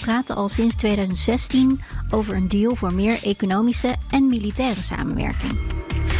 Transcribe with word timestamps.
Praten 0.00 0.36
al 0.36 0.48
sinds 0.48 0.74
2016 0.74 1.80
over 2.10 2.34
een 2.34 2.48
deal 2.48 2.74
voor 2.74 2.94
meer 2.94 3.22
economische 3.22 3.94
en 4.10 4.26
militaire 4.26 4.82
samenwerking. 4.82 5.58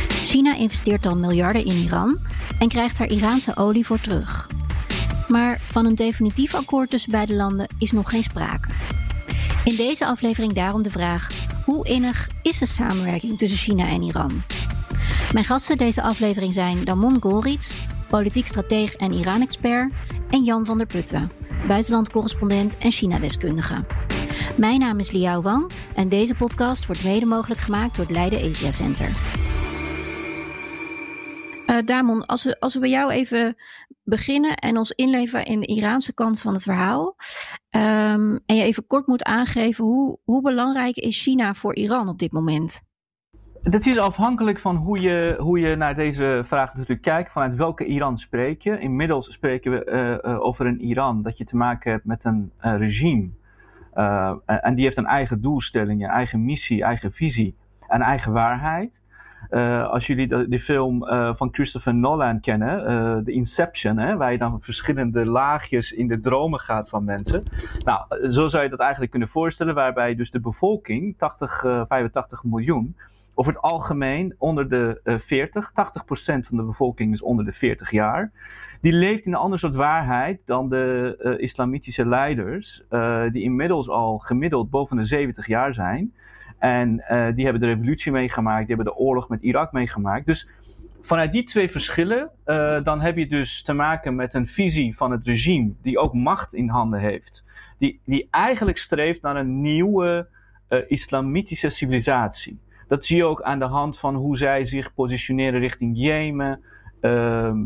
China 0.08 0.54
investeert 0.54 1.06
al 1.06 1.16
miljarden 1.16 1.64
in 1.64 1.76
Iran 1.76 2.18
en 2.58 2.68
krijgt 2.68 2.98
daar 2.98 3.08
Iraanse 3.08 3.56
olie 3.56 3.86
voor 3.86 4.00
terug. 4.00 4.48
Maar 5.28 5.60
van 5.60 5.86
een 5.86 5.94
definitief 5.94 6.54
akkoord 6.54 6.90
tussen 6.90 7.10
beide 7.10 7.34
landen 7.34 7.68
is 7.78 7.90
nog 7.92 8.10
geen 8.10 8.22
sprake. 8.22 8.68
In 9.64 9.76
deze 9.76 10.06
aflevering 10.06 10.52
daarom 10.52 10.82
de 10.82 10.90
vraag: 10.90 11.30
hoe 11.64 11.88
innig 11.88 12.28
is 12.42 12.58
de 12.58 12.66
samenwerking 12.66 13.38
tussen 13.38 13.58
China 13.58 13.88
en 13.88 14.02
Iran? 14.02 14.42
Mijn 15.32 15.44
gasten 15.44 15.76
deze 15.76 16.02
aflevering 16.02 16.54
zijn 16.54 16.84
Damon 16.84 17.22
Golrits, 17.22 17.72
politiek 18.10 18.46
strateeg 18.46 18.94
en 18.94 19.12
Iran-expert, 19.12 19.92
en 20.30 20.42
Jan 20.42 20.64
van 20.64 20.78
der 20.78 20.86
Putten, 20.86 21.30
buitenlandcorrespondent 21.66 22.78
en 22.78 22.90
China-deskundige. 22.90 23.84
Mijn 24.56 24.80
naam 24.80 24.98
is 24.98 25.10
Liao 25.10 25.42
Wang 25.42 25.72
en 25.94 26.08
deze 26.08 26.34
podcast 26.34 26.86
wordt 26.86 27.04
mede 27.04 27.26
mogelijk 27.26 27.60
gemaakt 27.60 27.96
door 27.96 28.04
het 28.04 28.14
Leiden 28.14 28.50
Asia 28.50 28.70
Center. 28.70 29.08
Uh, 31.66 31.78
Damon, 31.84 32.26
als 32.26 32.44
we, 32.44 32.60
als 32.60 32.74
we 32.74 32.80
bij 32.80 32.90
jou 32.90 33.10
even 33.10 33.56
beginnen 34.04 34.54
en 34.54 34.76
ons 34.76 34.90
inleven 34.90 35.44
in 35.44 35.60
de 35.60 35.66
Iraanse 35.66 36.14
kant 36.14 36.40
van 36.40 36.52
het 36.52 36.62
verhaal. 36.62 37.16
Um, 37.70 38.40
en 38.46 38.56
je 38.56 38.62
even 38.62 38.86
kort 38.86 39.06
moet 39.06 39.24
aangeven 39.24 39.84
hoe, 39.84 40.18
hoe 40.24 40.42
belangrijk 40.42 40.96
is 40.96 41.22
China 41.22 41.54
voor 41.54 41.74
Iran 41.74 42.08
op 42.08 42.18
dit 42.18 42.32
moment? 42.32 42.82
Dat 43.70 43.86
is 43.86 43.98
afhankelijk 43.98 44.58
van 44.58 44.76
hoe 44.76 45.00
je, 45.00 45.36
hoe 45.38 45.60
je 45.60 45.76
naar 45.76 45.94
deze 45.94 46.42
vraag 46.46 46.74
natuurlijk 46.74 47.02
kijkt. 47.02 47.32
Vanuit 47.32 47.56
welke 47.56 47.84
Iran 47.84 48.18
spreek 48.18 48.62
je? 48.62 48.78
Inmiddels 48.78 49.32
spreken 49.32 49.72
we 49.72 49.86
uh, 50.24 50.32
uh, 50.32 50.40
over 50.40 50.66
een 50.66 50.80
Iran 50.80 51.22
dat 51.22 51.38
je 51.38 51.44
te 51.44 51.56
maken 51.56 51.90
hebt 51.90 52.04
met 52.04 52.24
een 52.24 52.52
regime. 52.60 53.28
en 54.46 54.74
die 54.74 54.84
heeft 54.84 54.96
een 54.96 55.06
eigen 55.06 55.40
doelstelling, 55.40 56.02
een 56.02 56.10
eigen 56.10 56.44
missie, 56.44 56.82
eigen 56.82 57.12
visie 57.12 57.54
en 57.88 58.00
eigen 58.00 58.32
waarheid. 58.32 59.02
Als 59.90 60.06
jullie 60.06 60.48
de, 60.48 60.60
film 60.60 61.04
van 61.36 61.48
Christopher 61.52 61.94
Nolan 61.94 62.40
kennen, 62.40 63.24
The 63.24 63.32
Inception, 63.32 63.98
hè, 63.98 64.16
waar 64.16 64.32
je 64.32 64.38
dan 64.38 64.60
verschillende 64.60 65.26
laagjes 65.26 65.92
in 65.92 66.08
de 66.08 66.20
dromen 66.20 66.60
gaat 66.60 66.88
van 66.88 67.04
mensen. 67.04 67.42
Nou, 67.84 68.30
zo 68.32 68.48
zou 68.48 68.62
je 68.62 68.70
dat 68.70 68.80
eigenlijk 68.80 69.10
kunnen 69.10 69.28
voorstellen, 69.28 69.74
waarbij 69.74 70.14
dus 70.14 70.30
de 70.30 70.40
bevolking, 70.40 71.14
80, 71.18 71.60
85 71.88 72.44
miljoen, 72.44 72.96
over 73.38 73.52
het 73.52 73.62
algemeen 73.62 74.34
onder 74.38 74.68
de 74.68 75.00
40, 75.26 75.70
80% 75.70 75.74
van 76.16 76.56
de 76.56 76.62
bevolking 76.62 77.12
is 77.12 77.22
onder 77.22 77.44
de 77.44 77.52
40 77.52 77.90
jaar. 77.90 78.32
Die 78.80 78.92
leeft 78.92 79.26
in 79.26 79.32
een 79.32 79.38
ander 79.38 79.58
soort 79.58 79.74
waarheid 79.74 80.40
dan 80.44 80.68
de 80.68 81.36
islamitische 81.38 82.06
leiders, 82.06 82.82
die 83.32 83.42
inmiddels 83.42 83.88
al 83.88 84.18
gemiddeld 84.18 84.70
boven 84.70 84.96
de 84.96 85.04
70 85.04 85.46
jaar 85.46 85.74
zijn. 85.74 86.14
En 86.58 87.04
die 87.34 87.44
hebben 87.44 87.60
de 87.60 87.66
revolutie 87.66 88.12
meegemaakt, 88.12 88.66
die 88.66 88.76
hebben 88.76 88.94
de 88.94 89.00
oorlog 89.00 89.28
met 89.28 89.42
Irak 89.42 89.72
meegemaakt. 89.72 90.26
Dus 90.26 90.48
vanuit 91.00 91.32
die 91.32 91.44
twee 91.44 91.70
verschillen, 91.70 92.30
dan 92.84 93.00
heb 93.00 93.16
je 93.16 93.26
dus 93.26 93.62
te 93.62 93.72
maken 93.72 94.14
met 94.14 94.34
een 94.34 94.46
visie 94.46 94.96
van 94.96 95.10
het 95.10 95.24
regime 95.24 95.72
die 95.82 95.98
ook 95.98 96.14
macht 96.14 96.54
in 96.54 96.68
handen 96.68 97.00
heeft. 97.00 97.44
Die, 97.78 98.00
die 98.04 98.28
eigenlijk 98.30 98.78
streeft 98.78 99.22
naar 99.22 99.36
een 99.36 99.60
nieuwe 99.60 100.28
islamitische 100.88 101.70
civilisatie. 101.70 102.58
Dat 102.88 103.04
zie 103.04 103.16
je 103.16 103.24
ook 103.24 103.42
aan 103.42 103.58
de 103.58 103.64
hand 103.64 103.98
van 103.98 104.14
hoe 104.14 104.36
zij 104.36 104.64
zich 104.64 104.94
positioneren 104.94 105.60
richting 105.60 105.98
Jemen, 105.98 106.60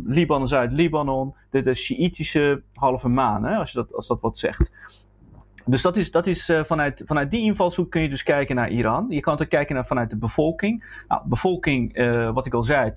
Libanon, 0.04 0.48
Zuid-Libanon, 0.48 1.34
de, 1.50 1.62
de 1.62 1.75
Shiïtische 1.75 2.62
halve 2.75 3.08
maan, 3.08 3.44
hè, 3.44 3.56
als, 3.56 3.72
je 3.72 3.78
dat, 3.78 3.94
als 3.94 4.06
dat 4.06 4.20
wat 4.20 4.38
zegt. 4.38 4.72
Dus 5.66 5.82
dat 5.82 5.97
is, 5.97 6.10
dat 6.10 6.26
is 6.26 6.48
uh, 6.48 6.65
vanuit, 6.65 7.03
vanuit 7.06 7.31
die 7.31 7.44
invalshoek 7.44 7.91
kun 7.91 8.03
je 8.03 8.09
dus 8.09 8.22
kijken 8.22 8.56
naar 8.56 8.71
Iran. 8.71 9.06
Je 9.09 9.21
kan 9.21 9.41
ook 9.41 9.48
kijken 9.48 9.75
naar 9.75 9.87
vanuit 9.87 10.10
de 10.10 10.16
bevolking. 10.16 11.03
Nou, 11.09 11.22
bevolking, 11.25 11.98
uh, 11.98 12.31
wat 12.32 12.47
ik 12.47 12.54
al 12.54 12.62
zei, 12.62 12.91
80% 12.91 12.94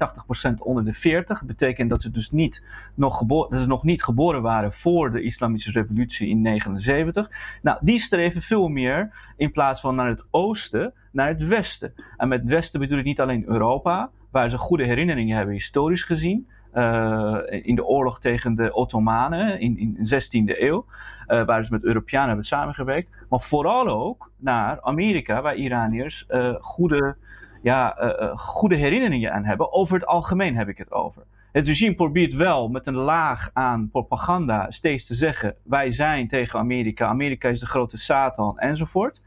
onder 0.58 0.86
de 0.86 0.94
40. 0.94 1.40
Dat 1.40 1.48
betekent 1.48 1.90
dat 1.90 2.02
ze 2.02 2.12
dus 2.12 2.32
niet 2.32 2.64
nog, 2.94 3.18
geboren, 3.18 3.52
dat 3.52 3.60
ze 3.60 3.68
nog 3.68 3.84
niet 3.84 4.04
geboren 4.04 4.42
waren 4.42 4.72
voor 4.72 5.12
de 5.12 5.22
islamitische 5.22 5.72
revolutie 5.72 6.28
in 6.28 6.42
79. 6.42 7.30
Nou, 7.62 7.78
die 7.82 8.00
streven 8.00 8.42
veel 8.42 8.68
meer 8.68 9.12
in 9.38 9.52
plaats 9.52 9.82
van 9.82 9.96
naar 9.96 10.08
het 10.08 10.26
oosten, 10.32 10.94
naar 11.12 11.28
het 11.28 11.46
westen. 11.46 11.94
En 12.18 12.28
met 12.28 12.44
westen 12.44 12.80
bedoel 12.80 12.98
ik 12.98 13.06
niet 13.06 13.22
alleen 13.22 13.46
Europa, 13.48 14.10
waar 14.32 14.50
ze 14.50 14.58
goede 14.58 14.86
herinneringen 14.86 15.36
hebben 15.36 15.54
historisch 15.54 16.04
gezien. 16.04 16.48
Uh, 16.76 17.38
in 17.50 17.76
de 17.76 17.86
oorlog 17.86 18.20
tegen 18.20 18.56
de 18.56 18.74
Ottomanen 18.74 19.60
in, 19.60 19.78
in 19.78 19.98
de 20.00 20.22
16e 20.24 20.60
eeuw, 20.60 20.86
uh, 21.28 21.46
waar 21.46 21.66
ze 21.66 21.72
met 21.72 21.84
Europeanen 21.84 22.28
hebben 22.28 22.46
samengewerkt, 22.46 23.10
maar 23.30 23.42
vooral 23.42 23.88
ook 23.88 24.32
naar 24.38 24.82
Amerika, 24.82 25.42
waar 25.42 25.56
Iraniërs 25.56 26.26
uh, 26.30 26.56
goede, 26.60 27.16
ja, 27.62 27.96
goede 28.36 28.76
herinneringen 28.76 29.34
aan 29.34 29.44
hebben. 29.44 29.74
Over 29.74 29.96
het 29.96 30.06
algemeen 30.06 30.56
heb 30.56 30.68
ik 30.68 30.78
het 30.78 30.92
over. 30.92 31.24
Het 31.54 31.68
regime 31.68 31.96
probeert 31.96 32.34
wel 32.34 32.68
met 32.68 32.88
een 32.88 32.96
laag 32.96 33.50
aan 33.54 33.90
propaganda 33.90 34.72
steeds 34.72 35.06
te 35.06 35.16
zeggen: 35.16 35.56
wij 35.64 35.92
zijn 35.92 36.28
tegen 36.28 36.60
Amerika, 36.60 37.08
Amerika 37.08 37.50
is 37.50 37.60
de 37.60 37.66
grote 37.66 37.98
Satan 37.98 38.60
enzovoort. 38.60 39.22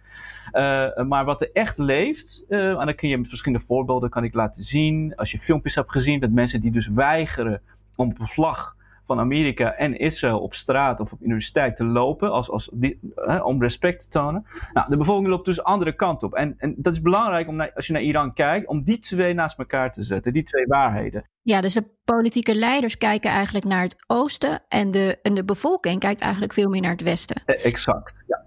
Uh, 0.52 1.06
maar 1.06 1.24
wat 1.24 1.40
er 1.40 1.50
echt 1.52 1.78
leeft, 1.78 2.44
uh, 2.48 2.78
en 2.80 2.86
dan 2.86 2.94
kun 2.94 3.08
je 3.08 3.18
met 3.18 3.28
verschillende 3.28 3.64
voorbeelden 3.66 4.10
kan 4.10 4.24
ik 4.24 4.34
laten 4.34 4.62
zien. 4.62 5.16
Als 5.16 5.30
je 5.30 5.38
filmpjes 5.38 5.74
hebt 5.74 5.90
gezien 5.90 6.18
met 6.18 6.32
mensen 6.32 6.60
die 6.60 6.70
dus 6.70 6.88
weigeren 6.88 7.62
om 7.96 8.10
op 8.10 8.20
een 8.20 8.28
vlag 8.28 8.76
van 9.06 9.18
Amerika 9.18 9.72
en 9.72 9.98
Israël 9.98 10.40
op 10.40 10.54
straat 10.54 11.00
of 11.00 11.12
op 11.12 11.22
universiteit 11.22 11.76
te 11.76 11.84
lopen, 11.84 12.30
als, 12.30 12.50
als 12.50 12.70
die, 12.72 13.00
om 13.42 13.62
respect 13.62 14.00
te 14.00 14.08
tonen. 14.08 14.46
Nou, 14.72 14.90
de 14.90 14.96
bevolking 14.96 15.28
loopt 15.28 15.44
dus 15.44 15.56
de 15.56 15.62
andere 15.62 15.92
kant 15.92 16.22
op. 16.22 16.34
En, 16.34 16.54
en 16.58 16.74
dat 16.76 16.92
is 16.92 17.00
belangrijk 17.00 17.48
om 17.48 17.56
naar, 17.56 17.72
als 17.74 17.86
je 17.86 17.92
naar 17.92 18.02
Iran 18.02 18.34
kijkt, 18.34 18.66
om 18.66 18.82
die 18.82 18.98
twee 18.98 19.34
naast 19.34 19.58
elkaar 19.58 19.92
te 19.92 20.02
zetten, 20.02 20.32
die 20.32 20.44
twee 20.44 20.66
waarheden. 20.66 21.24
Ja, 21.42 21.60
dus 21.60 21.74
de 21.74 21.84
politieke 22.04 22.54
leiders 22.54 22.98
kijken 22.98 23.30
eigenlijk 23.30 23.64
naar 23.64 23.82
het 23.82 24.04
oosten 24.06 24.62
en 24.68 24.90
de, 24.90 25.18
en 25.22 25.34
de 25.34 25.44
bevolking 25.44 26.00
kijkt 26.00 26.20
eigenlijk 26.20 26.52
veel 26.52 26.68
meer 26.68 26.80
naar 26.80 26.90
het 26.90 27.02
westen. 27.02 27.42
Exact, 27.44 28.14
ja. 28.26 28.45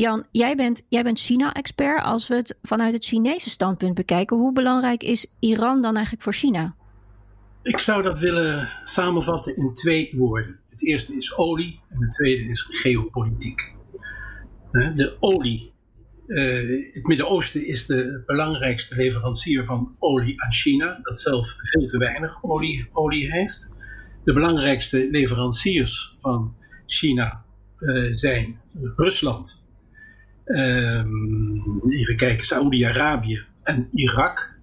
Jan, 0.00 0.26
jij 0.32 0.56
bent, 0.56 0.82
jij 0.88 1.02
bent 1.02 1.20
China-expert. 1.20 2.02
Als 2.02 2.28
we 2.28 2.34
het 2.34 2.56
vanuit 2.62 2.92
het 2.92 3.04
Chinese 3.04 3.50
standpunt 3.50 3.94
bekijken, 3.94 4.36
hoe 4.36 4.52
belangrijk 4.52 5.02
is 5.02 5.26
Iran 5.38 5.82
dan 5.82 5.94
eigenlijk 5.94 6.24
voor 6.24 6.34
China? 6.34 6.74
Ik 7.62 7.78
zou 7.78 8.02
dat 8.02 8.18
willen 8.18 8.68
samenvatten 8.84 9.56
in 9.56 9.72
twee 9.74 10.12
woorden. 10.16 10.60
Het 10.68 10.86
eerste 10.86 11.16
is 11.16 11.36
olie 11.36 11.80
en 11.88 12.02
het 12.02 12.10
tweede 12.10 12.44
is 12.44 12.62
geopolitiek. 12.62 13.74
De 14.70 15.16
olie. 15.20 15.72
het 16.92 17.06
Midden-Oosten 17.06 17.66
is 17.66 17.86
de 17.86 18.22
belangrijkste 18.26 18.96
leverancier 18.96 19.64
van 19.64 19.96
olie 19.98 20.42
aan 20.42 20.52
China, 20.52 20.98
dat 21.02 21.18
zelf 21.18 21.56
veel 21.58 21.86
te 21.86 21.98
weinig 21.98 22.38
olie, 22.42 22.88
olie 22.92 23.32
heeft. 23.32 23.76
De 24.24 24.32
belangrijkste 24.32 25.08
leveranciers 25.10 26.14
van 26.16 26.56
China 26.86 27.44
zijn 28.10 28.60
Rusland, 28.96 29.65
even 31.86 32.16
kijken, 32.16 32.46
Saoedi-Arabië 32.46 33.44
en 33.62 33.88
Irak. 33.90 34.58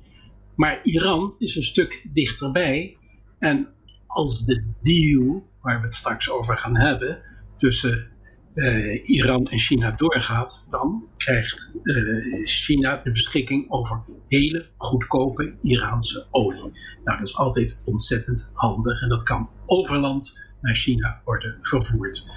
Maar 0.56 0.80
Iran 0.84 1.36
is 1.38 1.56
een 1.56 1.64
stuk 1.64 2.08
dichterbij. 2.12 2.98
En 3.40 3.68
als 4.08 4.46
de 4.46 4.64
deal, 4.82 5.50
waar 5.62 5.78
we 5.78 5.84
het 5.84 5.94
straks 5.94 6.30
over 6.30 6.58
gaan 6.58 6.78
hebben, 6.78 7.22
tussen 7.56 8.12
uh, 8.54 9.10
Iran 9.10 9.44
en 9.44 9.60
China 9.60 9.92
doorgaat, 9.92 10.66
dan 10.68 11.10
krijgt 11.18 11.80
uh, 11.84 12.48
China 12.48 13.02
de 13.04 13.12
beschikking 13.12 13.72
over 13.72 14.02
hele 14.28 14.70
goedkope 14.78 15.56
Iraanse 15.62 16.28
olie. 16.30 16.72
Nou, 17.04 17.18
dat 17.18 17.28
is 17.28 17.36
altijd 17.36 17.82
ontzettend 17.86 18.52
handig 18.54 19.02
en 19.02 19.10
dat 19.10 19.24
kan 19.24 19.50
overland 19.66 20.46
naar 20.62 20.76
China 20.76 21.22
worden 21.26 21.58
vervoerd. 21.60 22.32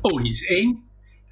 Olie 0.00 0.30
is 0.30 0.46
één, 0.46 0.82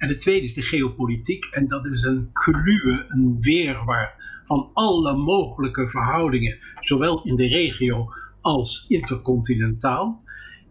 en 0.01 0.07
het 0.07 0.17
tweede 0.17 0.45
is 0.45 0.53
de 0.53 0.61
geopolitiek. 0.61 1.45
En 1.45 1.67
dat 1.67 1.85
is 1.85 2.01
een 2.01 2.29
kluwe, 2.33 3.03
een 3.07 3.35
weerwar 3.39 4.13
van 4.43 4.69
alle 4.73 5.15
mogelijke 5.15 5.87
verhoudingen, 5.87 6.57
zowel 6.79 7.23
in 7.23 7.35
de 7.35 7.47
regio 7.47 8.13
als 8.39 8.85
intercontinentaal. 8.87 10.23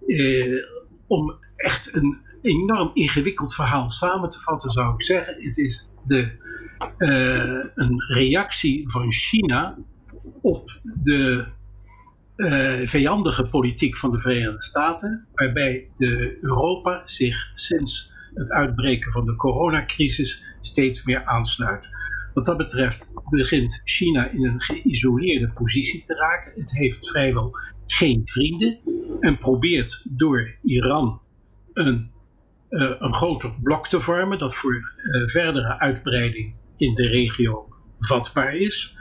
Eh, 0.06 0.56
om 1.06 1.34
echt 1.56 1.94
een 1.94 2.14
enorm 2.40 2.90
ingewikkeld 2.94 3.54
verhaal 3.54 3.88
samen 3.88 4.28
te 4.28 4.40
vatten, 4.40 4.70
zou 4.70 4.94
ik 4.94 5.02
zeggen. 5.02 5.34
Het 5.42 5.58
is 5.58 5.88
de, 6.04 6.30
uh, 6.98 7.84
een 7.84 8.14
reactie 8.14 8.90
van 8.90 9.12
China 9.12 9.78
op 10.40 10.68
de 11.02 11.52
uh, 12.36 12.88
vijandige 12.88 13.48
politiek 13.48 13.96
van 13.96 14.10
de 14.10 14.18
Verenigde 14.18 14.62
Staten, 14.62 15.26
waarbij 15.34 15.88
de 15.96 16.36
Europa 16.38 17.06
zich 17.06 17.50
sinds 17.54 18.18
het 18.34 18.50
uitbreken 18.50 19.12
van 19.12 19.24
de 19.24 19.36
coronacrisis 19.36 20.46
steeds 20.60 21.04
meer 21.04 21.24
aansluit. 21.24 21.88
Wat 22.34 22.44
dat 22.44 22.56
betreft 22.56 23.12
begint 23.30 23.80
China 23.84 24.30
in 24.30 24.44
een 24.44 24.60
geïsoleerde 24.60 25.52
positie 25.52 26.00
te 26.00 26.14
raken. 26.14 26.60
Het 26.60 26.70
heeft 26.70 27.08
vrijwel 27.08 27.56
geen 27.86 28.20
vrienden 28.24 28.78
en 29.20 29.38
probeert 29.38 30.06
door 30.10 30.56
Iran 30.60 31.20
een, 31.72 32.10
uh, 32.70 32.94
een 32.98 33.14
groter 33.14 33.52
blok 33.62 33.88
te 33.88 34.00
vormen 34.00 34.38
dat 34.38 34.54
voor 34.54 34.74
uh, 34.74 35.26
verdere 35.26 35.78
uitbreiding 35.78 36.54
in 36.76 36.94
de 36.94 37.08
regio 37.08 37.68
vatbaar 37.98 38.54
is. 38.54 38.98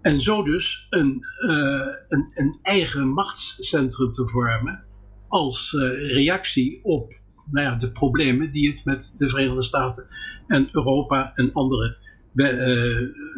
En 0.00 0.20
zo 0.20 0.42
dus 0.42 0.86
een, 0.90 1.20
uh, 1.40 1.86
een, 2.06 2.30
een, 2.34 2.58
eigen 2.62 3.08
machtscentrum 3.08 4.10
te 4.10 4.28
vormen 4.28 4.84
als 5.28 5.72
reactie 6.02 6.84
op 6.84 7.12
nou 7.50 7.66
ja, 7.66 7.76
de 7.76 7.92
problemen 7.92 8.52
die 8.52 8.68
het 8.68 8.84
met 8.84 9.14
de 9.18 9.28
Verenigde 9.28 9.62
Staten 9.62 10.08
en 10.46 10.68
Europa 10.72 11.32
en 11.34 11.52
andere 11.52 11.96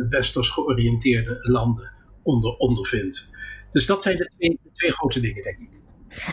westers 0.09 0.51
georiënteerde 0.51 1.39
landen 1.43 1.93
onder, 2.23 2.57
ondervindt. 2.57 3.31
Dus 3.71 3.87
dat 3.87 4.03
zijn 4.03 4.17
de 4.17 4.27
twee, 4.27 4.59
de 4.63 4.71
twee 4.73 4.93
grote 4.93 5.21
dingen, 5.21 5.43
denk 5.43 5.59
ik. 5.59 5.81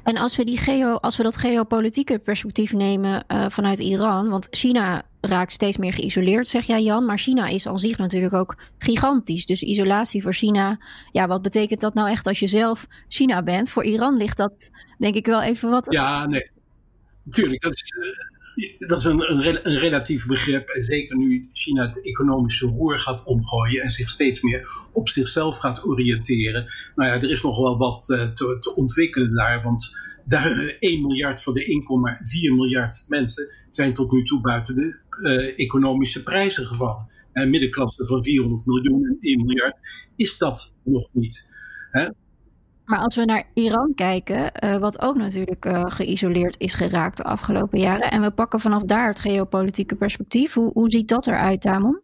En 0.04 0.18
als 0.18 0.36
we, 0.36 0.46
die 0.46 0.58
geo, 0.58 0.96
als 0.96 1.18
we 1.18 1.24
dat 1.24 1.38
geopolitieke 1.38 2.20
perspectief 2.20 2.74
nemen 2.74 3.26
uh, 3.28 3.46
vanuit 3.50 3.80
Iran, 3.80 4.30
want 4.30 4.48
China 4.52 5.04
raakt 5.22 5.52
steeds 5.52 5.78
meer 5.78 5.94
geïsoleerd, 5.94 6.48
zeg 6.48 6.66
jij 6.66 6.84
Jan, 6.84 7.06
maar 7.06 7.18
China 7.18 7.48
is 7.48 7.68
aan 7.68 7.80
zich 7.80 7.98
natuurlijk 7.98 8.34
ook 8.34 8.58
gigantisch. 8.78 9.46
Dus 9.46 9.62
isolatie 9.62 10.22
voor 10.22 10.34
China, 10.34 10.80
ja, 11.12 11.28
wat 11.28 11.42
betekent 11.42 11.82
dat 11.82 11.94
nou 11.94 12.10
echt 12.10 12.28
als 12.28 12.40
je 12.40 12.48
zelf 12.48 12.88
China 13.08 13.44
bent? 13.44 13.70
Voor 13.70 13.84
Iran 13.84 14.18
ligt 14.18 14.38
dat 14.38 14.70
denk 14.98 15.16
ik 15.16 15.26
wel 15.26 15.42
even 15.42 15.70
wat. 15.70 15.88
Ja, 15.90 16.26
nee, 16.26 16.50
natuurlijk. 17.28 17.62
Dat 17.62 17.74
is, 17.74 17.94
dat 18.88 18.98
is 18.98 19.04
een, 19.04 19.32
een, 19.32 19.68
een, 19.68 19.80
relatief 19.80 20.26
begrip. 20.26 20.70
En 20.70 20.84
zeker 20.84 21.18
nu 21.18 21.50
China 21.54 21.86
het 21.86 22.06
economische 22.06 22.66
roer 22.68 23.00
gaat 23.00 23.26
omgooien 23.26 23.82
en 23.82 23.90
zich 23.90 24.10
steeds 24.10 24.42
meer 24.42 24.70
op 24.94 25.10
zichzelf 25.10 25.58
gaat 25.58 25.86
oriënteren. 25.86 26.74
Nou 26.96 27.10
ja, 27.10 27.16
er 27.16 27.30
is 27.30 27.42
nog 27.42 27.58
wel 27.58 27.78
wat 27.78 28.10
uh, 28.10 28.32
te, 28.32 28.58
te, 28.60 28.76
ontwikkelen 28.76 29.36
daar. 29.36 29.64
Want 29.64 29.90
daar, 30.26 30.76
1 30.80 31.02
miljard 31.02 31.44
van 31.44 31.54
de 31.54 31.64
1,4 32.52 32.56
miljard 32.56 33.06
mensen 33.08 33.54
zijn 33.72 33.94
tot 33.94 34.12
nu 34.12 34.24
toe 34.24 34.42
buiten 34.42 34.76
de 34.76 35.06
economische 35.56 36.24
prijzen 36.24 36.68
gevallen. 36.68 37.08
En 37.32 37.50
middenklasse 37.50 38.06
van 38.06 38.24
400 38.24 38.66
miljoen 38.66 39.06
en 39.06 39.18
1 39.20 39.46
miljard 39.46 39.80
is 40.16 40.38
dat 40.38 40.76
nog 40.84 41.10
niet. 41.14 41.56
Hè? 41.92 42.10
Maar 42.88 43.00
als 43.00 43.16
we 43.16 43.26
naar 43.26 43.44
Iran 43.54 43.94
kijken, 43.96 44.52
uh, 44.64 44.76
wat 44.76 45.02
ook 45.02 45.16
natuurlijk 45.16 45.66
uh, 45.66 45.84
geïsoleerd 45.88 46.60
is 46.60 46.74
geraakt 46.74 47.18
de 47.18 47.24
afgelopen 47.24 47.80
jaren. 47.80 48.12
En 48.12 48.22
we 48.22 48.32
pakken 48.32 48.60
vanaf 48.60 48.84
daar 48.84 49.08
het 49.08 49.20
geopolitieke 49.20 49.96
perspectief. 49.96 50.54
Hoe, 50.54 50.72
hoe 50.74 50.92
ziet 50.92 51.10
dat 51.10 51.28
eruit, 51.28 51.62
Tamon? 51.62 52.02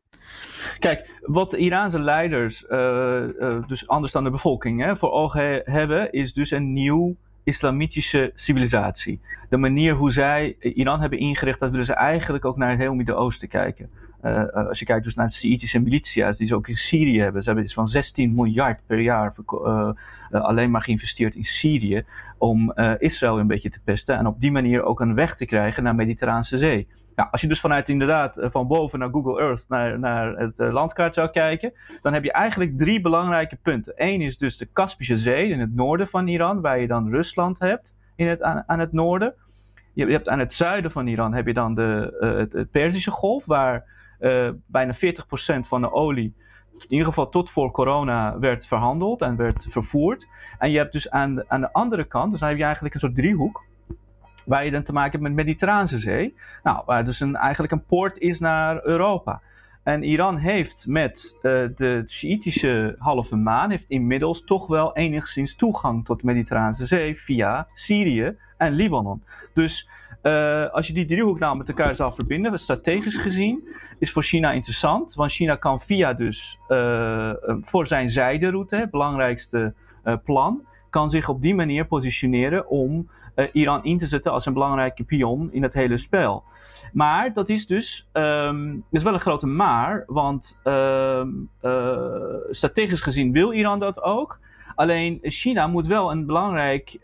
Kijk, 0.80 1.10
wat 1.22 1.52
de 1.52 1.58
Iraanse 1.58 2.00
leiders, 2.00 2.66
uh, 2.70 3.68
dus 3.68 3.88
anders 3.88 4.14
dan 4.14 4.24
de 4.24 4.30
bevolking, 4.30 4.82
hè, 4.82 4.98
voor 4.98 5.12
ogen 5.12 5.62
hebben, 5.66 6.12
is 6.12 6.34
dus 6.34 6.52
een 6.52 6.74
nieuw 6.74 7.16
islamitische 7.44 8.32
civilisatie. 8.36 9.22
De 9.50 9.58
manier 9.58 9.94
hoe 9.94 10.12
zij 10.12 10.56
Iran 10.60 11.00
hebben 11.00 11.20
ingericht, 11.20 11.60
dat 11.60 11.72
willen 11.72 11.86
ze 11.86 11.94
eigenlijk 11.94 12.46
ook 12.46 12.58
naar 12.58 12.70
het 12.70 12.80
heel 12.80 12.94
Midden-Oosten 12.94 13.48
kijken. 13.48 13.90
Uh, 14.24 14.50
als 14.50 14.80
je 14.80 14.86
kijkt 14.86 15.04
dus 15.04 15.16
naar 15.16 15.28
de 15.28 15.34
Sjiitische 15.34 15.80
militia's 15.80 16.38
die 16.38 16.48
ze 16.48 16.56
ook 16.56 16.68
in 16.68 16.78
Syrië 16.78 17.20
hebben. 17.20 17.42
Ze 17.42 17.48
hebben 17.48 17.66
iets 17.66 17.74
van 17.74 17.88
16 17.88 18.34
miljard 18.34 18.80
per 18.86 19.00
jaar 19.00 19.34
uh, 19.48 19.92
alleen 20.32 20.72
maar 20.72 20.82
geïnvesteerd 20.82 21.36
in 21.36 21.46
Syrië 21.46 22.06
om 22.38 22.74
Israël 22.98 23.40
een 23.40 23.48
beetje 23.48 23.70
te 23.70 23.80
pesten 23.84 24.18
en 24.18 24.28
op 24.28 24.40
die 24.40 24.52
manier 24.52 24.84
ook 24.84 25.00
een 25.00 25.16
weg 25.16 25.36
te 25.36 25.46
krijgen 25.46 25.84
naar 25.84 25.92
de 25.92 25.98
Mediterraanse 25.98 26.58
Zee. 26.58 26.88
Nou, 27.16 27.30
als 27.32 27.42
je 27.42 27.48
dus 27.48 27.60
vanuit 27.60 27.90
inderdaad 27.90 28.34
van 28.38 28.68
boven 28.68 29.00
naar 29.00 29.10
Google 29.10 29.42
Earth 29.42 29.66
naar, 29.68 30.00
naar 30.00 30.38
het 30.38 30.54
landkaart 30.58 31.14
zou 31.14 31.30
kijken, 31.30 31.74
dan 32.02 32.14
heb 32.14 32.24
je 32.24 32.32
eigenlijk 32.32 32.78
drie 32.78 33.02
belangrijke 33.02 33.58
punten. 33.62 33.94
Eén 33.96 34.22
is 34.22 34.38
dus 34.38 34.58
de 34.58 34.68
Kaspische 34.74 35.18
Zee 35.18 35.50
in 35.50 35.60
het 35.60 35.76
noorden 35.76 36.08
van 36.08 36.28
Iran, 36.28 36.62
waar 36.62 36.80
je 36.80 36.88
dan 36.88 37.10
Rusland 37.10 37.60
hebt 37.60 37.94
in 38.16 38.28
het, 38.28 38.42
aan, 38.42 38.64
aan 38.66 38.80
het 38.80 38.92
noorden. 38.92 39.34
Je, 39.94 40.06
hebt 40.06 40.30
aan 40.30 40.40
het 40.40 40.54
zuiden 40.54 40.92
van 40.92 41.08
Iran 41.08 41.34
heb 41.34 41.48
je 41.48 41.54
dan 41.54 41.76
de, 41.76 42.18
het, 42.38 42.54
het 42.54 42.72
Perzische 42.72 43.12
Golf, 43.12 43.46
waar 43.46 43.84
uh, 44.24 44.50
bijna 44.66 44.96
40% 44.96 44.98
van 45.68 45.82
de 45.82 45.92
olie, 45.92 46.34
in 46.74 46.86
ieder 46.90 47.08
geval 47.08 47.30
tot 47.30 47.52
voor 47.52 47.72
corona, 47.72 48.40
werd 48.40 48.68
verhandeld 48.68 49.22
en 49.22 49.36
werd 49.36 49.68
vervoerd. 49.70 50.28
En 50.58 50.72
je 50.72 50.78
hebt 50.78 50.92
dus 50.92 51.10
aan 51.10 51.36
de, 51.36 51.46
aan 51.48 51.62
de 51.62 51.74
andere 51.74 52.04
kant, 52.04 52.32
dus 52.32 52.40
dan 52.40 52.50
heb 52.50 52.58
je 52.58 52.64
eigenlijk 52.64 52.94
een 52.94 53.00
soort 53.00 53.16
driehoek, 53.16 53.64
waar 54.46 54.66
je 54.66 54.72
dan 54.72 54.84
te 54.84 54.94
maken 54.94 55.12
hebt 55.12 55.24
met 55.24 55.32
de 55.32 55.44
Mediterrane 55.44 55.88
Zee. 55.88 56.36
Nou, 56.64 56.84
waar 56.86 57.06
dus 57.06 57.20
een, 57.20 57.36
eigenlijk 57.36 57.74
een 57.74 57.86
poort 57.86 58.18
is 58.18 58.40
naar 58.40 58.86
Europa. 58.86 59.42
En 59.84 60.04
Iran 60.04 60.38
heeft 60.38 60.86
met 60.88 61.36
uh, 61.36 61.42
de 61.76 62.04
Shiïtische 62.08 62.96
halve 62.98 63.36
maan 63.36 63.70
heeft 63.70 63.90
inmiddels 63.90 64.44
toch 64.44 64.68
wel 64.68 64.96
enigszins 64.96 65.56
toegang 65.56 66.06
tot 66.06 66.20
de 66.20 66.26
Mediterrane 66.26 66.86
Zee 66.86 67.20
via 67.20 67.68
Syrië 67.74 68.36
en 68.58 68.74
Libanon. 68.74 69.24
Dus 69.54 69.90
uh, 70.24 70.70
als 70.70 70.88
je 70.88 70.94
die 70.94 71.06
driehoek 71.06 71.40
nou 71.40 71.58
met 71.58 71.68
elkaar 71.68 71.96
zou 71.96 72.14
verbinden, 72.14 72.60
strategisch 72.60 73.18
gezien, 73.18 73.68
is 74.00 74.12
voor 74.12 74.24
China 74.24 74.52
interessant. 74.52 75.14
Want 75.14 75.32
China 75.32 75.56
kan 75.56 75.82
via 75.82 76.14
dus 76.14 76.58
uh, 76.70 77.32
voor 77.62 77.88
zijn 77.88 78.12
zijderoute, 78.12 78.76
het 78.76 78.92
belangrijkste 78.92 79.74
plan, 80.24 80.66
kan 80.90 81.10
zich 81.10 81.30
op 81.30 81.42
die 81.42 81.56
manier 81.56 81.86
positioneren 81.86 82.68
om 82.70 83.10
Iran 83.52 83.84
in 83.84 83.98
te 83.98 84.06
zetten 84.06 84.32
als 84.32 84.46
een 84.46 84.54
belangrijke 84.54 85.04
pion 85.04 85.52
in 85.52 85.64
het 85.64 85.74
hele 85.74 85.98
spel. 85.98 86.44
Maar 86.94 87.34
dat 87.34 87.50
is 87.50 87.68
dus, 87.68 88.08
um, 88.14 88.84
is 88.92 89.04
wel 89.04 89.14
een 89.14 89.20
grote 89.20 89.48
maar, 89.48 90.04
want 90.08 90.58
um, 90.64 91.50
strategisch 92.50 93.02
gezien 93.02 93.32
wil 93.32 93.52
Iran 93.52 93.80
dat 93.80 94.02
ook. 94.02 94.40
Alleen 94.76 95.20
China 95.22 95.68
moet 95.68 95.88
wel 95.88 96.12
een 96.12 96.26
belangrijk 96.26 96.98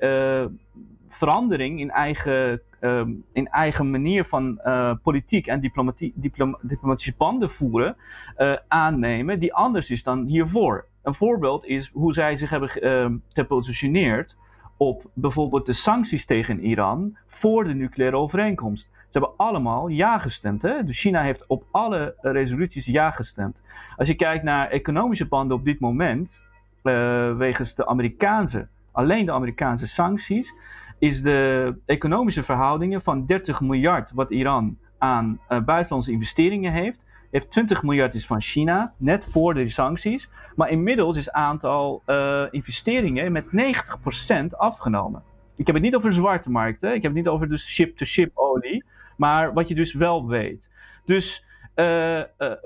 verandering 1.10 1.80
in 1.80 1.90
eigen 1.92 2.62
um, 2.82 3.24
in 3.34 3.48
eigen 3.48 3.92
manier 3.92 4.26
van 4.26 4.60
uh, 4.66 4.94
politiek 5.04 5.48
en 5.48 5.60
diplomatie, 5.60 6.14
diplom, 6.16 6.58
diplomatische 6.62 7.14
banden 7.18 7.50
voeren 7.50 7.96
uh, 8.38 8.56
aannemen 8.68 9.40
die 9.40 9.54
anders 9.54 9.90
is 9.90 10.04
dan 10.04 10.26
hiervoor. 10.26 10.86
Een 11.04 11.14
voorbeeld 11.14 11.66
is 11.66 11.90
hoe 11.94 12.14
zij 12.14 12.36
zich 12.36 12.50
hebben 12.50 12.70
uh, 12.82 13.18
gepositioneerd 13.30 14.36
op 14.78 15.04
bijvoorbeeld 15.14 15.66
de 15.66 15.74
sancties 15.74 16.26
tegen 16.26 16.60
Iran 16.60 17.18
voor 17.28 17.64
de 17.64 17.74
nucleaire 17.74 18.18
overeenkomst. 18.18 18.90
Ze 19.10 19.20
hebben 19.20 19.38
allemaal 19.38 19.88
ja 19.88 20.18
gestemd. 20.18 20.62
Hè? 20.62 20.84
Dus 20.84 21.00
China 21.00 21.22
heeft 21.22 21.48
op 21.48 21.64
alle 21.72 22.16
resoluties 22.22 22.86
ja 22.86 23.12
gestemd. 23.12 23.58
Als 23.96 24.08
je 24.08 24.16
kijkt 24.16 24.44
naar 24.44 24.70
economische 24.70 25.26
banden 25.26 25.58
op 25.58 25.66
dit 25.66 25.80
moment, 25.80 26.44
uh, 26.84 27.38
wegens 27.38 27.76
de 27.76 27.88
Amerikaanse, 27.88 28.68
alleen 28.92 29.26
de 29.26 29.32
Amerikaanse 29.32 29.88
sancties, 29.88 30.54
is 31.00 31.22
de 31.22 31.76
economische 31.86 32.44
verhoudingen 32.44 33.02
van 33.02 33.26
30 33.26 33.62
miljard 33.62 34.12
wat 34.12 34.32
Iran 34.32 34.78
aan 34.98 35.40
uh, 35.50 35.60
buitenlandse 35.60 36.12
investeringen 36.12 36.72
heeft. 36.72 37.00
Heeft 37.32 37.52
20 37.52 37.84
miljard 37.84 38.16
is 38.16 38.26
van 38.26 38.42
China, 38.42 38.94
net 38.98 39.26
voor 39.32 39.54
de 39.54 39.70
sancties. 39.70 40.30
Maar 40.56 40.70
inmiddels 40.70 41.18
is 41.18 41.26
het 41.26 41.34
aantal 41.34 42.02
uh, 42.06 42.44
investeringen 42.52 43.32
met 43.32 43.46
90% 43.46 44.58
afgenomen. 44.58 45.24
Ik 45.56 45.66
heb 45.66 45.76
het 45.76 45.84
niet 45.84 45.96
over 45.96 46.14
zwarte 46.14 46.50
markten, 46.50 46.90
ik 46.90 47.02
heb 47.02 47.16
het 47.16 47.24
niet 47.24 47.28
over 47.28 47.50
dus 47.50 47.68
ship-to-ship 47.68 48.32
olie. 48.34 48.84
Maar 49.18 49.54
wat 49.54 49.68
je 49.68 49.76
dus 49.76 49.94
wel 49.94 50.28
weet. 50.28 50.70
Dus 51.06 51.46
uh, 51.76 52.22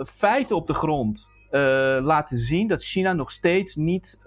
feiten 0.07 0.55
op 0.55 0.67
de 0.67 0.73
grond 0.73 1.31
laten 2.01 2.37
zien 2.37 2.67
dat 2.67 2.83
China 2.83 3.13
nog 3.13 3.31
steeds 3.31 3.75
niet 3.75 4.19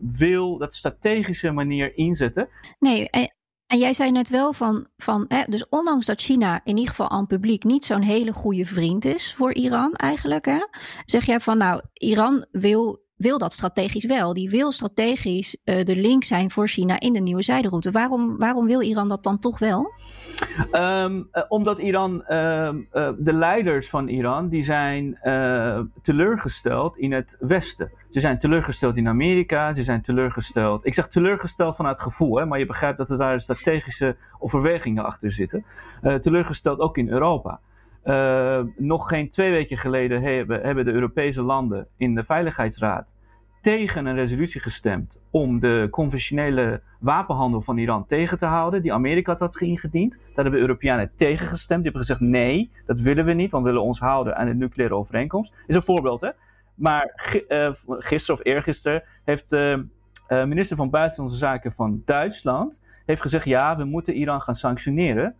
wil 0.00 0.58
dat 0.58 0.74
strategische 0.74 1.50
manier 1.50 1.96
inzetten. 1.96 2.48
Nee, 2.78 3.08
en 3.66 3.78
jij 3.78 3.94
zei 3.94 4.10
net 4.10 4.28
wel 4.30 4.52
van, 4.52 4.86
van 4.96 5.24
hè, 5.28 5.42
dus 5.46 5.68
ondanks 5.68 6.06
dat 6.06 6.20
China 6.20 6.60
in 6.64 6.76
ieder 6.76 6.90
geval 6.90 7.10
aan 7.10 7.26
publiek 7.26 7.64
niet 7.64 7.84
zo'n 7.84 8.02
hele 8.02 8.32
goede 8.32 8.64
vriend 8.64 9.04
is 9.04 9.34
voor 9.34 9.52
Iran 9.54 9.94
eigenlijk, 9.94 10.44
hè, 10.44 10.66
zeg 11.04 11.24
jij 11.24 11.40
van 11.40 11.58
nou, 11.58 11.82
Iran 11.92 12.46
wil, 12.50 13.02
wil 13.16 13.38
dat 13.38 13.52
strategisch 13.52 14.04
wel. 14.04 14.32
Die 14.32 14.50
wil 14.50 14.72
strategisch 14.72 15.56
uh, 15.64 15.84
de 15.84 15.96
link 15.96 16.24
zijn 16.24 16.50
voor 16.50 16.68
China 16.68 17.00
in 17.00 17.12
de 17.12 17.20
nieuwe 17.20 17.42
zijderoute. 17.42 17.90
Waarom, 17.90 18.36
waarom 18.36 18.66
wil 18.66 18.80
Iran 18.80 19.08
dat 19.08 19.22
dan 19.22 19.38
toch 19.38 19.58
wel? 19.58 19.92
Ehm, 20.70 21.22
eh, 21.32 21.42
omdat 21.48 21.78
Iran, 21.78 22.24
ehm, 22.24 22.76
eh, 22.90 23.10
de 23.18 23.32
leiders 23.32 23.88
van 23.88 24.08
Iran, 24.08 24.48
die 24.48 24.64
zijn 24.64 25.18
uh, 25.22 25.80
teleurgesteld 26.02 26.98
in 26.98 27.12
het 27.12 27.36
Westen. 27.40 27.90
Ze 28.10 28.20
zijn 28.20 28.38
teleurgesteld 28.38 28.96
in 28.96 29.08
Amerika, 29.08 29.74
ze 29.74 29.84
zijn 29.84 30.02
teleurgesteld. 30.02 30.86
Ik 30.86 30.94
zeg 30.94 31.08
teleurgesteld 31.08 31.76
vanuit 31.76 32.00
gevoel, 32.00 32.36
hè, 32.36 32.46
maar 32.46 32.58
je 32.58 32.66
begrijpt 32.66 32.98
dat 32.98 33.10
er 33.10 33.18
daar 33.18 33.40
strategische 33.40 34.16
overwegingen 34.38 35.04
achter 35.04 35.32
zitten. 35.32 35.64
teleurgesteld 36.20 36.78
ook 36.78 36.96
in 36.96 37.08
Europa. 37.08 37.60
nog 38.76 39.08
geen 39.08 39.30
twee 39.30 39.50
weken 39.50 39.78
geleden 39.78 40.22
hebben, 40.22 40.60
hebben 40.60 40.84
de 40.84 40.92
Europese 40.92 41.42
landen 41.42 41.86
in 41.96 42.14
de 42.14 42.24
Veiligheidsraad 42.24 43.06
tegen 43.66 44.06
een 44.06 44.14
resolutie 44.14 44.60
gestemd 44.60 45.18
om 45.30 45.60
de 45.60 45.88
conventionele 45.90 46.80
wapenhandel 47.00 47.60
van 47.60 47.78
Iran 47.78 48.06
tegen 48.06 48.38
te 48.38 48.44
houden, 48.44 48.82
die 48.82 48.92
Amerika 48.92 49.36
had 49.38 49.56
ingediend. 49.56 50.10
Daar 50.34 50.44
hebben 50.44 50.60
Europeanen 50.60 51.10
tegen 51.16 51.46
gestemd. 51.46 51.82
Die 51.82 51.90
hebben 51.92 52.06
gezegd: 52.06 52.20
nee, 52.20 52.70
dat 52.86 53.00
willen 53.00 53.24
we 53.24 53.32
niet, 53.32 53.50
want 53.50 53.64
we 53.64 53.70
willen 53.70 53.86
ons 53.86 53.98
houden 53.98 54.36
aan 54.36 54.46
de 54.46 54.54
nucleaire 54.54 54.94
overeenkomst. 54.94 55.52
Is 55.66 55.74
een 55.74 55.82
voorbeeld, 55.82 56.20
hè? 56.20 56.30
Maar 56.74 57.34
uh, 57.48 57.70
gisteren 57.86 58.40
of 58.40 58.46
eergisteren 58.46 59.02
heeft 59.24 59.50
de 59.50 59.86
uh, 60.28 60.44
minister 60.44 60.76
van 60.76 60.90
Buitenlandse 60.90 61.38
Zaken 61.38 61.72
van 61.72 62.02
Duitsland 62.04 62.80
heeft 63.06 63.20
gezegd: 63.20 63.44
ja, 63.44 63.76
we 63.76 63.84
moeten 63.84 64.14
Iran 64.14 64.40
gaan 64.40 64.56
sanctioneren. 64.56 65.34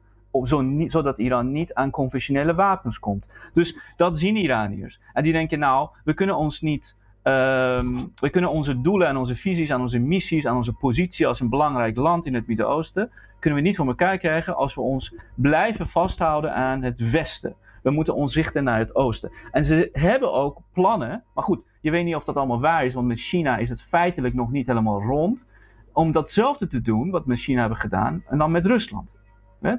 Zo 0.45 0.87
zodat 0.87 1.19
Iran 1.19 1.53
niet 1.53 1.75
aan 1.75 1.91
conventionele 1.91 2.55
wapens 2.55 2.99
komt. 2.99 3.27
Dus 3.53 3.79
dat 3.97 4.19
zien 4.19 4.37
Iraniërs. 4.37 5.01
En 5.13 5.23
die 5.23 5.33
denken: 5.33 5.59
nou, 5.59 5.89
we 6.05 6.15
kunnen 6.15 6.37
ons 6.37 6.61
niet 6.61 6.97
Um, 7.29 8.13
we 8.15 8.31
kunnen 8.31 8.51
onze 8.51 8.81
doelen 8.81 9.09
en 9.09 9.17
onze 9.17 9.37
visies, 9.37 9.71
aan 9.71 9.81
onze 9.81 9.99
missies, 9.99 10.47
aan 10.47 10.57
onze 10.57 10.73
positie 10.73 11.27
als 11.27 11.41
een 11.41 11.49
belangrijk 11.49 11.97
land 11.97 12.27
in 12.27 12.35
het 12.35 12.47
Midden-Oosten, 12.47 13.11
kunnen 13.39 13.59
we 13.59 13.67
niet 13.67 13.77
voor 13.77 13.87
elkaar 13.87 14.19
krijgen 14.19 14.57
als 14.57 14.75
we 14.75 14.81
ons 14.81 15.15
blijven 15.35 15.87
vasthouden 15.87 16.55
aan 16.55 16.83
het 16.83 17.11
Westen. 17.11 17.55
We 17.83 17.91
moeten 17.91 18.15
ons 18.15 18.35
richten 18.35 18.65
naar 18.65 18.79
het 18.79 18.95
Oosten. 18.95 19.33
En 19.51 19.65
ze 19.65 19.89
hebben 19.93 20.33
ook 20.33 20.59
plannen, 20.73 21.23
maar 21.35 21.45
goed, 21.45 21.61
je 21.81 21.91
weet 21.91 22.05
niet 22.05 22.15
of 22.15 22.25
dat 22.25 22.37
allemaal 22.37 22.61
waar 22.61 22.85
is, 22.85 22.95
want 22.95 23.07
met 23.07 23.21
China 23.21 23.57
is 23.57 23.69
het 23.69 23.83
feitelijk 23.83 24.35
nog 24.35 24.51
niet 24.51 24.67
helemaal 24.67 25.03
rond, 25.03 25.47
om 25.93 26.13
datzelfde 26.13 26.67
te 26.67 26.81
doen 26.81 27.11
wat 27.11 27.23
we 27.23 27.29
met 27.29 27.39
China 27.39 27.61
hebben 27.61 27.79
gedaan, 27.79 28.23
en 28.29 28.39
dan 28.39 28.51
met 28.51 28.67
Rusland. 28.67 29.09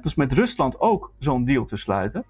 Dus 0.02 0.14
met 0.14 0.32
Rusland 0.32 0.80
ook 0.80 1.12
zo'n 1.18 1.44
deal 1.44 1.64
te 1.64 1.76
sluiten. 1.76 2.24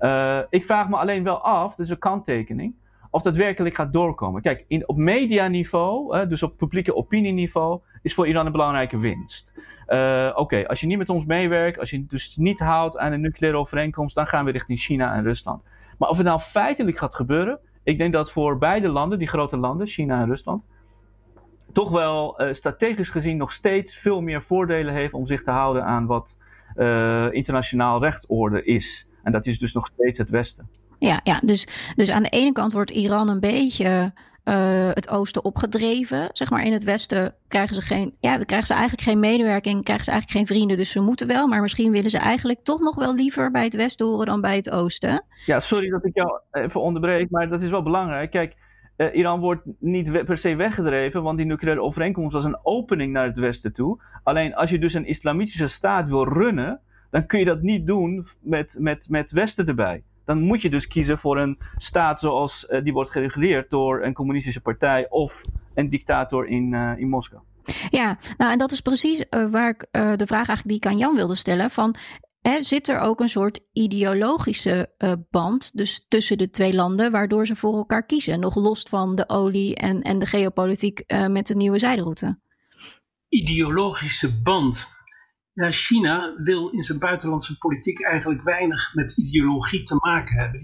Uh, 0.00 0.38
ik 0.50 0.64
vraag 0.64 0.88
me 0.88 0.96
alleen 0.96 1.24
wel 1.24 1.40
af, 1.40 1.74
dus 1.74 1.88
een 1.88 1.98
kanttekening 1.98 2.74
of 3.10 3.22
dat 3.22 3.36
werkelijk 3.36 3.74
gaat 3.74 3.92
doorkomen. 3.92 4.42
Kijk, 4.42 4.64
in, 4.68 4.88
op 4.88 4.96
medianiveau, 4.96 6.26
dus 6.28 6.42
op 6.42 6.56
publieke 6.56 6.94
opinieniveau, 6.94 7.80
is 8.02 8.14
voor 8.14 8.28
Iran 8.28 8.46
een 8.46 8.52
belangrijke 8.52 8.98
winst. 8.98 9.52
Uh, 9.88 10.32
Oké, 10.34 10.66
als 10.66 10.80
je 10.80 10.86
niet 10.86 10.98
met 10.98 11.08
ons 11.08 11.24
meewerkt, 11.24 11.78
als 11.78 11.90
je 11.90 12.06
dus 12.06 12.36
niet 12.36 12.58
houdt 12.58 12.98
aan 12.98 13.12
een 13.12 13.20
nucleaire 13.20 13.60
overeenkomst, 13.60 14.14
dan 14.14 14.26
gaan 14.26 14.44
we 14.44 14.50
richting 14.50 14.78
China 14.78 15.14
en 15.14 15.22
Rusland. 15.22 15.62
Maar 15.98 16.08
of 16.08 16.16
het 16.16 16.26
nou 16.26 16.40
feitelijk 16.40 16.98
gaat 16.98 17.14
gebeuren, 17.14 17.58
ik 17.82 17.98
denk 17.98 18.12
dat 18.12 18.32
voor 18.32 18.58
beide 18.58 18.88
landen, 18.88 19.18
die 19.18 19.28
grote 19.28 19.56
landen, 19.56 19.86
China 19.86 20.20
en 20.20 20.28
Rusland, 20.28 20.62
toch 21.72 21.90
wel 21.90 22.42
uh, 22.42 22.52
strategisch 22.52 23.10
gezien 23.10 23.36
nog 23.36 23.52
steeds 23.52 23.96
veel 23.96 24.20
meer 24.20 24.42
voordelen 24.42 24.94
heeft 24.94 25.12
om 25.12 25.26
zich 25.26 25.42
te 25.42 25.50
houden 25.50 25.84
aan 25.84 26.06
wat 26.06 26.36
uh, 26.76 27.32
internationaal 27.32 28.00
rechtsorde 28.00 28.64
is. 28.64 29.06
En 29.22 29.32
dat 29.32 29.46
is 29.46 29.58
dus 29.58 29.72
nog 29.72 29.86
steeds 29.86 30.18
het 30.18 30.30
Westen. 30.30 30.68
Ja, 30.98 31.20
ja 31.24 31.40
dus, 31.44 31.92
dus 31.96 32.10
aan 32.10 32.22
de 32.22 32.28
ene 32.28 32.52
kant 32.52 32.72
wordt 32.72 32.90
Iran 32.90 33.30
een 33.30 33.40
beetje 33.40 34.12
uh, 34.48 34.88
het 34.92 35.10
oosten 35.10 35.44
opgedreven. 35.44 36.28
Zeg 36.32 36.50
maar 36.50 36.64
in 36.64 36.72
het 36.72 36.84
westen 36.84 37.34
krijgen 37.48 37.74
ze, 37.74 37.80
geen, 37.80 38.14
ja, 38.20 38.36
krijgen 38.36 38.66
ze 38.66 38.72
eigenlijk 38.72 39.02
geen 39.02 39.20
medewerking, 39.20 39.84
krijgen 39.84 40.04
ze 40.04 40.10
eigenlijk 40.10 40.40
geen 40.40 40.56
vrienden. 40.56 40.76
Dus 40.76 40.90
ze 40.90 41.00
moeten 41.00 41.26
wel, 41.26 41.46
maar 41.46 41.60
misschien 41.60 41.92
willen 41.92 42.10
ze 42.10 42.18
eigenlijk 42.18 42.60
toch 42.62 42.80
nog 42.80 42.94
wel 42.94 43.14
liever 43.14 43.50
bij 43.50 43.64
het 43.64 43.76
westen 43.76 44.06
horen 44.06 44.26
dan 44.26 44.40
bij 44.40 44.56
het 44.56 44.70
oosten. 44.70 45.24
Ja, 45.46 45.60
sorry 45.60 45.90
dat 45.90 46.04
ik 46.04 46.14
jou 46.14 46.40
even 46.52 46.80
onderbreek, 46.80 47.30
maar 47.30 47.48
dat 47.48 47.62
is 47.62 47.70
wel 47.70 47.82
belangrijk. 47.82 48.30
Kijk, 48.30 48.56
uh, 48.96 49.14
Iran 49.14 49.40
wordt 49.40 49.62
niet 49.78 50.24
per 50.24 50.38
se 50.38 50.54
weggedreven, 50.54 51.22
want 51.22 51.36
die 51.36 51.46
nucleaire 51.46 51.82
overeenkomst 51.82 52.32
was 52.32 52.44
een 52.44 52.58
opening 52.62 53.12
naar 53.12 53.26
het 53.26 53.38
westen 53.38 53.72
toe. 53.72 54.02
Alleen 54.22 54.54
als 54.54 54.70
je 54.70 54.78
dus 54.78 54.94
een 54.94 55.06
islamitische 55.06 55.68
staat 55.68 56.08
wil 56.08 56.24
runnen, 56.24 56.80
dan 57.10 57.26
kun 57.26 57.38
je 57.38 57.44
dat 57.44 57.62
niet 57.62 57.86
doen 57.86 58.28
met, 58.40 58.74
met, 58.78 59.08
met 59.08 59.30
westen 59.30 59.66
erbij 59.66 60.02
dan 60.28 60.42
moet 60.42 60.62
je 60.62 60.70
dus 60.70 60.86
kiezen 60.86 61.18
voor 61.18 61.38
een 61.38 61.58
staat 61.76 62.20
zoals 62.20 62.66
uh, 62.68 62.82
die 62.82 62.92
wordt 62.92 63.10
gereguleerd 63.10 63.70
door 63.70 64.02
een 64.02 64.14
communistische 64.14 64.60
partij 64.60 65.06
of 65.10 65.40
een 65.74 65.90
dictator 65.90 66.46
in, 66.46 66.72
uh, 66.72 66.92
in 66.98 67.08
Moskou. 67.08 67.42
Ja, 67.90 68.18
nou 68.36 68.52
en 68.52 68.58
dat 68.58 68.72
is 68.72 68.80
precies 68.80 69.24
uh, 69.30 69.50
waar 69.50 69.68
ik 69.68 69.88
de 69.92 70.26
vraag 70.26 70.48
eigenlijk 70.48 70.68
die 70.68 70.76
ik 70.76 70.86
aan 70.86 70.98
Jan 70.98 71.14
wilde 71.14 71.34
stellen. 71.34 71.70
Van, 71.70 71.94
hè, 72.40 72.62
zit 72.62 72.88
er 72.88 72.98
ook 72.98 73.20
een 73.20 73.28
soort 73.28 73.60
ideologische 73.72 74.94
band 75.30 75.76
dus 75.76 76.04
tussen 76.08 76.38
de 76.38 76.50
twee 76.50 76.74
landen, 76.74 77.10
waardoor 77.10 77.46
ze 77.46 77.56
voor 77.56 77.74
elkaar 77.74 78.06
kiezen, 78.06 78.40
nog 78.40 78.54
los 78.54 78.82
van 78.82 79.14
de 79.14 79.28
olie 79.28 79.76
en, 79.76 80.02
en 80.02 80.18
de 80.18 80.26
geopolitiek 80.26 81.04
met 81.28 81.46
de 81.46 81.54
nieuwe 81.54 81.78
zijderoute? 81.78 82.38
Ideologische 83.28 84.40
band. 84.42 84.97
China 85.66 86.34
wil 86.36 86.68
in 86.68 86.82
zijn 86.82 86.98
buitenlandse 86.98 87.58
politiek 87.58 88.02
eigenlijk 88.02 88.42
weinig 88.42 88.94
met 88.94 89.18
ideologie 89.18 89.82
te 89.82 89.94
maken 89.94 90.38
hebben. 90.38 90.60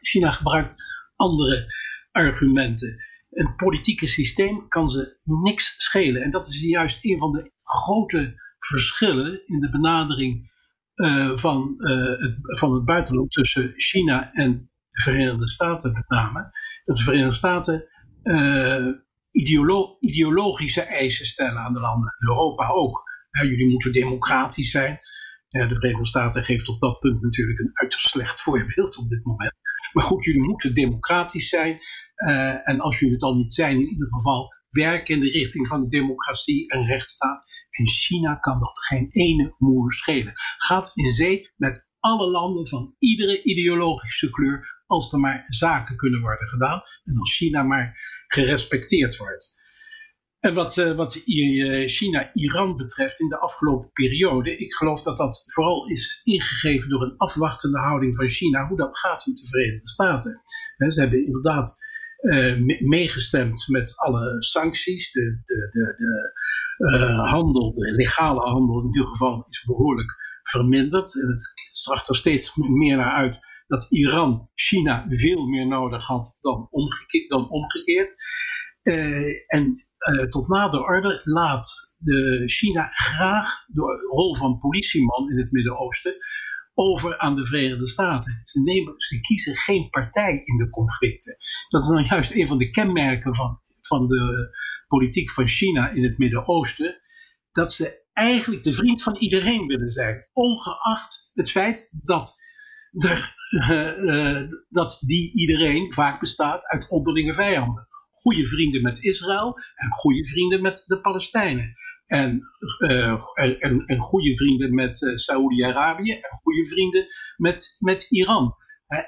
China 0.00 0.30
gebruikt 0.30 0.74
andere 1.16 1.74
argumenten. 2.12 3.04
Een 3.30 3.54
politieke 3.56 4.06
systeem 4.06 4.68
kan 4.68 4.90
ze 4.90 5.22
niks 5.24 5.74
schelen. 5.76 6.22
En 6.22 6.30
dat 6.30 6.48
is 6.48 6.60
juist 6.60 7.04
een 7.04 7.18
van 7.18 7.32
de 7.32 7.52
grote 7.64 8.42
verschillen 8.58 9.46
in 9.46 9.60
de 9.60 9.70
benadering 9.70 10.50
uh, 10.94 11.36
van, 11.36 11.68
uh, 11.72 12.20
het, 12.20 12.36
van 12.58 12.74
het 12.74 12.84
buitenland 12.84 13.32
tussen 13.32 13.72
China 13.72 14.32
en 14.32 14.70
de 14.90 15.02
Verenigde 15.02 15.48
Staten 15.48 15.92
met 15.92 16.08
name. 16.08 16.50
Dat 16.84 16.96
de 16.96 17.02
Verenigde 17.02 17.34
Staten 17.34 17.88
ideolo 19.30 19.96
ideologische 20.00 20.82
eisen 20.82 21.26
stellen 21.26 21.58
aan 21.58 21.72
de 21.72 21.80
landen. 21.80 22.14
Europa 22.18 22.68
ook 22.68 23.07
jullie 23.30 23.68
moeten 23.68 23.92
democratisch 23.92 24.70
zijn. 24.70 25.00
de 25.48 25.74
Verenigde 25.74 26.06
Staten 26.06 26.44
geeft 26.44 26.68
op 26.68 26.80
dat 26.80 26.98
punt 26.98 27.22
natuurlijk 27.22 27.58
een 27.58 27.70
uiterst 27.72 28.08
slecht 28.08 28.40
voorbeeld 28.40 28.96
op 28.96 29.08
dit 29.08 29.24
moment. 29.24 29.54
Maar 29.92 30.04
goed, 30.04 30.24
jullie 30.24 30.42
moeten 30.42 30.74
democratisch 30.74 31.48
zijn. 31.48 31.80
Uh, 32.16 32.68
en 32.68 32.80
als 32.80 32.98
jullie 32.98 33.14
het 33.14 33.22
al 33.22 33.34
niet 33.34 33.52
zijn, 33.52 33.80
in 33.80 33.88
ieder 33.88 34.08
geval 34.08 34.54
werken 34.70 35.14
in 35.14 35.20
de 35.20 35.30
richting 35.30 35.66
van 35.66 35.80
de 35.80 35.88
democratie 35.88 36.68
en 36.68 36.86
rechtsstaat. 36.86 37.44
En 37.70 37.86
China 37.86 38.34
kan 38.34 38.58
dat 38.58 38.78
geen 38.78 39.08
ene 39.10 39.54
moer 39.58 39.92
schelen. 39.92 40.32
Gaat 40.56 40.90
in 40.94 41.10
zee 41.10 41.52
met 41.56 41.88
alle 42.00 42.30
landen 42.30 42.68
van 42.68 42.94
iedere 42.98 43.42
ideologische 43.42 44.30
kleur, 44.30 44.82
als 44.86 45.12
er 45.12 45.18
maar 45.18 45.44
zaken 45.46 45.96
kunnen 45.96 46.20
worden 46.20 46.48
gedaan. 46.48 46.82
En 47.04 47.18
als 47.18 47.36
China 47.36 47.62
maar 47.62 48.00
gerespecteerd 48.26 49.16
wordt. 49.16 49.57
En 50.40 50.54
wat, 50.54 50.76
uh, 50.76 50.96
wat 50.96 51.14
eh, 51.14 51.88
China-Iran 51.88 52.76
betreft 52.76 53.20
in 53.20 53.28
de 53.28 53.38
afgelopen 53.38 53.92
periode, 53.92 54.56
ik 54.56 54.74
geloof 54.74 55.02
dat 55.02 55.16
dat 55.16 55.42
vooral 55.46 55.88
is 55.88 56.20
ingegeven 56.24 56.88
door 56.88 57.02
een 57.02 57.16
afwachtende 57.16 57.78
houding 57.78 58.16
van 58.16 58.28
China, 58.28 58.68
hoe 58.68 58.76
dat 58.76 58.98
gaat 58.98 59.26
met 59.26 59.36
de 59.36 59.46
Verenigde 59.46 59.88
Staten. 59.88 60.42
ze 60.88 61.00
hebben 61.00 61.24
inderdaad 61.24 61.86
uh, 62.20 62.80
meegestemd 62.80 63.68
met 63.68 63.96
alle 63.96 64.42
sancties. 64.42 65.12
De, 65.12 65.40
de, 65.44 65.68
de, 65.72 65.96
de 65.96 67.12
handel, 67.12 67.72
de 67.72 67.92
legale 67.92 68.40
handel 68.40 68.80
in 68.80 68.86
ieder 68.86 69.06
geval, 69.06 69.46
is 69.48 69.64
behoorlijk 69.66 70.40
verminderd. 70.42 71.20
En 71.20 71.28
het 71.28 71.52
zag 71.70 72.08
er 72.08 72.16
steeds 72.16 72.56
meer 72.56 72.96
naar 72.96 73.12
uit 73.12 73.40
dat 73.66 73.86
Iran 73.90 74.48
China 74.54 75.06
veel 75.08 75.48
meer 75.48 75.66
nodig 75.66 76.06
had 76.06 76.38
dan. 76.40 76.68
Dan 77.28 77.50
omgekeerd. 77.50 78.14
Uh, 78.88 79.26
en 79.46 79.72
uh, 80.12 80.24
tot 80.24 80.48
nader 80.48 80.84
orde 80.84 81.20
laat 81.24 81.96
China 82.46 82.86
graag 82.86 83.66
de 83.66 83.80
rol 84.10 84.36
van 84.36 84.58
politieman 84.58 85.30
in 85.30 85.38
het 85.38 85.52
Midden-Oosten 85.52 86.16
over 86.74 87.18
aan 87.18 87.34
de 87.34 87.44
Verenigde 87.44 87.86
Staten. 87.86 88.40
Ze, 88.42 89.20
kiezen 89.20 89.56
geen 89.56 89.90
partij 89.90 90.32
in 90.44 90.56
de 90.56 90.70
conflicten. 90.70 91.36
Dat 91.68 91.82
is 91.82 91.88
nou 91.88 92.02
juist 92.02 92.34
een 92.34 92.46
van 92.46 92.58
de 92.58 92.70
kenmerken 92.70 93.34
van, 93.34 93.58
van 93.80 94.06
de 94.06 94.50
politiek 94.86 95.30
van 95.30 95.46
China 95.46 95.90
in 95.90 96.02
het 96.02 96.18
Midden-Oosten. 96.18 97.00
Dat 97.52 97.72
ze 97.72 98.06
eigenlijk 98.12 98.62
de 98.62 98.72
vriend 98.72 99.02
van 99.02 99.16
iedereen 99.16 99.66
willen 99.66 99.90
zijn, 99.90 100.28
ongeacht 100.32 101.30
het 101.34 101.50
feit 101.50 101.98
dat, 102.02 102.34
uh, 103.70 104.40
dat 104.68 104.98
die 105.00 105.34
iedereen 105.34 105.92
vaak 105.92 106.20
bestaat 106.20 106.66
uit 106.66 106.88
onderlinge 106.88 107.34
vijanden 107.34 107.87
goede 108.22 108.44
vrienden 108.44 108.82
met 108.82 109.04
Israël 109.04 109.54
en 109.74 109.90
goede 109.90 110.26
vrienden 110.26 110.62
met 110.62 110.84
de 110.86 111.00
Palestijnen. 111.00 111.72
En, 112.06 112.38
uh, 112.78 113.16
en, 113.58 113.84
en 113.86 113.98
goede 113.98 114.36
vrienden 114.36 114.74
met 114.74 115.02
uh, 115.02 115.16
Saoedi-Arabië 115.16 116.12
en 116.12 116.38
goede 116.42 116.66
vrienden 116.66 117.06
met, 117.36 117.76
met 117.78 118.06
Iran. 118.10 118.54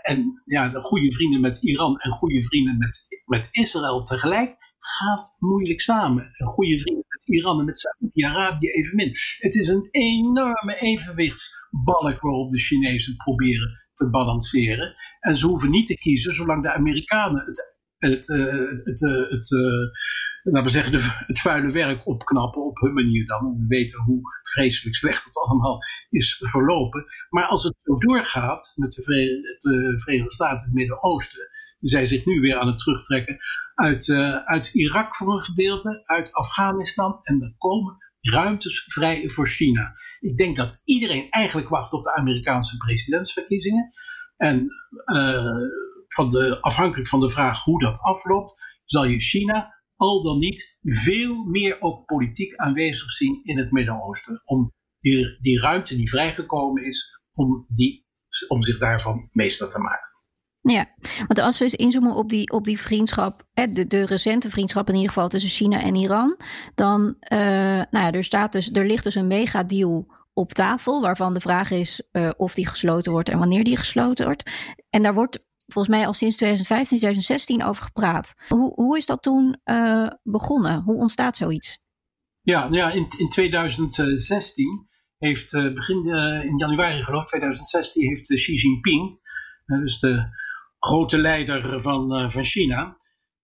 en 0.02 0.42
ja, 0.44 0.68
de 0.68 0.80
goede 0.80 1.12
vrienden 1.12 1.40
met 1.40 1.62
Iran 1.62 1.96
en 1.96 2.10
goede 2.10 2.44
vrienden 2.44 2.78
met, 2.78 3.22
met 3.24 3.48
Israël 3.50 4.02
tegelijk 4.02 4.56
gaat 4.80 5.36
moeilijk 5.38 5.80
samen. 5.80 6.30
En 6.32 6.46
goede 6.46 6.78
vrienden 6.80 7.04
met 7.08 7.28
Iran 7.28 7.58
en 7.58 7.64
met 7.64 7.78
Saudi-Arabië 7.78 8.68
evenmin. 8.68 9.12
Het 9.38 9.54
is 9.54 9.68
een 9.68 9.88
enorme 9.90 10.76
evenwichtsbalk 10.80 12.20
waarop 12.20 12.50
de 12.50 12.58
Chinezen 12.58 13.16
proberen 13.16 13.70
te 13.92 14.10
balanceren. 14.10 14.94
En 15.20 15.36
ze 15.36 15.46
hoeven 15.46 15.70
niet 15.70 15.86
te 15.86 15.98
kiezen 15.98 16.34
zolang 16.34 16.62
de 16.62 16.74
Amerikanen 16.74 17.44
het 17.44 17.79
het, 18.00 18.28
uh, 18.28 18.84
het, 18.84 19.00
het, 19.30 19.50
uh, 19.50 19.88
laten 20.42 20.62
we 20.62 20.68
zeggen, 20.68 20.92
de, 20.92 21.24
het 21.26 21.40
vuile 21.40 21.72
werk 21.72 22.06
opknappen 22.06 22.64
op 22.64 22.78
hun 22.78 22.92
manier 22.92 23.26
dan. 23.26 23.56
We 23.58 23.64
weten 23.68 24.02
hoe 24.02 24.20
vreselijk 24.42 24.96
slecht 24.96 25.24
het 25.24 25.36
allemaal 25.36 25.78
is 26.10 26.36
verlopen. 26.40 27.04
Maar 27.30 27.44
als 27.44 27.62
het 27.62 27.74
zo 27.82 27.98
doorgaat 27.98 28.72
met 28.76 28.92
de, 28.92 29.02
de 29.58 29.92
Verenigde 30.02 30.32
Staten 30.32 30.64
het 30.64 30.74
Midden-Oosten, 30.74 31.48
zij 31.80 32.06
zich 32.06 32.24
nu 32.24 32.40
weer 32.40 32.58
aan 32.58 32.66
het 32.66 32.78
terugtrekken 32.78 33.38
uit, 33.74 34.10
uit 34.44 34.74
Irak 34.74 35.16
voor 35.16 35.32
een 35.32 35.40
gedeelte, 35.40 36.02
uit 36.04 36.34
Afghanistan 36.34 37.18
en 37.20 37.42
er 37.42 37.54
komen 37.58 37.96
ruimtes 38.20 38.84
vrij 38.86 39.28
voor 39.28 39.46
China. 39.46 39.92
Ik 40.20 40.36
denk 40.36 40.56
dat 40.56 40.82
iedereen 40.84 41.30
eigenlijk 41.30 41.68
wacht 41.68 41.92
op 41.92 42.04
de 42.04 42.14
Amerikaanse 42.14 42.76
presidentsverkiezingen. 42.76 43.92
En 44.36 44.64
van 46.14 46.28
de, 46.28 46.60
afhankelijk 46.60 47.08
van 47.08 47.20
de 47.20 47.28
vraag 47.28 47.64
hoe 47.64 47.80
dat 47.80 48.00
afloopt, 48.00 48.54
zal 48.84 49.04
je 49.04 49.20
China 49.20 49.78
al 49.96 50.22
dan 50.22 50.38
niet 50.38 50.78
veel 50.82 51.44
meer 51.44 51.80
ook 51.80 52.04
politiek 52.04 52.56
aanwezig 52.56 53.10
zien 53.10 53.40
in 53.42 53.58
het 53.58 53.70
Midden-Oosten. 53.70 54.42
Om 54.44 54.72
die, 55.00 55.38
die 55.40 55.60
ruimte 55.60 55.96
die 55.96 56.10
vrijgekomen 56.10 56.84
is, 56.84 57.20
om, 57.32 57.64
die, 57.68 58.06
om 58.48 58.62
zich 58.62 58.78
daarvan 58.78 59.28
meester 59.32 59.68
te 59.68 59.78
maken. 59.78 60.08
Ja, 60.62 60.94
want 61.26 61.38
als 61.38 61.58
we 61.58 61.64
eens 61.64 61.74
inzoomen 61.74 62.14
op 62.14 62.28
die, 62.28 62.50
op 62.50 62.64
die 62.64 62.80
vriendschap, 62.80 63.46
de, 63.52 63.86
de 63.86 64.06
recente 64.06 64.50
vriendschap 64.50 64.88
in 64.88 64.94
ieder 64.94 65.08
geval 65.08 65.28
tussen 65.28 65.50
China 65.50 65.80
en 65.80 65.94
Iran, 65.94 66.36
dan 66.74 67.16
uh, 67.32 67.38
nou 67.90 67.90
ja, 67.90 68.12
er, 68.12 68.24
staat 68.24 68.52
dus, 68.52 68.70
er 68.70 68.86
ligt 68.86 69.04
dus 69.04 69.14
een 69.14 69.26
megadeal 69.26 70.06
op 70.32 70.52
tafel, 70.52 71.00
waarvan 71.00 71.34
de 71.34 71.40
vraag 71.40 71.70
is 71.70 72.02
uh, 72.12 72.30
of 72.36 72.54
die 72.54 72.66
gesloten 72.66 73.12
wordt 73.12 73.28
en 73.28 73.38
wanneer 73.38 73.64
die 73.64 73.76
gesloten 73.76 74.24
wordt. 74.24 74.50
En 74.90 75.02
daar 75.02 75.14
wordt 75.14 75.48
volgens 75.72 75.96
mij 75.96 76.06
al 76.06 76.12
sinds 76.12 76.36
2015, 76.36 76.98
2016 76.98 77.64
over 77.64 77.82
gepraat. 77.82 78.34
Hoe, 78.48 78.72
hoe 78.74 78.96
is 78.96 79.06
dat 79.06 79.22
toen 79.22 79.60
uh, 79.64 80.10
begonnen? 80.22 80.82
Hoe 80.82 80.96
ontstaat 80.96 81.36
zoiets? 81.36 81.78
Ja, 82.40 82.60
nou 82.60 82.76
ja 82.76 82.90
in, 82.90 83.06
in 83.18 83.28
2016 83.28 84.88
heeft, 85.18 85.52
uh, 85.52 85.74
begin 85.74 86.06
uh, 86.06 86.44
in 86.44 86.56
januari 86.56 87.02
geloof 87.02 87.24
2016, 87.24 88.06
heeft 88.06 88.34
Xi 88.34 88.54
Jinping, 88.54 89.18
dus 89.66 89.98
de 89.98 90.28
grote 90.78 91.18
leider 91.18 91.80
van, 91.80 92.30
van 92.30 92.44
China, 92.44 92.96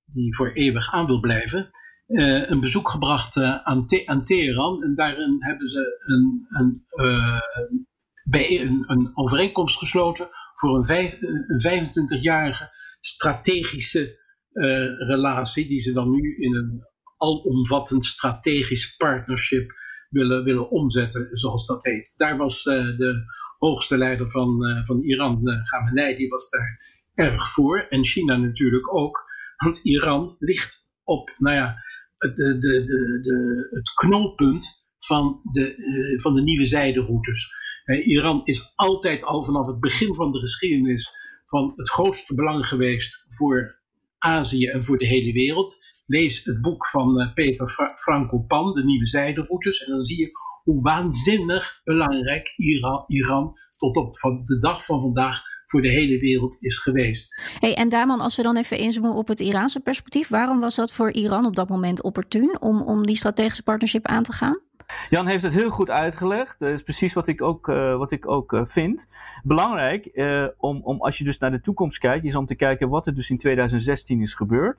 die 0.05 0.37
voor 0.37 0.53
eeuwig 0.53 0.93
aan 0.93 1.07
wil 1.07 1.21
blijven, 1.21 1.71
een 2.07 2.61
bezoek 2.61 2.89
gebracht 2.89 3.37
aan, 3.37 3.85
aan 4.07 4.25
Teheran. 4.25 4.83
En 4.83 4.95
daarin 4.95 5.37
hebben 5.39 5.67
ze 5.67 5.97
een, 5.99 6.47
een 6.49 6.85
bij 8.29 8.61
een, 8.61 8.85
een 8.87 9.11
overeenkomst 9.15 9.79
gesloten 9.79 10.29
voor 10.55 10.77
een, 10.77 11.11
een 11.47 11.61
25-jarige 11.61 12.71
strategische 13.01 14.25
uh, 14.53 15.09
relatie, 15.09 15.67
die 15.69 15.81
ze 15.81 15.93
dan 15.93 16.11
nu 16.11 16.35
in 16.37 16.55
een 16.55 16.87
alomvattend 17.17 18.05
strategisch 18.05 18.97
partnership 18.97 19.73
willen, 20.11 20.45
willen 20.45 20.71
omzetten, 20.71 21.37
zoals 21.37 21.67
dat 21.67 21.85
heet. 21.85 22.15
Daar 22.17 22.37
was 22.37 22.65
uh, 22.65 22.75
de 22.75 23.25
hoogste 23.59 23.99
leider 23.99 24.31
van, 24.31 24.67
uh, 24.67 24.85
van 24.85 25.03
Iran, 25.03 25.41
uh, 25.95 26.17
die 26.17 26.29
was 26.29 26.51
daar 26.51 27.03
erg 27.15 27.49
voor. 27.53 27.79
En 27.89 28.05
China 28.05 28.37
natuurlijk 28.37 28.95
ook, 28.95 29.25
want 29.57 29.79
Iran 29.79 30.37
ligt 30.39 30.93
op, 31.03 31.35
nou 31.39 31.57
ja, 31.57 31.75
de, 32.19 32.57
de, 32.59 32.85
de, 33.21 33.67
het 33.71 33.93
knooppunt 33.95 34.89
van 34.99 35.39
de, 35.53 36.19
van 36.23 36.35
de 36.35 36.43
nieuwe 36.43 36.67
zijderoutes. 36.67 37.65
Iran 37.87 38.41
is 38.45 38.73
altijd 38.75 39.25
al 39.25 39.45
vanaf 39.45 39.67
het 39.67 39.81
begin 39.81 40.15
van 40.15 40.31
de 40.31 40.39
geschiedenis 40.39 41.11
van 41.47 41.73
het 41.77 41.91
grootste 41.91 42.35
belang 42.35 42.67
geweest 42.67 43.25
voor 43.27 43.79
Azië 44.19 44.67
en 44.67 44.85
voor 44.85 44.99
de 44.99 45.07
hele 45.07 45.33
wereld. 45.33 45.85
Lees 46.07 46.45
het 46.45 46.63
boek 46.63 46.87
van 46.87 47.21
uh, 47.21 47.35
Peter 47.35 47.69
Fra 47.69 47.91
Franco 47.95 48.39
Pan, 48.39 48.73
De 48.73 48.85
Nieuwe 48.85 49.07
Zijderoutes, 49.07 49.85
en 49.85 49.93
dan 49.93 50.03
zie 50.03 50.19
je 50.19 50.31
hoe 50.63 50.83
waanzinnig 50.83 51.81
belangrijk 51.85 52.53
Iran, 52.57 53.05
Iran 53.07 53.53
tot 53.79 53.97
op 53.97 54.15
de 54.45 54.59
dag 54.59 54.85
van 54.85 55.01
vandaag 55.01 55.41
voor 55.67 55.83
de 55.83 55.93
hele 55.93 56.19
wereld 56.19 56.63
is 56.63 56.79
geweest. 56.79 57.41
Hey, 57.59 57.75
en 57.75 57.89
Daman, 57.89 58.21
als 58.21 58.37
we 58.37 58.43
dan 58.43 58.57
even 58.57 58.79
inzoomen 58.79 59.13
op 59.13 59.29
het 59.29 59.41
Iraanse 59.41 59.81
perspectief, 59.81 60.29
waarom 60.29 60.61
was 60.61 60.75
dat 60.75 60.93
voor 60.93 61.13
Iran 61.13 61.47
op 61.47 61.57
dat 61.57 61.69
moment 61.69 62.03
opportun 62.03 62.61
om, 62.61 62.83
om 62.83 63.07
die 63.07 63.17
strategische 63.17 63.63
partnership 63.63 64.07
aan 64.07 64.23
te 64.23 64.33
gaan? 64.33 64.61
Jan 65.11 65.27
heeft 65.27 65.43
het 65.43 65.53
heel 65.53 65.71
goed 65.71 65.91
uitgelegd. 65.91 66.59
Dat 66.59 66.71
is 66.71 66.83
precies 66.83 67.13
wat 67.13 67.27
ik 67.27 67.43
ook, 67.43 67.69
uh, 67.69 67.97
wat 67.97 68.11
ik 68.11 68.29
ook 68.29 68.53
uh, 68.53 68.63
vind. 68.67 69.07
Belangrijk, 69.43 70.11
uh, 70.15 70.47
om, 70.57 70.81
om 70.83 71.01
als 71.01 71.19
je 71.19 71.25
dus 71.25 71.39
naar 71.39 71.51
de 71.51 71.61
toekomst 71.61 71.99
kijkt, 71.99 72.25
is 72.25 72.35
om 72.35 72.47
te 72.47 72.55
kijken 72.55 72.89
wat 72.89 73.07
er 73.07 73.15
dus 73.15 73.31
in 73.31 73.39
2016 73.39 74.21
is 74.21 74.35
gebeurd. 74.35 74.79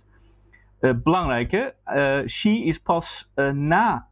belangrijk 0.79 1.51
hè, 1.51 2.23
Xi 2.25 2.65
is 2.65 2.79
pas 2.79 3.29
na 3.53 4.07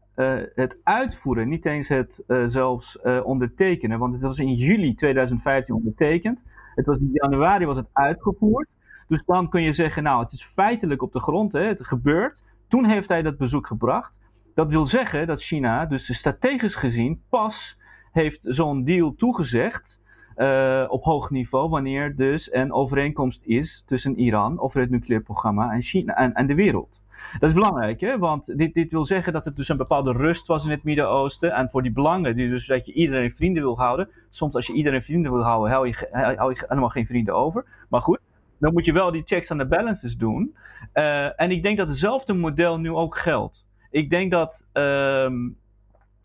het 0.56 0.78
uitvoeren, 0.84 1.50
niet 1.50 1.66
eens 1.66 1.88
het 1.88 2.24
zelfs 2.48 3.02
ondertekenen, 3.24 4.00
want 4.00 4.14
het 4.14 4.22
was 4.22 4.38
in 4.38 4.54
juli 4.54 4.96
2015 4.96 5.76
ondertekend. 5.76 6.40
Het 6.76 6.86
was 6.86 6.98
in 6.98 7.10
januari 7.12 7.66
was 7.66 7.78
het 7.78 7.90
uitgevoerd. 7.94 8.68
Dus 9.08 9.24
dan 9.26 9.50
kun 9.50 9.62
je 9.62 9.74
zeggen, 9.74 10.04
nou 10.04 10.24
het 10.24 10.32
is 10.32 10.50
feitelijk 10.54 11.02
op 11.02 11.14
de 11.14 11.20
grond, 11.20 11.52
hè, 11.52 11.64
het 11.64 11.86
gebeurt. 11.86 12.44
Toen 12.68 12.86
heeft 12.86 13.10
hij 13.10 13.22
dat 13.22 13.38
bezoek 13.38 13.68
gebracht. 13.68 14.12
Dat 14.56 14.70
wil 14.70 14.88
zeggen 14.88 15.28
dat 15.28 15.44
China 15.44 15.86
dus 15.86 16.18
strategisch 16.18 16.76
gezien 16.76 17.22
pas 17.30 17.78
heeft 18.12 18.46
zo'n 18.50 18.84
deal 18.84 19.16
toegezegd 19.16 20.02
uh, 20.38 20.86
op 20.88 21.04
hoog 21.04 21.30
niveau 21.30 21.70
wanneer 21.70 22.16
dus 22.16 22.54
een 22.54 22.74
overeenkomst 22.74 23.42
is 23.44 23.84
tussen 23.86 24.20
Iran 24.20 24.60
over 24.60 24.80
het 24.80 24.90
nucleair 24.90 25.24
programma 25.24 25.72
en, 25.72 25.82
China, 25.82 26.14
en, 26.14 26.34
en 26.34 26.48
de 26.48 26.56
wereld. 26.56 27.02
Dat 27.40 27.50
is 27.50 27.56
belangrijk, 27.56 28.00
hè? 28.02 28.18
want 28.18 28.58
dit, 28.58 28.74
dit 28.74 28.92
wil 28.92 29.06
zeggen 29.06 29.34
dat 29.34 29.46
het 29.46 29.56
dus 29.56 29.70
een 29.70 29.78
bepaalde 29.78 30.12
rust 30.12 30.48
was 30.48 30.66
in 30.66 30.72
het 30.72 30.84
Midden-Oosten. 30.84 31.52
En 31.52 31.70
voor 31.70 31.82
die 31.82 31.92
belangen, 31.92 32.36
die 32.36 32.50
dus 32.50 32.68
dat 32.68 32.86
je 32.86 32.94
iedereen 32.94 33.36
vrienden 33.36 33.64
wil 33.64 33.78
houden. 33.78 34.10
Soms 34.30 34.56
als 34.56 34.68
je 34.68 34.74
iedereen 34.74 35.04
vrienden 35.04 35.32
wil 35.32 35.44
houden, 35.44 35.72
hou 35.72 35.88
je, 35.88 36.66
helemaal 36.68 36.90
geen 36.90 37.06
vrienden 37.06 37.36
over. 37.36 37.66
Maar 37.90 38.02
goed, 38.02 38.20
dan 38.60 38.74
moet 38.74 38.86
je 38.86 38.94
wel 38.94 39.12
die 39.12 39.24
checks 39.26 39.52
aan 39.52 39.58
de 39.58 39.68
balances 39.68 40.18
doen. 40.18 40.56
Uh, 40.94 41.42
en 41.42 41.52
ik 41.52 41.64
denk 41.64 41.78
dat 41.78 41.88
hetzelfde 41.88 42.34
model 42.34 42.80
nu 42.80 42.92
ook 42.92 43.18
geldt. 43.18 43.65
Ik 43.96 44.10
denk 44.10 44.32
dat 44.32 44.66
um, 44.74 45.58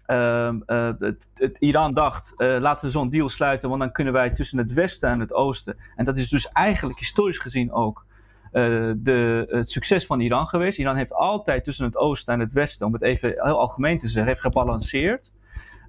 um, 0.06 0.62
uh, 0.66 0.90
het, 0.98 1.56
Iran 1.58 1.94
dacht, 1.94 2.34
uh, 2.36 2.56
laten 2.60 2.86
we 2.86 2.92
zo'n 2.92 3.10
deal 3.10 3.28
sluiten, 3.28 3.68
want 3.68 3.80
dan 3.80 3.92
kunnen 3.92 4.12
wij 4.12 4.30
tussen 4.30 4.58
het 4.58 4.72
westen 4.72 5.08
en 5.08 5.20
het 5.20 5.32
oosten. 5.32 5.76
En 5.96 6.04
dat 6.04 6.16
is 6.16 6.28
dus 6.28 6.48
eigenlijk 6.48 6.98
historisch 6.98 7.38
gezien 7.38 7.72
ook 7.72 8.04
uh, 8.52 8.92
de, 8.96 9.46
het 9.50 9.70
succes 9.70 10.06
van 10.06 10.20
Iran 10.20 10.46
geweest. 10.46 10.78
Iran 10.78 10.96
heeft 10.96 11.12
altijd 11.12 11.64
tussen 11.64 11.84
het 11.84 11.96
oosten 11.96 12.34
en 12.34 12.40
het 12.40 12.52
westen, 12.52 12.86
om 12.86 12.92
het 12.92 13.02
even 13.02 13.28
heel 13.28 13.58
algemeen 13.58 13.98
te 13.98 14.08
zeggen, 14.08 14.26
heeft 14.26 14.40
gebalanceerd. 14.40 15.30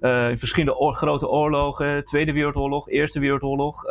In 0.00 0.38
verschillende 0.38 0.94
grote 0.94 1.28
oorlogen, 1.28 2.04
Tweede 2.04 2.32
Wereldoorlog, 2.32 2.88
Eerste 2.88 3.20
Wereldoorlog, 3.20 3.82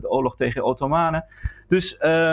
de 0.00 0.10
oorlog 0.10 0.36
tegen 0.36 0.64
Ottomanen. 0.64 1.24
Dus, 1.68 1.96
uh, 2.00 2.32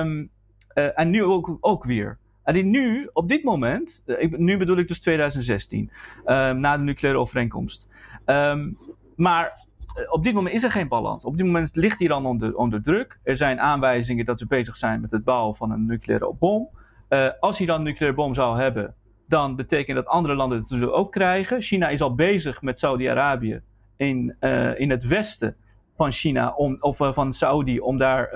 en 0.74 1.10
nu 1.10 1.24
ook, 1.24 1.58
ook 1.60 1.84
weer. 1.84 2.18
En 2.46 2.70
nu, 2.70 3.10
op 3.14 3.28
dit 3.28 3.44
moment, 3.44 4.02
eh, 4.06 4.32
nu 4.32 4.58
bedoel 4.58 4.78
ik 4.78 4.88
dus 4.88 5.00
2016, 5.00 5.80
um, 5.80 5.90
ehm, 6.26 6.60
na 6.60 6.78
de 6.78 6.84
nucleaire 6.84 7.22
overeenkomst. 7.22 7.88
Um, 8.26 8.78
maar 9.16 9.66
eh, 9.96 10.12
op 10.12 10.24
dit 10.24 10.34
moment 10.34 10.56
is 10.56 10.64
er 10.64 10.72
geen 10.72 10.88
balans. 10.88 11.24
Op 11.24 11.38
dit 11.38 11.46
moment 11.46 11.76
ligt 11.76 12.00
Iran 12.00 12.26
onder, 12.26 12.56
onder 12.58 12.82
druk. 12.82 13.20
Er 13.24 13.38
zijn 13.38 13.60
aanwijzingen 13.60 14.26
dat 14.26 14.40
ze 14.40 14.48
bezig 14.48 14.78
zijn 14.78 15.02
met 15.02 15.12
het 15.12 15.24
bouwen 15.24 15.56
van 15.56 15.72
een 15.72 15.86
nucleaire 15.86 16.34
bom. 16.40 16.70
Uh, 17.10 17.30
als 17.40 17.60
Iran 17.60 17.78
een 17.78 17.84
nucleaire 17.84 18.22
bom 18.22 18.34
zou 18.34 18.60
hebben, 18.60 18.96
dan 19.28 19.56
betekent 19.56 19.98
dat 19.98 20.08
andere 20.08 20.36
landen 20.36 20.58
het 20.58 20.68
zullen 20.68 20.94
ook 20.94 21.12
krijgen. 21.12 21.62
China 21.62 21.90
is 21.90 22.02
al 22.02 22.16
bezig 22.16 22.62
met 22.62 22.80
Saudi-Arabië 22.80 23.62
in, 23.98 24.36
in 24.78 24.90
het 24.90 25.06
westen 25.06 25.56
van 25.96 26.12
China, 26.12 26.54
om, 26.54 26.78
of 26.80 26.98
van 26.98 27.34
Saudi, 27.34 27.80
om 27.80 27.98
daar 27.98 28.30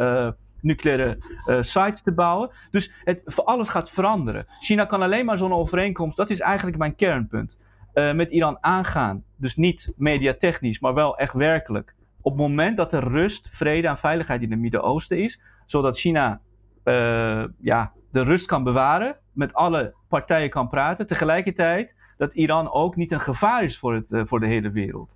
nucleaire 0.62 1.18
uh, 1.48 1.62
sites 1.62 2.02
te 2.02 2.12
bouwen. 2.12 2.50
Dus 2.72 2.92
het, 3.04 3.46
alles 3.46 3.70
gaat 3.70 3.90
veranderen. 3.90 4.46
China 4.62 4.86
kan 4.86 5.02
alleen 5.02 5.26
maar 5.26 5.38
zo'n 5.38 5.54
overeenkomst, 5.54 6.18
dat 6.18 6.30
is 6.30 6.40
eigenlijk 6.40 6.78
mijn 6.78 6.96
kernpunt, 6.96 7.58
uh, 7.94 8.14
met 8.14 8.32
Iran 8.32 8.58
aangaan. 8.62 9.24
Dus 9.36 9.56
niet 9.56 9.94
mediatechnisch, 9.96 10.80
maar 10.80 10.94
wel 10.94 11.18
echt 11.18 11.34
werkelijk. 11.34 11.96
Op 12.22 12.32
het 12.32 12.42
moment 12.42 12.78
dat 12.78 12.94
er 12.94 13.04
rust, 13.04 13.50
vrede 13.52 13.88
en 13.88 13.98
veiligheid 13.98 14.42
in 14.42 14.52
het 14.52 14.60
Midden-Oosten 14.60 15.24
is, 15.24 15.40
zodat 15.66 16.00
China 16.00 16.40
uh, 16.84 17.44
ja, 17.60 17.92
de 18.12 18.24
rust 18.24 18.46
kan 18.46 18.64
bewaren, 18.64 19.16
met 19.34 19.54
alle 19.54 19.94
partijen 20.08 20.50
kan 20.50 20.70
praten, 20.70 21.08
tegelijkertijd 21.08 21.94
dat 22.18 22.34
Iran 22.34 22.72
ook 22.72 22.96
niet 22.96 23.12
een 23.12 23.20
gevaar 23.20 23.64
is 23.64 23.78
voor, 23.78 23.94
het, 23.94 24.28
voor 24.28 24.40
de 24.40 24.48
hele 24.48 24.72
wereld. 24.72 25.10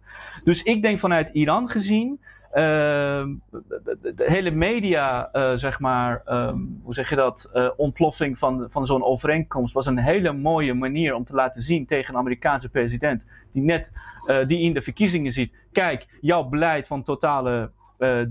Dus 0.43 0.63
ik 0.63 0.81
denk 0.81 0.99
vanuit 0.99 1.29
Iran 1.29 1.69
gezien 1.69 2.21
de, 2.53 4.23
hele 4.27 4.51
media, 4.51 5.29
uh, 5.33 5.51
zeg 5.53 5.79
maar, 5.79 6.21
um, 6.27 6.79
hoe 6.83 6.93
zeg 6.93 7.09
je 7.09 7.15
dat, 7.15 7.51
uh, 7.53 7.69
ontploffing 7.75 8.37
van, 8.37 8.65
van 8.69 8.85
zo'n 8.85 9.03
overeenkomst 9.03 9.73
was 9.73 9.85
een 9.85 9.97
hele 9.97 10.33
mooie 10.33 10.73
manier 10.73 11.15
om 11.15 11.23
te 11.23 11.33
laten 11.33 11.61
zien 11.61 11.85
tegen 11.85 12.13
een 12.13 12.19
Amerikaanse 12.19 12.69
president, 12.69 13.25
die 13.51 13.63
net 13.63 13.91
uh, 14.27 14.47
die 14.47 14.59
in 14.59 14.73
de 14.73 14.81
verkiezingen 14.81 15.31
ziet, 15.31 15.53
kijk, 15.71 16.17
jouw 16.21 16.43
beleid 16.43 16.87
van 16.87 17.03
totale 17.03 17.71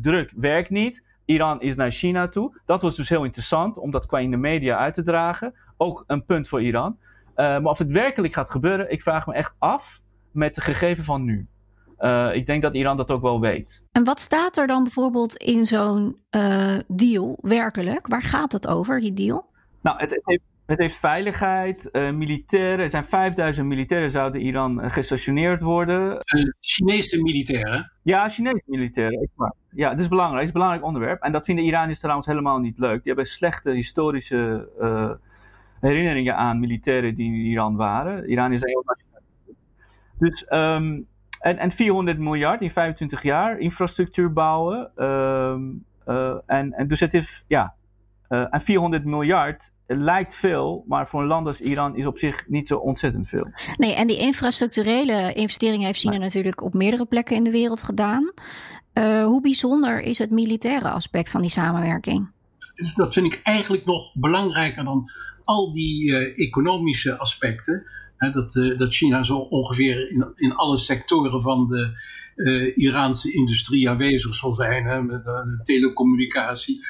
druk 0.02 0.32
werkt 0.36 0.70
niet. 0.70 1.02
Iran 1.24 1.60
is 1.60 1.76
naar 1.76 1.90
China 1.90 2.28
toe. 2.28 2.60
Dat 2.66 2.82
was 2.82 2.96
dus 2.96 3.08
heel 3.08 3.24
interessant 3.24 3.78
om 3.78 3.90
dat 3.90 4.06
qua 4.06 4.18
in 4.18 4.30
de 4.30 4.36
media 4.36 4.76
uit 4.78 4.94
te 4.94 5.02
dragen. 5.02 5.54
Ook 5.76 6.04
een 6.06 6.24
punt 6.24 6.48
voor 6.48 6.62
Iran. 6.62 6.96
maar 7.34 7.64
of 7.64 7.78
het 7.78 7.90
werkelijk 7.90 8.34
gaat 8.34 8.50
gebeuren, 8.50 8.90
ik 8.90 9.02
vraag 9.02 9.26
me 9.26 9.34
echt 9.34 9.54
af 9.58 10.00
met 10.30 10.54
de 10.54 10.60
gegeven 10.60 11.04
van 11.04 11.24
nu. 11.24 11.46
Uh, 12.02 12.34
ik 12.34 12.46
denk 12.46 12.62
dat 12.62 12.74
Iran 12.74 12.96
dat 12.96 13.10
ook 13.10 13.22
wel 13.22 13.40
weet. 13.40 13.82
En 13.92 14.04
wat 14.04 14.20
staat 14.20 14.56
er 14.56 14.66
dan 14.66 14.82
bijvoorbeeld 14.82 15.36
in 15.36 15.66
zo'n 15.66 16.16
uh, 16.30 16.78
deal 16.88 17.38
werkelijk? 17.42 18.06
Waar 18.06 18.22
gaat 18.22 18.52
het 18.52 18.66
over, 18.66 19.00
die 19.00 19.12
deal? 19.12 19.50
Nou, 19.80 19.98
het, 19.98 20.10
het 20.10 20.22
heeft, 20.24 20.42
het 20.66 20.78
heeft 20.78 20.96
veiligheid, 20.96 21.88
uh, 21.92 22.10
militairen. 22.10 22.78
Er 22.78 22.90
zijn 22.90 23.04
5000 23.04 23.66
militairen 23.66 24.10
zouden 24.10 24.40
Iran 24.40 24.90
gestationeerd 24.90 25.62
worden. 25.62 26.18
Chinese 26.60 27.22
militairen? 27.22 27.92
Ja, 28.02 28.28
Chinese 28.28 28.62
militairen. 28.66 29.28
Ja, 29.70 29.90
dat 29.90 29.98
is 29.98 30.08
belangrijk. 30.08 30.40
Het 30.40 30.48
is 30.48 30.54
een 30.54 30.60
belangrijk 30.60 30.84
onderwerp. 30.84 31.22
En 31.22 31.32
dat 31.32 31.44
vinden 31.44 31.64
Iraniërs 31.64 31.98
trouwens 32.00 32.26
helemaal 32.26 32.58
niet 32.58 32.78
leuk. 32.78 33.02
Die 33.02 33.12
hebben 33.12 33.26
slechte 33.26 33.70
historische 33.70 34.68
herinneringen 35.80 36.36
aan 36.36 36.60
militairen 36.60 37.14
die 37.14 37.26
in 37.26 37.50
Iran 37.50 37.76
waren. 37.76 38.30
Iran 38.30 38.52
is 38.52 38.62
een 38.62 38.68
heel 38.68 38.84
dus 40.18 40.46
um, 40.50 41.06
en, 41.42 41.58
en 41.58 41.72
400 41.72 42.18
miljard 42.18 42.60
in 42.60 42.70
25 42.70 43.22
jaar 43.22 43.58
infrastructuur 43.58 44.32
bouwen. 44.32 45.04
Um, 45.04 45.84
uh, 46.06 46.34
en, 46.46 46.72
en 46.72 46.88
dus 46.88 47.00
het 47.00 47.14
is, 47.14 47.42
ja, 47.46 47.74
uh, 48.28 48.46
en 48.50 48.60
400 48.60 49.04
miljard 49.04 49.62
lijkt 49.86 50.34
veel, 50.34 50.84
maar 50.88 51.08
voor 51.08 51.20
een 51.20 51.26
land 51.26 51.46
als 51.46 51.58
Iran 51.58 51.96
is 51.96 52.06
op 52.06 52.18
zich 52.18 52.44
niet 52.48 52.68
zo 52.68 52.76
ontzettend 52.76 53.28
veel. 53.28 53.50
Nee, 53.76 53.94
en 53.94 54.06
die 54.06 54.18
infrastructurele 54.18 55.32
investeringen 55.32 55.86
heeft 55.86 55.98
China 55.98 56.12
nee. 56.12 56.20
natuurlijk 56.20 56.62
op 56.62 56.74
meerdere 56.74 57.06
plekken 57.06 57.36
in 57.36 57.44
de 57.44 57.50
wereld 57.50 57.82
gedaan. 57.82 58.32
Uh, 58.94 59.24
hoe 59.24 59.40
bijzonder 59.40 60.00
is 60.00 60.18
het 60.18 60.30
militaire 60.30 60.90
aspect 60.90 61.30
van 61.30 61.40
die 61.40 61.50
samenwerking? 61.50 62.30
Dat 62.94 63.12
vind 63.12 63.34
ik 63.34 63.40
eigenlijk 63.42 63.84
nog 63.84 64.14
belangrijker 64.14 64.84
dan 64.84 65.04
al 65.42 65.72
die 65.72 66.16
economische 66.34 67.18
aspecten 67.18 67.86
dat, 68.30 68.54
uh, 68.54 68.78
dat 68.78 68.94
China 68.94 69.22
zo 69.22 69.38
ongeveer 69.38 70.10
in, 70.10 70.32
in 70.34 70.54
alle 70.54 70.76
sectoren 70.76 71.40
van 71.40 71.66
de 71.66 71.90
uh, 72.36 72.76
Iraanse 72.76 73.32
industrie 73.32 73.90
aanwezig 73.90 74.34
zal 74.34 74.52
zijn. 74.52 74.84
Hè, 74.84 75.02
met 75.02 75.26
uh, 75.26 75.60
telecommunicatie, 75.62 76.84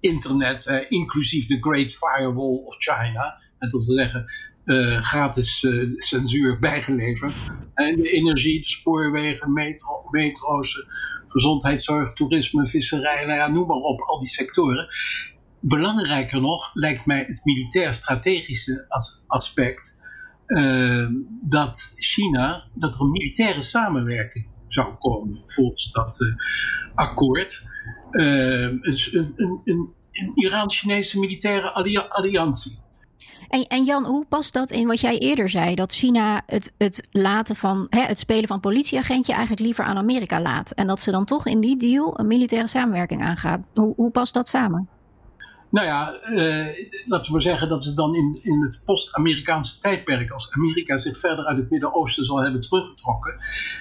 internet, 0.00 0.86
inclusief 0.88 1.46
de 1.46 1.58
Great 1.60 1.92
Firewall 1.92 2.62
of 2.64 2.76
China. 2.78 3.40
En 3.58 3.68
dat 3.68 3.84
wil 3.84 3.96
zeggen, 3.96 4.26
gratis 5.00 5.66
censuur 5.94 6.58
bijgeleverd. 6.58 7.32
En 7.74 7.96
de 7.96 8.10
energie, 8.10 8.64
spoorwegen, 8.64 9.52
metro, 9.52 10.04
metro's, 10.10 10.86
gezondheidszorg, 11.26 12.12
toerisme, 12.12 12.66
visserij, 12.66 13.24
nou 13.26 13.38
ja, 13.38 13.48
noem 13.48 13.66
maar 13.66 13.76
op, 13.76 14.00
al 14.00 14.18
die 14.18 14.28
sectoren. 14.28 14.88
Belangrijker 15.60 16.40
nog 16.40 16.70
lijkt 16.74 17.06
mij 17.06 17.18
het 17.18 17.40
militair-strategische 17.44 18.84
as 18.88 19.24
aspect 19.26 19.95
uh, 20.46 21.08
dat 21.40 21.92
China, 21.94 22.68
dat 22.72 22.94
er 22.94 23.00
een 23.00 23.10
militaire 23.10 23.60
samenwerking 23.60 24.46
zou 24.68 24.94
komen 24.94 25.42
volgens 25.46 25.92
dat 25.92 26.20
uh, 26.20 26.34
akkoord. 26.94 27.68
Uh, 28.10 28.62
een, 28.62 28.80
een, 29.12 29.32
een, 29.64 29.92
een 30.12 30.32
Iran-Chinese 30.34 31.18
militaire 31.18 31.70
alliantie. 32.08 32.84
En, 33.48 33.66
en, 33.66 33.84
Jan, 33.84 34.04
hoe 34.04 34.24
past 34.24 34.52
dat 34.52 34.70
in 34.70 34.86
wat 34.86 35.00
jij 35.00 35.18
eerder 35.18 35.48
zei? 35.48 35.74
Dat 35.74 35.92
China 35.92 36.42
het, 36.46 36.72
het, 36.78 37.08
laten 37.10 37.56
van, 37.56 37.86
hè, 37.90 38.00
het 38.00 38.18
spelen 38.18 38.48
van 38.48 38.60
politieagentje 38.60 39.32
eigenlijk 39.32 39.62
liever 39.62 39.84
aan 39.84 39.96
Amerika 39.96 40.40
laat. 40.40 40.70
En 40.70 40.86
dat 40.86 41.00
ze 41.00 41.10
dan 41.10 41.24
toch 41.24 41.46
in 41.46 41.60
die 41.60 41.76
deal 41.76 42.20
een 42.20 42.26
militaire 42.26 42.68
samenwerking 42.68 43.22
aangaat. 43.22 43.60
Hoe, 43.74 43.92
hoe 43.96 44.10
past 44.10 44.34
dat 44.34 44.48
samen? 44.48 44.88
Nou 45.70 45.86
ja, 45.86 46.12
uh, 46.28 46.66
laten 47.06 47.26
we 47.26 47.32
maar 47.32 47.40
zeggen 47.40 47.68
dat 47.68 47.82
ze 47.82 47.94
dan 47.94 48.14
in, 48.14 48.38
in 48.42 48.62
het 48.62 48.82
post-Amerikaanse 48.84 49.78
tijdperk, 49.78 50.30
als 50.30 50.52
Amerika 50.52 50.96
zich 50.96 51.18
verder 51.18 51.44
uit 51.44 51.56
het 51.56 51.70
Midden-Oosten 51.70 52.24
zal 52.24 52.42
hebben 52.42 52.60
teruggetrokken. 52.60 53.34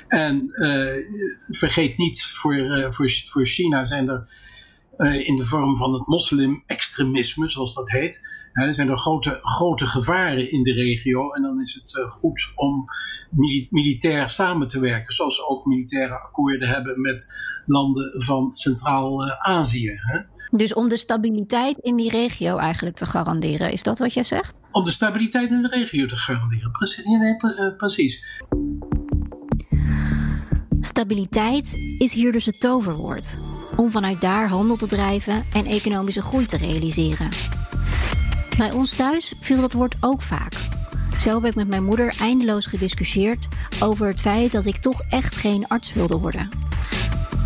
En 0.08 0.50
uh, 0.52 0.94
vergeet 1.50 1.98
niet, 1.98 2.24
voor, 2.24 2.56
uh, 2.56 2.90
voor, 2.90 3.12
voor 3.26 3.46
China 3.46 3.86
zijn 3.86 4.10
er 4.10 4.28
in 4.98 5.36
de 5.36 5.46
vorm 5.46 5.78
van 5.78 5.94
het 5.94 6.08
moslim-extremisme, 6.08 7.50
zoals 7.50 7.74
dat 7.74 7.90
heet, 7.90 8.22
er 8.54 8.76
zijn 8.76 8.90
er 8.90 8.98
grote, 8.98 9.40
grote 9.42 9.88
gevaren 9.88 10.52
in 10.52 10.64
de 10.64 10.74
regio. 10.74 11.32
En 11.32 11.42
dan 11.42 11.62
is 11.62 11.74
het 11.74 12.06
goed 12.08 12.52
om 12.56 12.86
militair 13.70 14.30
samen 14.30 14.68
te 14.68 14.80
werken, 14.80 15.14
zoals 15.14 15.36
ze 15.36 15.48
ook 15.48 15.66
militaire 15.66 16.14
akkoorden 16.14 16.68
hebben 16.68 17.02
met 17.02 17.34
landen 17.66 18.22
van 18.22 18.52
Centraal-Azië. 18.52 20.00
Dus 20.52 20.74
om 20.74 20.90
de 20.90 20.98
stabiliteit 20.98 21.78
in 21.78 21.96
die 21.96 22.10
regio 22.10 22.58
eigenlijk 22.58 22.96
te 22.96 23.06
garanderen, 23.06 23.72
is 23.72 23.84
dat 23.84 24.00
wat 24.00 24.14
jij 24.14 24.24
zegt? 24.24 24.56
Om 24.72 24.84
de 24.84 24.92
stabiliteit 24.92 25.52
in 25.52 25.62
de 25.62 25.70
regio 25.70 26.06
te 26.06 26.16
garanderen, 26.16 26.72
precies. 26.72 27.06
Nee, 27.06 27.38
eh, 27.38 27.76
precies. 27.78 28.44
Stabiliteit 30.80 31.78
is 31.98 32.14
hier 32.14 32.32
dus 32.32 32.46
het 32.46 32.60
toverwoord. 32.60 33.38
Om 33.76 33.92
vanuit 33.92 34.22
daar 34.22 34.48
handel 34.48 34.76
te 34.76 34.88
drijven 34.88 35.44
en 35.54 35.66
economische 35.66 36.22
groei 36.22 36.46
te 36.46 36.58
realiseren. 36.58 37.30
Bij 38.58 38.72
ons 38.72 38.94
thuis 38.94 39.34
viel 39.40 39.62
dat 39.62 39.74
woord 39.74 39.96
ook 40.00 40.22
vaak. 40.22 40.54
Zo 41.18 41.34
heb 41.34 41.46
ik 41.46 41.56
met 41.56 41.68
mijn 41.68 41.84
moeder 41.84 42.16
eindeloos 42.20 42.66
gediscussieerd 42.66 43.48
over 43.80 44.08
het 44.08 44.22
feit 44.22 44.52
dat 44.52 44.66
ik 44.66 44.78
toch 44.78 45.02
echt 45.10 45.36
geen 45.36 45.68
arts 45.68 45.94
wilde 45.94 46.18
worden. 46.18 46.50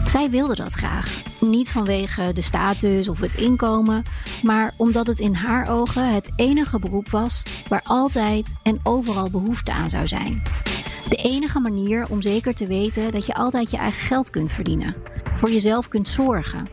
Zij 0.06 0.30
wilde 0.30 0.56
dat 0.56 0.74
graag. 0.74 1.22
Niet 1.40 1.72
vanwege 1.72 2.32
de 2.34 2.42
status 2.42 3.08
of 3.08 3.20
het 3.20 3.36
inkomen, 3.36 4.04
maar 4.44 4.74
omdat 4.78 5.08
het 5.08 5.20
in 5.20 5.34
haar 5.34 5.70
ogen 5.70 6.14
het 6.14 6.32
enige 6.36 6.80
beroep 6.80 7.10
was 7.10 7.44
waar 7.68 7.82
altijd 7.84 8.56
en 8.64 8.80
overal 8.84 9.30
behoefte 9.30 9.72
aan 9.72 9.90
zou 9.90 10.08
zijn. 10.08 10.42
De 11.10 11.16
enige 11.16 11.60
manier 11.60 12.08
om 12.10 12.22
zeker 12.22 12.54
te 12.54 12.68
weten 12.68 13.12
dat 13.12 13.26
je 13.26 13.34
altijd 13.34 13.72
je 13.72 13.78
eigen 13.78 14.02
geld 14.02 14.30
kunt 14.30 14.52
verdienen, 14.52 14.96
voor 15.34 15.52
jezelf 15.52 15.88
kunt 15.88 16.08
zorgen. 16.08 16.68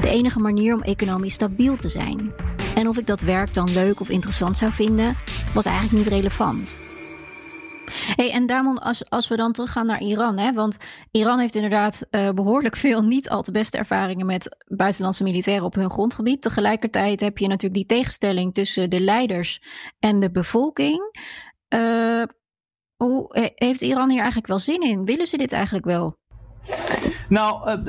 De 0.00 0.08
enige 0.08 0.38
manier 0.38 0.74
om 0.74 0.82
economisch 0.82 1.34
stabiel 1.34 1.76
te 1.76 1.88
zijn. 1.88 2.32
En 2.74 2.88
of 2.88 2.98
ik 2.98 3.06
dat 3.06 3.20
werk 3.20 3.54
dan 3.54 3.72
leuk 3.72 4.00
of 4.00 4.08
interessant 4.08 4.56
zou 4.56 4.72
vinden, 4.72 5.16
was 5.54 5.64
eigenlijk 5.64 6.04
niet 6.04 6.12
relevant. 6.12 6.80
Hey, 7.92 8.32
en 8.32 8.46
Damon, 8.46 8.78
als, 8.78 9.10
als 9.10 9.28
we 9.28 9.36
dan 9.36 9.52
teruggaan 9.52 9.86
naar 9.86 10.00
Iran, 10.00 10.38
hè, 10.38 10.52
want 10.52 10.78
Iran 11.10 11.38
heeft 11.38 11.54
inderdaad 11.54 12.06
uh, 12.10 12.30
behoorlijk 12.30 12.76
veel 12.76 13.02
niet 13.02 13.28
al 13.28 13.42
te 13.42 13.50
beste 13.50 13.78
ervaringen 13.78 14.26
met 14.26 14.56
buitenlandse 14.68 15.22
militairen 15.22 15.64
op 15.64 15.74
hun 15.74 15.90
grondgebied. 15.90 16.42
Tegelijkertijd 16.42 17.20
heb 17.20 17.38
je 17.38 17.48
natuurlijk 17.48 17.88
die 17.88 17.98
tegenstelling 17.98 18.54
tussen 18.54 18.90
de 18.90 19.00
leiders 19.00 19.62
en 19.98 20.20
de 20.20 20.30
bevolking. 20.30 21.16
Uh, 21.74 22.22
hoe, 22.96 23.52
heeft 23.54 23.82
Iran 23.82 24.08
hier 24.08 24.18
eigenlijk 24.18 24.46
wel 24.46 24.58
zin 24.58 24.80
in? 24.80 25.04
Willen 25.04 25.26
ze 25.26 25.36
dit 25.36 25.52
eigenlijk 25.52 25.84
wel? 25.84 26.20
Nou, 27.28 27.80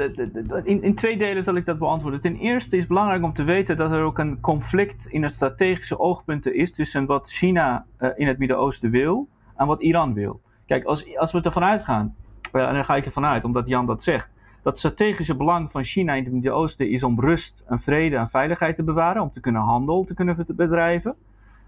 in, 0.63 0.83
in, 0.83 0.95
twee 0.95 1.17
delen 1.17 1.43
zal 1.43 1.55
ik 1.55 1.65
dat 1.65 1.77
beantwoorden. 1.77 2.21
Ten 2.21 2.35
eerste 2.35 2.75
is 2.75 2.79
het 2.79 2.87
belangrijk 2.87 3.23
om 3.23 3.33
te 3.33 3.43
weten 3.43 3.77
dat 3.77 3.91
er 3.91 4.03
ook 4.03 4.17
een 4.17 4.39
conflict 4.39 5.05
in 5.05 5.23
het 5.23 5.33
strategische 5.33 5.99
oogpunten 5.99 6.55
is 6.55 6.73
tussen 6.73 7.05
wat 7.05 7.31
China 7.31 7.85
uh, 7.99 8.09
in 8.15 8.27
het 8.27 8.37
Midden-Oosten 8.37 8.89
wil 8.89 9.27
aan 9.55 9.67
wat 9.67 9.81
Iran 9.81 10.13
wil. 10.13 10.41
Kijk, 10.65 10.83
als, 10.83 11.17
als 11.17 11.31
we 11.31 11.41
ervan 11.41 11.63
uitgaan, 11.63 12.15
uh, 12.53 12.67
en 12.67 12.73
dan 12.73 12.85
ga 12.85 12.95
ik 12.95 13.05
ervan 13.05 13.25
uit, 13.25 13.43
omdat 13.43 13.67
Jan 13.67 13.85
dat 13.85 14.03
zegt, 14.03 14.31
dat 14.61 14.77
strategische 14.77 15.35
belang 15.35 15.71
van 15.71 15.83
China 15.83 16.13
in 16.13 16.23
het 16.23 16.33
Midden-Oosten 16.33 16.89
is 16.89 17.03
om 17.03 17.19
rust 17.19 17.63
en 17.67 17.81
vrede 17.81 18.15
en 18.15 18.29
veiligheid 18.29 18.75
te 18.75 18.83
bewaren, 18.83 19.21
om 19.21 19.31
te 19.31 19.39
kunnen 19.39 19.61
handel 19.61 20.03
te 20.03 20.13
kunnen 20.13 20.45
bedrijven, 20.47 21.15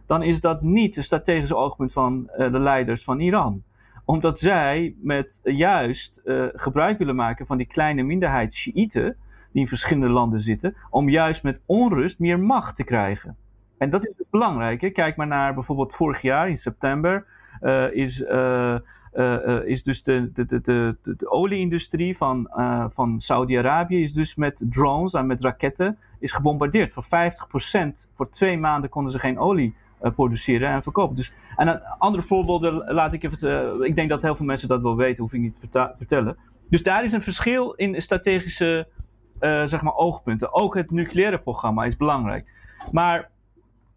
dan 0.05 0.23
is 0.23 0.41
dat 0.41 0.61
niet 0.61 0.95
het 0.95 1.05
strategische 1.05 1.55
oogpunt 1.55 1.93
van 1.93 2.29
de 2.37 2.59
leiders 2.59 3.03
van 3.03 3.19
Iran. 3.19 3.63
Omdat 4.05 4.39
zij 4.39 4.95
met 5.01 5.39
juist 5.43 6.21
uh, 6.25 6.45
gebruik 6.53 6.97
willen 6.97 7.15
maken 7.15 7.45
van 7.45 7.57
die 7.57 7.67
kleine 7.67 8.03
minderheid 8.03 8.53
Shiiten, 8.53 9.15
die 9.51 9.61
in 9.61 9.67
verschillende 9.67 10.09
landen 10.09 10.41
zitten, 10.41 10.75
om 10.89 11.09
juist 11.09 11.43
met 11.43 11.61
onrust 11.65 12.19
meer 12.19 12.39
macht 12.39 12.75
te 12.75 12.83
krijgen. 12.83 13.35
En 13.77 13.89
dat 13.89 14.07
is 14.07 14.13
het 14.17 14.29
belangrijke. 14.29 14.89
Kijk 14.89 15.15
maar 15.15 15.27
naar 15.27 15.53
bijvoorbeeld 15.53 15.95
vorig 15.95 16.21
jaar 16.21 16.49
in 16.49 16.57
september 16.57 17.25
uh, 17.61 17.93
is, 17.93 18.19
uh, 18.19 18.77
is 19.65 19.83
dus 19.83 20.03
de, 20.03 20.31
de, 20.33 20.45
de, 20.45 20.61
de, 20.61 20.97
de 21.01 21.31
olieindustrie 21.31 22.17
van, 22.17 22.49
van 22.93 23.21
Saudi-Arabië 23.21 24.03
is 24.03 24.13
dus 24.13 24.35
met 24.35 24.63
drones 24.69 25.13
en 25.13 25.27
met 25.27 25.41
raketten 25.41 25.97
is 26.19 26.31
gebombardeerd. 26.31 26.93
Voor 26.93 27.05
50% 27.05 27.07
voor 28.15 28.29
twee 28.29 28.57
maanden 28.57 28.89
konden 28.89 29.11
ze 29.11 29.19
geen 29.19 29.39
olie 29.39 29.75
produceren 29.99 30.69
en 30.69 30.83
verkopen. 30.83 31.15
Dus, 31.15 31.31
en 31.55 31.81
andere 31.97 32.23
voorbeelden 32.23 32.93
laat 32.93 33.13
ik 33.13 33.23
even. 33.23 33.83
ik 33.83 33.95
denk 33.95 34.09
dat 34.09 34.21
heel 34.21 34.35
veel 34.35 34.45
mensen 34.45 34.67
dat 34.67 34.81
wel 34.81 34.95
weten, 34.95 35.23
hoef 35.23 35.33
ik 35.33 35.39
niet 35.39 35.55
te 35.71 35.93
vertellen. 35.97 36.37
Dus 36.69 36.83
daar 36.83 37.03
is 37.03 37.13
een 37.13 37.21
verschil 37.21 37.71
in 37.71 38.01
strategische 38.01 38.87
zeg 39.39 39.81
maar, 39.81 39.95
oogpunten. 39.95 40.53
Ook 40.53 40.75
het 40.75 40.91
nucleaire 40.91 41.39
programma 41.39 41.85
is 41.85 41.97
belangrijk. 41.97 42.47
Maar 42.91 43.29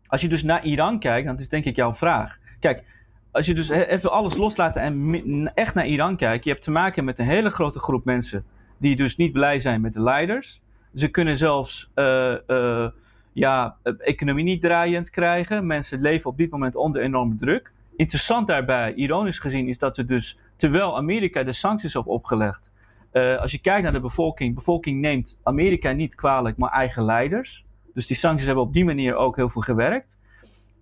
als 0.07 0.21
je 0.21 0.29
dus 0.29 0.43
naar 0.43 0.65
Iran 0.65 0.99
kijkt, 0.99 1.27
dat 1.27 1.39
is 1.39 1.49
denk 1.49 1.65
ik 1.65 1.77
jouw 1.77 1.95
vraag. 1.95 2.39
Kijk, 2.61 2.85
als 3.31 3.47
je 3.47 3.55
dus 3.55 3.69
even 3.69 4.11
alles 4.11 4.37
loslaat 4.37 4.77
en 4.77 5.51
echt 5.55 5.75
naar 5.75 5.87
Iran 5.87 6.17
kijkt, 6.17 6.45
je 6.45 6.51
hebt 6.51 6.63
te 6.63 6.71
maken 6.71 7.05
met 7.05 7.19
een 7.19 7.27
hele 7.27 7.51
grote 7.51 7.79
groep 7.79 8.05
mensen 8.05 8.45
die 8.79 8.97
dus 8.97 9.17
niet 9.17 9.33
blij 9.33 9.61
zijn 9.61 9.81
met 9.81 9.93
de 9.93 10.03
leiders. 10.03 10.61
Ze 10.95 11.09
kunnen 11.09 11.37
zelfs 11.37 11.91
ja, 13.38 13.77
economie 13.98 14.44
niet 14.44 14.62
draaiend 14.62 15.11
krijgen. 15.11 15.66
Mensen 15.66 16.01
leven 16.01 16.31
op 16.31 16.37
dit 16.37 16.51
moment 16.51 16.77
onder 16.77 17.03
enorme 17.03 17.37
druk. 17.37 17.72
Interessant 17.96 18.46
daarbij, 18.46 18.94
ironisch 18.94 19.38
gezien, 19.38 19.68
is 19.68 19.79
dat 19.79 19.96
er 19.96 20.07
dus, 20.07 20.38
terwijl 20.57 20.96
Amerika 20.96 21.42
de 21.42 21.53
sancties 21.53 21.94
heeft 21.94 22.07
opgelegd, 22.07 22.70
uh, 23.12 23.40
als 23.40 23.51
je 23.51 23.59
kijkt 23.59 23.83
naar 23.83 23.92
de 23.92 24.01
bevolking, 24.01 24.55
bevolking 24.55 25.01
neemt 25.01 25.38
Amerika 25.42 25.92
niet 25.92 26.14
kwalijk, 26.14 26.57
maar 26.57 26.70
eigen 26.70 27.05
leiders. 27.05 27.64
Dus 27.94 28.07
die 28.07 28.16
sancties 28.16 28.46
hebben 28.46 28.64
op 28.64 28.72
die 28.72 28.85
manier 28.85 29.14
ook 29.14 29.37
heel 29.37 29.48
veel 29.48 29.62
gewerkt. 29.62 30.18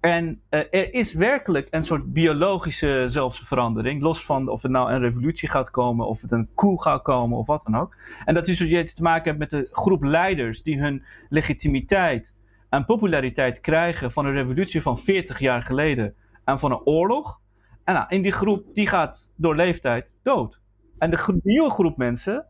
En 0.00 0.40
uh, 0.50 0.60
er 0.60 0.94
is 0.94 1.12
werkelijk 1.12 1.68
een 1.70 1.84
soort 1.84 2.12
biologische 2.12 3.04
zelfs 3.06 3.42
verandering. 3.44 4.02
Los 4.02 4.24
van 4.24 4.48
of 4.48 4.62
het 4.62 4.70
nou 4.70 4.92
een 4.92 5.00
revolutie 5.00 5.48
gaat 5.48 5.70
komen, 5.70 6.06
of 6.06 6.20
het 6.20 6.32
een 6.32 6.48
coup 6.54 6.78
gaat 6.78 7.02
komen, 7.02 7.38
of 7.38 7.46
wat 7.46 7.64
dan 7.64 7.76
ook. 7.76 7.96
En 8.24 8.34
dat 8.34 8.48
is 8.48 8.58
dus 8.58 8.70
je 8.70 8.92
te 8.92 9.02
maken 9.02 9.24
hebt 9.24 9.38
met 9.38 9.50
de 9.50 9.68
groep 9.72 10.02
leiders 10.02 10.62
die 10.62 10.80
hun 10.80 11.02
legitimiteit 11.28 12.34
en 12.68 12.84
populariteit 12.84 13.60
krijgen 13.60 14.12
van 14.12 14.26
een 14.26 14.32
revolutie 14.32 14.82
van 14.82 14.98
40 14.98 15.38
jaar 15.38 15.62
geleden 15.62 16.14
en 16.44 16.58
van 16.58 16.72
een 16.72 16.84
oorlog. 16.84 17.40
En 17.84 17.94
nou, 17.94 18.06
in 18.08 18.22
die 18.22 18.32
groep, 18.32 18.74
die 18.74 18.86
gaat 18.86 19.32
door 19.36 19.56
leeftijd 19.56 20.10
dood. 20.22 20.60
En 20.98 21.10
de 21.10 21.40
nieuwe 21.42 21.70
groep 21.70 21.96
mensen 21.96 22.46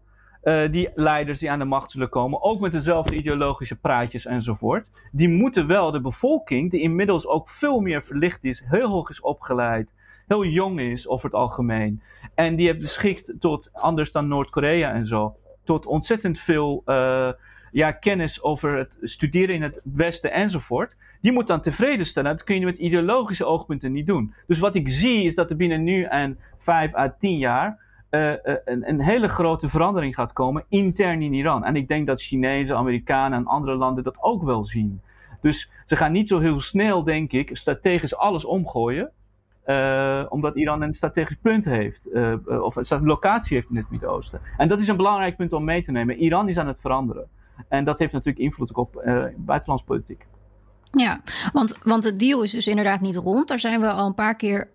uh, 0.46 0.70
die 0.70 0.90
leiders 0.94 1.38
die 1.38 1.50
aan 1.50 1.58
de 1.58 1.64
macht 1.64 1.90
zullen 1.90 2.08
komen, 2.08 2.42
ook 2.42 2.60
met 2.60 2.72
dezelfde 2.72 3.16
ideologische 3.16 3.76
praatjes 3.76 4.26
enzovoort, 4.26 4.90
die 5.12 5.28
moeten 5.28 5.66
wel 5.66 5.90
de 5.90 6.00
bevolking, 6.00 6.70
die 6.70 6.80
inmiddels 6.80 7.26
ook 7.26 7.48
veel 7.48 7.80
meer 7.80 8.02
verlicht 8.02 8.44
is, 8.44 8.62
heel 8.64 8.88
hoog 8.88 9.10
is 9.10 9.20
opgeleid, 9.20 9.90
heel 10.26 10.44
jong 10.44 10.80
is 10.80 11.08
over 11.08 11.24
het 11.24 11.34
algemeen, 11.34 12.02
en 12.34 12.56
die 12.56 12.66
heeft 12.66 12.78
beschikt 12.78 13.34
tot, 13.40 13.70
anders 13.72 14.12
dan 14.12 14.28
Noord-Korea 14.28 14.92
en 14.92 15.06
zo, 15.06 15.36
tot 15.64 15.86
ontzettend 15.86 16.38
veel 16.38 16.82
uh, 16.86 17.30
ja, 17.76 17.92
kennis 17.92 18.42
over 18.42 18.76
het 18.76 18.98
studeren 19.02 19.54
in 19.54 19.62
het 19.62 19.80
Westen 19.84 20.32
enzovoort, 20.32 20.96
die 21.20 21.32
moet 21.32 21.46
dan 21.46 21.60
tevreden 21.60 22.06
stellen. 22.06 22.30
Dat 22.30 22.44
kun 22.44 22.58
je 22.58 22.64
met 22.64 22.78
ideologische 22.78 23.44
oogpunten 23.44 23.92
niet 23.92 24.06
doen. 24.06 24.34
Dus 24.46 24.58
wat 24.58 24.74
ik 24.74 24.88
zie 24.88 25.24
is 25.24 25.34
dat 25.34 25.50
er 25.50 25.56
binnen 25.56 25.82
nu 25.82 26.02
en 26.02 26.38
vijf 26.58 26.94
à 26.94 27.16
tien 27.18 27.38
jaar 27.38 27.78
uh, 28.10 28.32
een, 28.64 28.88
een, 28.88 29.00
hele 29.00 29.28
grote 29.28 29.68
verandering 29.68 30.14
gaat 30.14 30.32
komen 30.32 30.64
intern 30.68 31.22
in 31.22 31.32
Iran. 31.32 31.64
En 31.64 31.76
ik 31.76 31.88
denk 31.88 32.06
dat 32.06 32.22
Chinezen, 32.22 32.76
Amerikanen 32.76 33.38
en 33.38 33.46
andere 33.46 33.74
landen 33.74 34.04
dat 34.04 34.22
ook 34.22 34.42
wel 34.42 34.64
zien. 34.64 35.00
Dus 35.40 35.70
ze 35.84 35.96
gaan 35.96 36.12
niet 36.12 36.28
zo 36.28 36.38
heel 36.38 36.60
snel, 36.60 37.02
denk 37.02 37.32
ik, 37.32 37.56
strategisch 37.56 38.16
alles 38.16 38.44
omgooien. 38.44 39.10
Uh, 39.66 40.24
omdat 40.28 40.56
Iran 40.56 40.82
een 40.82 40.94
strategisch 40.94 41.38
punt 41.42 41.64
heeft, 41.64 42.08
of 42.46 42.76
een 42.76 43.06
locatie 43.06 43.56
heeft 43.56 43.70
in 43.70 43.76
het 43.76 43.90
Midden-Oosten. 43.90 44.40
En 44.56 44.68
dat 44.68 44.80
is 44.80 44.88
een 44.88 44.96
belangrijk 44.96 45.36
punt 45.36 45.52
om 45.52 45.64
mee 45.64 45.84
te 45.84 45.92
nemen. 45.92 46.16
Iran 46.16 46.48
is 46.48 46.58
aan 46.58 46.66
het 46.66 46.80
veranderen. 46.80 47.28
En 47.68 47.84
dat 47.84 47.98
heeft 47.98 48.12
natuurlijk 48.12 48.44
invloed 48.44 48.74
op 48.74 49.02
buitenlandse 49.36 49.86
politiek. 49.86 50.26
Ja, 50.90 51.20
want, 51.52 51.78
want 51.82 52.04
het 52.04 52.18
deal 52.18 52.42
is 52.42 52.52
dus 52.52 52.66
inderdaad 52.66 53.00
niet 53.00 53.16
rond. 53.16 53.48
Daar 53.48 53.58
zijn 53.58 53.80
we 53.80 53.90
al 53.90 54.06
een 54.06 54.14
paar 54.14 54.36
keer 54.36 54.68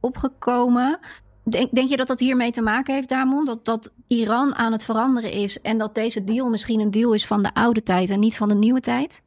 opgekomen. 0.00 0.98
Denk, 1.44 1.74
denk 1.74 1.88
je 1.88 1.96
dat 1.96 2.06
dat 2.06 2.18
hiermee 2.18 2.50
te 2.50 2.62
maken 2.62 2.94
heeft, 2.94 3.08
Damon? 3.08 3.44
Dat, 3.44 3.64
dat 3.64 3.92
Iran 4.06 4.54
aan 4.54 4.72
het 4.72 4.84
veranderen 4.84 5.32
is 5.32 5.60
en 5.60 5.78
dat 5.78 5.94
deze 5.94 6.24
deal 6.24 6.50
misschien 6.50 6.80
een 6.80 6.90
deal 6.90 7.12
is 7.12 7.26
van 7.26 7.42
de 7.42 7.54
oude 7.54 7.82
tijd 7.82 8.10
en 8.10 8.20
niet 8.20 8.36
van 8.36 8.48
de 8.48 8.54
nieuwe 8.54 8.80
tijd? 8.80 9.24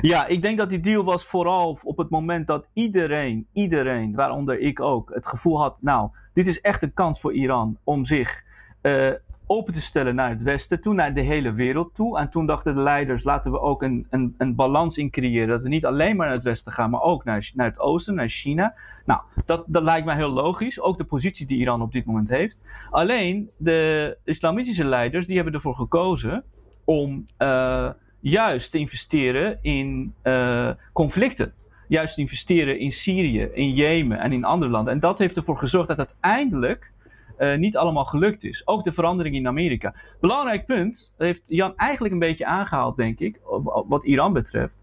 Ja, 0.00 0.26
ik 0.26 0.42
denk 0.42 0.58
dat 0.58 0.68
die 0.68 0.80
deal 0.80 1.04
was 1.04 1.24
vooral 1.24 1.78
op 1.82 1.96
het 1.96 2.10
moment 2.10 2.46
dat 2.46 2.66
iedereen, 2.72 3.46
iedereen, 3.52 4.14
waaronder 4.14 4.60
ik 4.60 4.80
ook, 4.80 5.10
het 5.14 5.26
gevoel 5.26 5.60
had: 5.60 5.76
nou, 5.80 6.10
dit 6.34 6.46
is 6.46 6.60
echt 6.60 6.82
een 6.82 6.94
kans 6.94 7.20
voor 7.20 7.32
Iran 7.32 7.78
om 7.84 8.06
zich 8.06 8.42
uh, 8.82 9.12
open 9.48 9.72
te 9.72 9.80
stellen 9.80 10.14
naar 10.14 10.30
het 10.30 10.42
Westen 10.42 10.80
toe, 10.80 10.94
naar 10.94 11.14
de 11.14 11.20
hele 11.20 11.52
wereld 11.52 11.94
toe. 11.94 12.18
En 12.18 12.30
toen 12.30 12.46
dachten 12.46 12.74
de 12.74 12.80
leiders, 12.80 13.24
laten 13.24 13.50
we 13.50 13.60
ook 13.60 13.82
een, 13.82 14.06
een, 14.10 14.34
een 14.38 14.54
balans 14.54 14.96
in 14.96 15.10
creëren. 15.10 15.48
Dat 15.48 15.62
we 15.62 15.68
niet 15.68 15.84
alleen 15.84 16.16
maar 16.16 16.26
naar 16.26 16.34
het 16.36 16.44
Westen 16.44 16.72
gaan, 16.72 16.90
maar 16.90 17.02
ook 17.02 17.24
naar, 17.24 17.50
naar 17.54 17.66
het 17.66 17.78
Oosten, 17.78 18.14
naar 18.14 18.28
China. 18.28 18.74
Nou, 19.04 19.20
dat, 19.44 19.64
dat 19.66 19.82
lijkt 19.82 20.06
mij 20.06 20.16
heel 20.16 20.30
logisch. 20.30 20.80
Ook 20.80 20.98
de 20.98 21.04
positie 21.04 21.46
die 21.46 21.58
Iran 21.58 21.82
op 21.82 21.92
dit 21.92 22.04
moment 22.04 22.28
heeft. 22.28 22.56
Alleen, 22.90 23.50
de 23.56 24.16
islamitische 24.24 24.84
leiders, 24.84 25.26
die 25.26 25.36
hebben 25.36 25.54
ervoor 25.54 25.74
gekozen 25.74 26.44
om 26.84 27.26
uh, 27.38 27.90
juist 28.20 28.70
te 28.70 28.78
investeren 28.78 29.58
in 29.62 30.14
uh, 30.22 30.70
conflicten 30.92 31.52
juist 31.88 32.14
te 32.14 32.20
investeren 32.20 32.78
in 32.78 32.92
Syrië, 32.92 33.42
in 33.52 33.72
Jemen 33.72 34.18
en 34.18 34.32
in 34.32 34.44
andere 34.44 34.70
landen. 34.70 34.92
En 34.92 35.00
dat 35.00 35.18
heeft 35.18 35.36
ervoor 35.36 35.58
gezorgd 35.58 35.88
dat 35.88 35.98
uiteindelijk 35.98 36.92
uh, 37.38 37.56
niet 37.56 37.76
allemaal 37.76 38.04
gelukt 38.04 38.44
is. 38.44 38.66
Ook 38.66 38.84
de 38.84 38.92
verandering 38.92 39.34
in 39.34 39.46
Amerika. 39.46 39.94
Belangrijk 40.20 40.66
punt, 40.66 41.12
heeft 41.18 41.42
Jan 41.46 41.76
eigenlijk 41.76 42.12
een 42.12 42.20
beetje 42.20 42.46
aangehaald, 42.46 42.96
denk 42.96 43.18
ik, 43.18 43.40
wat 43.88 44.04
Iran 44.04 44.32
betreft. 44.32 44.78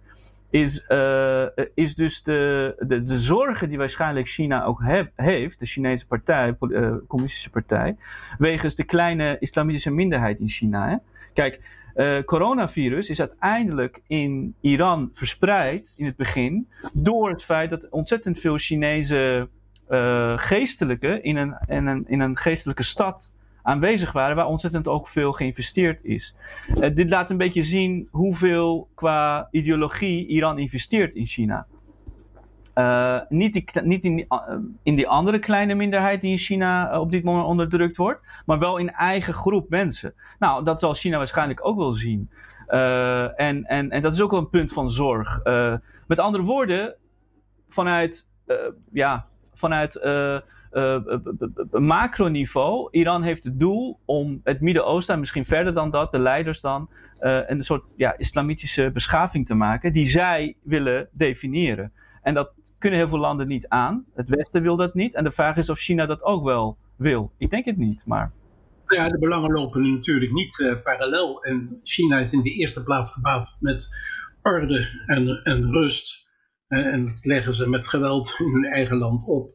Is, 0.49 0.85
uh, 0.89 1.45
is 1.73 1.95
dus 1.95 2.23
de, 2.23 2.75
de, 2.87 3.01
de 3.01 3.19
zorgen 3.19 3.69
die 3.69 3.77
waarschijnlijk 3.77 4.27
China 4.27 4.63
ook 4.65 4.81
heeft, 5.15 5.59
de 5.59 5.65
Chinese 5.65 6.07
partij, 6.07 6.55
uh, 6.59 6.93
communistische 7.07 7.49
partij, 7.49 7.95
wegens 8.37 8.75
de 8.75 8.83
kleine 8.83 9.37
islamitische 9.39 9.91
minderheid 9.91 10.39
in 10.39 10.49
China. 10.49 10.89
Hè? 10.89 10.95
Kijk, 11.33 11.61
uh, 11.95 12.23
coronavirus 12.23 13.09
is 13.09 13.19
uiteindelijk 13.19 14.01
in 14.07 14.55
Iran 14.61 15.11
verspreid 15.13 15.93
in 15.97 16.05
het 16.05 16.15
begin 16.15 16.67
door 16.93 17.29
het 17.29 17.43
feit 17.43 17.69
dat 17.69 17.89
ontzettend 17.89 18.39
veel 18.39 18.57
Chinese 18.57 19.49
uh, 19.89 20.37
geestelijke 20.37 21.21
in 21.21 21.37
een, 21.37 21.57
in, 21.67 21.85
een, 21.85 22.03
in 22.07 22.19
een 22.19 22.37
geestelijke 22.37 22.83
stad 22.83 23.31
aanwezig 23.61 24.11
waren, 24.11 24.35
waar 24.35 24.47
ontzettend 24.47 24.87
ook 24.87 25.07
veel 25.07 25.31
geïnvesteerd 25.31 26.03
is. 26.03 26.35
Uh, 26.75 26.95
dit 26.95 27.09
laat 27.09 27.31
een 27.31 27.37
beetje 27.37 27.63
zien 27.63 28.07
hoeveel 28.11 28.89
qua 28.95 29.47
ideologie 29.51 30.27
Iran 30.27 30.59
investeert 30.59 31.15
in 31.15 31.25
China. 31.25 31.65
Uh, 32.75 33.19
niet 33.29 33.81
niet 33.83 34.03
in, 34.03 34.27
in 34.83 34.95
die 34.95 35.07
andere 35.07 35.39
kleine 35.39 35.73
minderheid 35.73 36.21
die 36.21 36.31
in 36.31 36.37
China 36.37 36.99
op 36.99 37.11
dit 37.11 37.23
moment 37.23 37.45
onderdrukt 37.45 37.97
wordt, 37.97 38.21
maar 38.45 38.59
wel 38.59 38.77
in 38.77 38.91
eigen 38.91 39.33
groep 39.33 39.69
mensen. 39.69 40.13
Nou, 40.39 40.63
dat 40.63 40.79
zal 40.79 40.93
China 40.93 41.17
waarschijnlijk 41.17 41.65
ook 41.65 41.77
wel 41.77 41.93
zien. 41.93 42.29
en, 42.67 43.63
en, 43.63 43.89
en 43.89 44.01
dat 44.01 44.13
is 44.13 44.21
ook 44.21 44.31
wel 44.31 44.39
een 44.39 44.49
punt 44.49 44.71
van 44.71 44.91
zorg. 44.91 45.39
met 46.07 46.19
andere 46.19 46.43
woorden, 46.43 46.95
vanuit 47.69 48.27
ja, 48.91 49.27
vanuit 49.55 49.95
uh, 49.95 50.39
uh, 50.73 50.97
macroniveau. 51.71 52.87
Iran 52.91 53.23
heeft 53.23 53.43
het 53.43 53.59
doel 53.59 53.99
om 54.05 54.41
het 54.43 54.61
Midden-Oosten 54.61 55.13
en 55.13 55.19
misschien 55.19 55.45
verder 55.45 55.73
dan 55.73 55.91
dat, 55.91 56.11
de 56.11 56.19
leiders 56.19 56.61
dan, 56.61 56.89
uh, 57.19 57.39
een 57.49 57.63
soort 57.63 57.83
ja, 57.97 58.17
islamitische 58.17 58.91
beschaving 58.93 59.45
te 59.45 59.53
maken 59.53 59.93
die 59.93 60.09
zij 60.09 60.55
willen 60.63 61.07
definiëren. 61.11 61.91
En 62.21 62.33
dat 62.33 62.51
kunnen 62.79 62.99
heel 62.99 63.07
veel 63.07 63.19
landen 63.19 63.47
niet 63.47 63.67
aan. 63.67 64.05
Het 64.13 64.29
Westen 64.29 64.61
wil 64.61 64.75
dat 64.75 64.93
niet. 64.93 65.13
En 65.13 65.23
de 65.23 65.31
vraag 65.31 65.57
is 65.57 65.69
of 65.69 65.79
China 65.79 66.05
dat 66.05 66.23
ook 66.23 66.43
wel 66.43 66.77
wil. 66.95 67.31
Ik 67.37 67.49
denk 67.49 67.65
het 67.65 67.77
niet, 67.77 68.05
maar. 68.05 68.31
Ja, 68.85 69.07
de 69.07 69.17
belangen 69.17 69.51
lopen 69.51 69.91
natuurlijk 69.93 70.31
niet 70.31 70.79
parallel. 70.83 71.43
En 71.43 71.79
China 71.83 72.19
is 72.19 72.33
in 72.33 72.41
de 72.41 72.49
eerste 72.49 72.83
plaats 72.83 73.13
gebaat 73.13 73.57
met 73.59 73.89
orde 74.41 75.03
en, 75.05 75.27
en 75.43 75.71
rust 75.71 76.24
en 76.67 77.05
dat 77.05 77.25
leggen 77.25 77.53
ze 77.53 77.69
met 77.69 77.87
geweld 77.87 78.35
in 78.39 78.51
hun 78.51 78.65
eigen 78.65 78.97
land 78.97 79.27
op. 79.27 79.53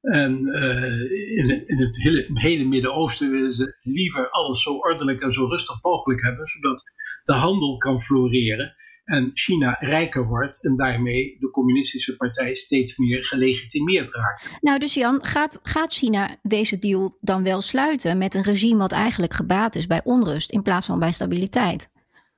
En 0.00 0.38
uh, 0.46 1.10
in, 1.38 1.66
in, 1.66 1.78
het 1.78 1.96
hele, 2.02 2.26
hele 2.34 2.64
Midden-Oosten 2.64 3.30
willen 3.30 3.52
ze 3.52 3.80
liever 3.82 4.30
alles 4.30 4.62
zo 4.62 4.76
ordelijk 4.76 5.20
en 5.20 5.32
zo 5.32 5.46
rustig 5.46 5.82
mogelijk 5.82 6.22
hebben, 6.22 6.46
zodat 6.46 6.82
de 7.22 7.32
handel 7.32 7.76
kan 7.76 7.98
floreren 7.98 8.74
en 9.04 9.30
China 9.34 9.76
rijker 9.78 10.26
wordt 10.26 10.64
en 10.64 10.76
daarmee 10.76 11.36
de 11.38 11.50
communistische 11.50 12.16
partij 12.16 12.54
steeds 12.54 12.96
meer 12.96 13.24
gelegitimeerd 13.24 14.14
raakt. 14.14 14.50
Nou, 14.60 14.78
dus 14.78 14.94
Jan, 14.94 15.24
gaat, 15.24 15.60
gaat 15.62 15.92
China 15.92 16.36
deze 16.42 16.78
deal 16.78 17.18
dan 17.20 17.42
wel 17.42 17.60
sluiten 17.60 18.18
met 18.18 18.34
een 18.34 18.42
regime 18.42 18.78
wat 18.78 18.92
eigenlijk 18.92 19.34
gebaat 19.34 19.74
is 19.74 19.86
bij 19.86 20.00
onrust 20.04 20.50
in 20.50 20.62
plaats 20.62 20.86
van 20.86 20.98
bij 20.98 21.12
stabiliteit? 21.12 21.90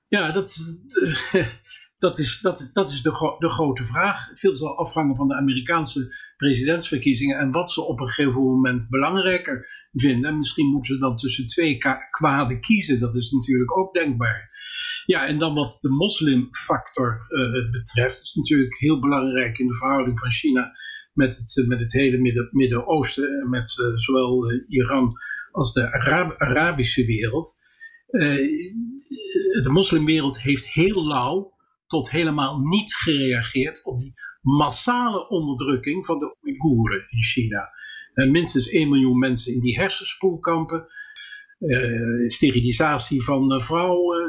Ja, 0.06 0.32
dat, 0.32 0.58
dat 2.02 2.18
is, 2.18 2.40
dat, 2.40 2.70
dat 2.72 2.90
is 2.90 3.02
de, 3.02 3.36
de 3.38 3.50
grote 3.50 3.84
vraag. 3.84 4.30
Veel 4.32 4.56
zal 4.56 4.78
afhangen 4.78 5.16
van 5.16 5.28
de 5.28 5.34
Amerikaanse 5.34 6.14
presidentsverkiezingen 6.36 7.38
en 7.38 7.50
wat 7.50 7.70
ze 7.70 7.82
op 7.82 8.00
een 8.00 8.08
gegeven 8.08 8.40
moment 8.40 8.86
belangrijker 8.90 9.66
vinden. 9.92 10.38
Misschien 10.38 10.70
moeten 10.70 10.94
ze 10.94 11.00
dan 11.00 11.16
tussen 11.16 11.46
twee 11.46 11.78
kwaden 12.10 12.60
kiezen. 12.60 13.00
Dat 13.00 13.14
is 13.14 13.30
natuurlijk 13.30 13.78
ook 13.78 13.94
denkbaar. 13.94 14.50
Ja, 15.06 15.26
en 15.26 15.38
dan 15.38 15.54
wat 15.54 15.76
de 15.80 15.90
moslimfactor 15.90 17.26
uh, 17.28 17.70
betreft, 17.70 18.22
is 18.22 18.34
natuurlijk 18.34 18.78
heel 18.78 19.00
belangrijk 19.00 19.58
in 19.58 19.66
de 19.66 19.76
verhouding 19.76 20.18
van 20.18 20.30
China 20.30 20.72
met 21.12 21.36
het, 21.36 21.66
met 21.66 21.78
het 21.78 21.92
hele 21.92 22.48
Midden-Oosten, 22.50 23.48
met 23.50 23.78
uh, 23.80 23.96
zowel 23.96 24.52
uh, 24.52 24.64
Iran 24.68 25.08
als 25.52 25.72
de 25.72 25.92
Arabische 26.36 27.04
wereld. 27.04 27.60
De 29.62 29.70
moslimwereld 29.70 30.40
heeft 30.40 30.68
heel 30.68 31.06
lauw 31.06 31.51
tot 31.92 32.10
helemaal 32.10 32.58
niet 32.58 32.94
gereageerd 32.94 33.84
op 33.84 33.98
die 33.98 34.14
massale 34.40 35.28
onderdrukking 35.28 36.06
van 36.06 36.18
de 36.18 36.36
Oeigoeren 36.42 37.06
in 37.10 37.22
China. 37.22 37.70
Uh, 38.14 38.30
minstens 38.30 38.68
1 38.68 38.88
miljoen 38.88 39.18
mensen 39.18 39.52
in 39.54 39.60
die 39.60 39.78
hersenspoelkampen. 39.78 40.86
Uh, 41.58 42.28
sterilisatie 42.28 43.22
van 43.22 43.60
vrouwen, 43.60 44.22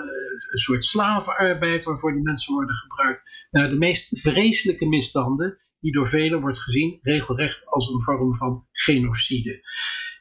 een 0.51 0.57
soort 0.57 0.83
slavenarbeid 0.83 1.85
waarvoor 1.85 2.13
die 2.13 2.21
mensen 2.21 2.53
worden 2.53 2.75
gebruikt. 2.75 3.47
Nou, 3.51 3.69
de 3.69 3.77
meest 3.77 4.19
vreselijke 4.19 4.87
misstanden 4.87 5.57
die 5.79 5.91
door 5.91 6.07
velen 6.07 6.41
wordt 6.41 6.59
gezien 6.59 6.99
regelrecht 7.01 7.69
als 7.69 7.89
een 7.89 8.01
vorm 8.01 8.35
van 8.35 8.65
genocide. 8.71 9.61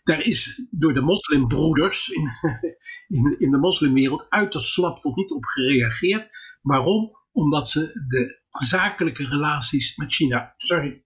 Daar 0.05 0.23
is 0.23 0.63
door 0.71 0.95
de 0.95 1.01
moslimbroeders 1.01 2.09
in, 2.09 2.31
in, 3.19 3.37
in 3.39 3.51
de 3.51 3.59
moslimwereld 3.59 4.27
uiterst 4.29 4.73
slap 4.73 4.99
tot 4.99 5.17
niet 5.17 5.31
op 5.31 5.45
gereageerd. 5.45 6.31
Waarom? 6.63 7.21
Omdat 7.33 7.69
ze 7.69 7.81
de 8.09 8.43
zakelijke 8.67 9.29
relaties 9.29 9.97
met 9.97 10.13
China 10.13 10.55
sorry, 10.57 11.05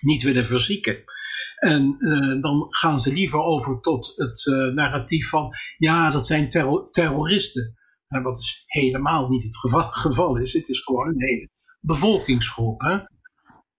niet 0.00 0.22
willen 0.22 0.46
verzieken. 0.46 1.04
En 1.56 1.96
uh, 1.98 2.42
dan 2.42 2.66
gaan 2.68 2.98
ze 2.98 3.12
liever 3.12 3.38
over 3.38 3.80
tot 3.80 4.12
het 4.16 4.46
uh, 4.46 4.74
narratief 4.74 5.28
van 5.28 5.50
ja, 5.76 6.10
dat 6.10 6.26
zijn 6.26 6.48
terror 6.48 6.90
terroristen. 6.90 7.74
Uh, 8.08 8.22
wat 8.22 8.34
dus 8.34 8.62
helemaal 8.66 9.28
niet 9.28 9.42
het 9.42 9.56
geval, 9.56 9.82
geval, 10.06 10.36
is. 10.36 10.52
Het 10.52 10.68
is 10.68 10.80
gewoon 10.80 11.08
een 11.08 11.22
hele 11.22 11.48
bevolkingsgroep. 11.80 12.80
Hè? 12.80 12.98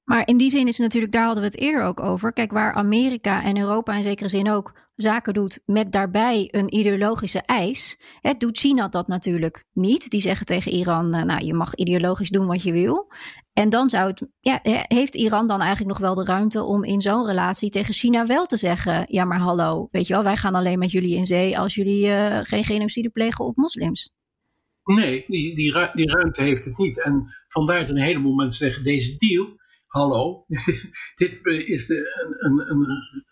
Maar 0.03 0.27
in 0.27 0.37
die 0.37 0.49
zin 0.49 0.67
is 0.67 0.77
het 0.77 0.85
natuurlijk, 0.85 1.13
daar 1.13 1.25
hadden 1.25 1.43
we 1.43 1.49
het 1.49 1.59
eerder 1.59 1.83
ook 1.83 1.99
over. 1.99 2.33
Kijk, 2.33 2.51
waar 2.51 2.73
Amerika 2.73 3.43
en 3.43 3.57
Europa 3.57 3.95
in 3.95 4.03
zekere 4.03 4.29
zin 4.29 4.51
ook 4.51 4.73
zaken 5.01 5.33
doet 5.33 5.61
met 5.65 5.91
daarbij 5.91 6.47
een 6.51 6.75
ideologische 6.75 7.41
eis, 7.41 7.99
hè, 8.21 8.33
doet 8.37 8.57
China 8.57 8.87
dat 8.87 9.07
natuurlijk 9.07 9.65
niet. 9.73 10.09
Die 10.09 10.21
zeggen 10.21 10.45
tegen 10.45 10.71
Iran, 10.71 11.13
eh, 11.13 11.23
nou 11.23 11.45
je 11.45 11.53
mag 11.53 11.75
ideologisch 11.75 12.29
doen 12.29 12.47
wat 12.47 12.63
je 12.63 12.71
wil. 12.71 13.11
En 13.53 13.69
dan 13.69 13.89
zou 13.89 14.07
het, 14.07 14.27
ja, 14.39 14.59
heeft 14.87 15.15
Iran 15.15 15.47
dan 15.47 15.59
eigenlijk 15.59 15.89
nog 15.89 15.99
wel 15.99 16.15
de 16.15 16.31
ruimte 16.31 16.63
om 16.63 16.83
in 16.83 17.01
zo'n 17.01 17.25
relatie 17.25 17.69
tegen 17.69 17.93
China 17.93 18.25
wel 18.25 18.45
te 18.45 18.57
zeggen, 18.57 19.05
ja 19.07 19.25
maar 19.25 19.39
hallo, 19.39 19.87
weet 19.91 20.07
je 20.07 20.13
wel, 20.13 20.23
wij 20.23 20.37
gaan 20.37 20.55
alleen 20.55 20.79
met 20.79 20.91
jullie 20.91 21.15
in 21.15 21.25
zee 21.25 21.59
als 21.59 21.75
jullie 21.75 22.05
uh, 22.05 22.39
geen 22.43 22.63
genocide 22.63 23.09
plegen 23.09 23.45
op 23.45 23.55
moslims. 23.55 24.13
Nee, 24.83 25.25
die, 25.27 25.55
die, 25.55 25.71
ruimte 26.11 26.41
heeft 26.41 26.65
het 26.65 26.77
niet. 26.77 27.03
En 27.03 27.27
vandaar 27.47 27.79
dat 27.79 27.89
een 27.89 28.01
heleboel 28.01 28.35
mensen 28.35 28.65
zeggen, 28.65 28.83
deze 28.83 29.15
deal 29.17 29.59
hallo, 29.91 30.45
dit 31.21 31.41
is 31.65 31.85
de, 31.85 31.95
een, 32.39 32.59
een, 32.59 32.79
een, 32.79 33.25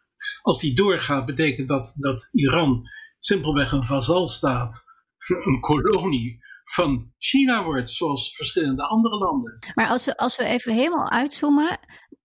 als 0.49 0.59
die 0.59 0.75
doorgaat, 0.75 1.25
betekent 1.25 1.67
dat 1.67 1.95
dat 1.97 2.29
Iran 2.31 2.89
simpelweg 3.19 3.71
een 3.71 3.83
vazalstaat, 3.83 4.83
een 5.27 5.59
kolonie 5.59 6.39
van 6.63 7.13
China 7.17 7.63
wordt, 7.63 7.89
zoals 7.89 8.35
verschillende 8.35 8.87
andere 8.87 9.17
landen. 9.17 9.59
Maar 9.73 9.89
als 9.89 10.05
we, 10.05 10.17
als 10.17 10.37
we 10.37 10.43
even 10.43 10.73
helemaal 10.73 11.09
uitzoomen, 11.09 11.79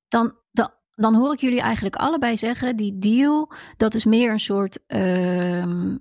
dan 0.08 0.38
dan 0.96 1.14
hoor 1.14 1.32
ik 1.32 1.40
jullie 1.40 1.60
eigenlijk 1.60 1.96
allebei 1.96 2.36
zeggen: 2.36 2.76
die 2.76 2.98
deal, 2.98 3.52
dat 3.76 3.94
is 3.94 4.04
meer 4.04 4.32
een 4.32 4.40
soort, 4.40 4.78
uh, 4.88 5.58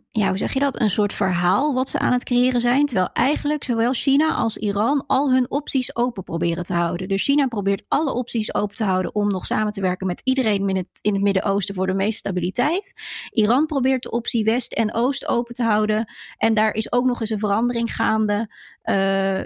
ja, 0.10 0.28
hoe 0.28 0.38
zeg 0.38 0.54
je 0.54 0.60
dat? 0.60 0.82
Een 0.82 0.90
soort 0.90 1.14
verhaal 1.14 1.74
wat 1.74 1.90
ze 1.90 2.00
aan 2.00 2.12
het 2.12 2.24
creëren 2.24 2.62
zijn. 2.62 2.86
Terwijl 2.86 3.10
eigenlijk 3.14 3.64
zowel 3.64 3.94
China 3.94 4.34
als 4.34 4.58
Iran 4.58 5.04
al 5.08 5.32
hun 5.32 5.52
opties 5.52 5.96
open 5.96 6.24
proberen 6.24 6.64
te 6.64 6.74
houden. 6.74 7.08
Dus 7.08 7.24
China 7.24 7.48
probeert 7.48 7.84
alle 7.88 8.14
opties 8.14 8.54
open 8.54 8.76
te 8.76 8.84
houden 8.84 9.16
om 9.16 9.32
nog 9.32 9.46
samen 9.46 9.72
te 9.72 9.82
werken 9.82 10.08
met 10.08 10.22
iedereen 10.24 10.70
in 10.70 10.76
het, 10.76 10.90
in 11.02 11.14
het 11.14 11.24
Midden-Oosten 11.24 11.76
voor 11.76 11.88
de 11.88 11.94
meeste 11.94 12.18
stabiliteit. 12.18 12.94
Iran 13.32 13.66
probeert 13.66 14.04
de 14.04 14.12
optie 14.12 14.44
West 14.44 14.74
en 14.74 14.94
Oost 14.94 15.28
open 15.28 15.56
te 15.56 15.64
houden. 15.64 16.12
En 16.38 16.54
daar 16.54 16.74
is 16.74 16.92
ook 16.92 17.06
nog 17.06 17.22
eens 17.22 17.30
een 17.30 17.40
verandering 17.40 17.96
gaande. 17.96 18.50
Uh, 18.84 19.42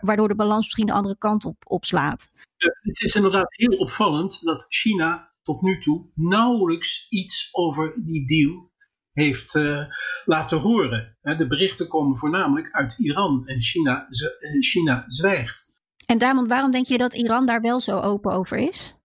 waardoor 0.00 0.28
de 0.28 0.34
balans 0.34 0.64
misschien 0.64 0.86
de 0.86 0.92
andere 0.92 1.18
kant 1.18 1.44
op, 1.44 1.56
opslaat. 1.66 2.30
Het 2.56 3.00
is 3.02 3.14
inderdaad 3.14 3.56
heel 3.56 3.78
opvallend 3.78 4.44
dat 4.44 4.66
China 4.68 5.32
tot 5.42 5.62
nu 5.62 5.78
toe 5.78 6.06
nauwelijks 6.14 7.06
iets 7.08 7.48
over 7.52 7.94
die 7.96 8.26
deal 8.26 8.70
heeft 9.12 9.54
uh, 9.54 9.80
laten 10.24 10.58
horen. 10.58 11.16
De 11.20 11.46
berichten 11.46 11.88
komen 11.88 12.16
voornamelijk 12.16 12.70
uit 12.70 12.98
Iran 12.98 13.46
en 13.46 13.60
China, 13.60 14.02
eh, 14.02 14.60
China 14.60 15.04
zwijgt. 15.06 15.80
En 16.06 16.18
Damon, 16.18 16.48
waarom 16.48 16.70
denk 16.70 16.86
je 16.86 16.98
dat 16.98 17.14
Iran 17.14 17.46
daar 17.46 17.60
wel 17.60 17.80
zo 17.80 18.00
open 18.00 18.32
over 18.32 18.58
is? 18.58 18.96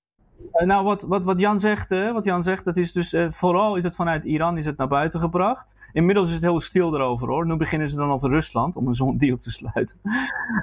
Uh, 0.54 0.68
nou, 0.68 0.84
wat, 0.84 1.02
wat, 1.02 1.24
wat, 1.24 1.40
Jan 1.40 1.60
zegt, 1.60 1.90
wat 1.90 2.26
Jan 2.26 2.44
zegt, 2.44 2.66
dat 2.66 2.78
is 2.78 2.92
dus 2.92 3.16
vooral 3.32 3.76
is 3.76 3.84
het 3.84 3.96
vanuit 3.96 4.24
Iran 4.24 4.58
is 4.58 4.66
het 4.66 4.78
naar 4.78 4.88
buiten 4.88 5.20
gebracht. 5.20 5.66
Inmiddels 5.94 6.28
is 6.28 6.34
het 6.34 6.44
heel 6.44 6.62
stil 6.62 6.96
erover 6.96 7.28
hoor. 7.28 7.46
Nu 7.46 7.56
beginnen 7.56 7.90
ze 7.90 7.96
dan 7.96 8.12
over 8.12 8.30
Rusland 8.30 8.76
om 8.76 8.88
een 8.88 8.96
zo'n 8.96 9.18
deal 9.18 9.38
te 9.38 9.52
sluiten. 9.52 9.96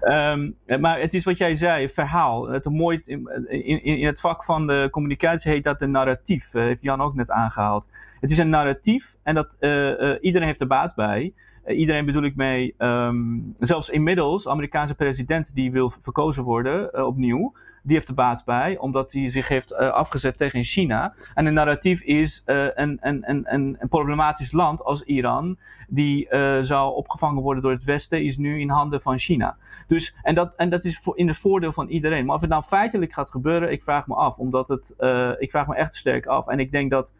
um, 0.02 0.56
maar 0.80 1.00
het 1.00 1.14
is 1.14 1.24
wat 1.24 1.38
jij 1.38 1.56
zei, 1.56 1.88
verhaal. 1.88 2.48
Het 2.48 2.64
mooi, 2.64 3.02
in, 3.04 3.28
in, 3.48 3.82
in, 3.82 4.06
het 4.06 4.20
vak 4.20 4.44
van 4.44 4.66
de 4.66 4.88
communicatie 4.90 5.50
heet 5.50 5.64
dat 5.64 5.80
een 5.80 5.90
narratief. 5.90 6.54
Uh, 6.54 6.62
heeft 6.62 6.82
Jan 6.82 7.00
ook 7.00 7.14
net 7.14 7.30
aangehaald. 7.30 7.84
Het 8.20 8.30
is 8.30 8.38
een 8.38 8.48
narratief 8.48 9.14
en 9.22 9.34
dat, 9.34 9.56
uh, 9.60 10.00
uh, 10.00 10.16
iedereen 10.20 10.46
heeft 10.46 10.60
er 10.60 10.66
baat 10.66 10.94
bij. 10.94 11.32
iedereen 11.66 12.04
bedoel 12.04 12.24
ik 12.24 12.36
mee, 12.36 12.74
um, 12.78 13.54
zelfs 13.58 13.88
inmiddels, 13.88 14.48
Amerikaanse 14.48 14.94
president 14.94 15.54
die 15.54 15.72
wil 15.72 15.92
verkozen 16.02 16.42
worden 16.42 17.06
opnieuw 17.06 17.52
die 17.82 17.94
heeft 17.94 18.08
er 18.08 18.14
baat 18.14 18.44
bij, 18.44 18.78
omdat 18.78 19.12
hij 19.12 19.30
zich 19.30 19.48
heeft 19.48 19.72
uh, 19.72 19.78
afgezet 19.78 20.36
tegen 20.36 20.64
China. 20.64 21.14
En 21.34 21.46
een 21.46 21.54
narratief 21.54 22.00
is 22.00 22.42
uh, 22.46 22.64
een, 22.74 22.98
een, 23.00 23.30
een, 23.30 23.44
een, 23.54 23.78
problematisch 23.88 24.52
land 24.52 24.84
als 24.84 25.02
Iran, 25.02 25.56
die 25.88 26.28
uh, 26.30 26.58
zou 26.62 26.94
opgevangen 26.94 27.42
worden 27.42 27.62
door 27.62 27.72
het 27.72 27.84
Westen, 27.84 28.24
is 28.24 28.36
nu 28.36 28.60
in 28.60 28.70
handen 28.70 29.00
van 29.00 29.18
China. 29.18 29.56
Dus, 29.86 30.14
en, 30.22 30.34
dat, 30.34 30.54
en 30.54 30.70
dat 30.70 30.84
is 30.84 30.98
voor, 30.98 31.18
in 31.18 31.28
het 31.28 31.38
voordeel 31.38 31.72
van 31.72 31.88
iedereen. 31.88 32.24
Maar 32.24 32.34
of 32.34 32.40
het 32.40 32.50
nou 32.50 32.62
feitelijk 32.62 33.12
gaat 33.12 33.30
gebeuren, 33.30 33.72
ik 33.72 33.82
vraag 33.82 34.06
me 34.06 34.14
af. 34.14 34.36
Omdat 34.36 34.68
het, 34.68 34.94
ik 35.38 35.50
vraag 35.50 35.66
me 35.66 35.74
echt 35.74 35.94
sterk 35.94 36.26
af. 36.26 36.48
En 36.48 36.60
ik 36.60 36.70
denk 36.70 36.90
dat 36.90 37.12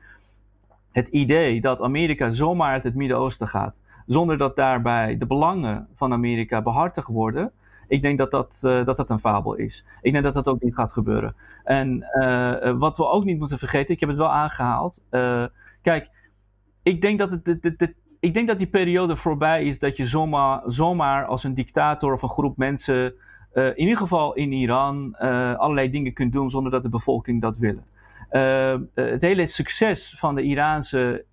het 0.93 1.09
idee 1.09 1.61
dat 1.61 1.81
Amerika 1.81 2.31
zomaar 2.31 2.73
uit 2.73 2.83
het 2.83 2.95
Midden-Oosten 2.95 3.49
gaat, 3.49 3.75
zonder 4.07 4.39
dat 4.39 4.57
daarbij 4.57 5.19
de 5.19 5.27
belangen 5.27 5.89
van 5.97 6.13
Amerika 6.13 6.63
behartigd 6.63 7.09
worden, 7.09 7.53
ik 7.91 8.03
denk 8.03 8.19
dat 8.19 8.31
dat, 8.31 8.61
uh, 8.65 8.85
dat 8.85 8.97
dat 8.97 9.11
een 9.11 9.19
fabel 9.19 9.55
is. 9.55 9.85
Ik 10.03 10.13
denk 10.13 10.25
dat 10.25 10.35
dat 10.35 10.49
ook 10.49 10.63
niet 10.63 10.75
gaat 10.75 10.93
gebeuren. 10.93 11.35
En 11.65 12.05
uh, 12.19 12.79
wat 12.79 12.97
we 12.97 13.07
ook 13.07 13.25
niet 13.25 13.39
moeten 13.39 13.59
vergeten, 13.59 13.95
ik 13.95 14.01
heb 14.01 14.09
het 14.09 14.19
wel 14.19 14.31
aangehaald. 14.31 15.01
Kijk, 15.83 16.11
ik 16.83 17.01
denk 17.01 17.19
dat, 17.19 17.31
het, 17.31 17.95
ik 18.21 18.35
denk 18.35 18.49
dat 18.49 18.59
die 18.59 18.67
periode 18.67 19.17
voorbij 19.17 19.65
is 19.65 19.79
dat 19.79 19.97
je 19.97 20.07
zomaar, 20.07 20.63
zomaar 20.67 21.25
als 21.25 21.45
een 21.45 21.55
dictator 21.55 22.13
of 22.13 22.23
een 22.23 22.29
groep 22.29 22.57
mensen, 22.57 23.15
in 23.55 23.79
ieder 23.81 23.97
geval 23.97 24.35
in 24.35 24.53
Iran, 24.53 25.17
allerlei 25.59 25.91
dingen 25.91 26.13
kunt 26.13 26.33
doen 26.33 26.51
zonder 26.51 26.73
dat 26.73 26.83
de 26.83 26.89
bevolking 26.89 27.41
dat 27.41 27.57
willen. 27.57 27.85
het 28.95 29.21
hele 29.21 29.47
succes 29.47 30.15
van 30.19 30.35
de 30.35 30.43
Iraanse 30.43 31.25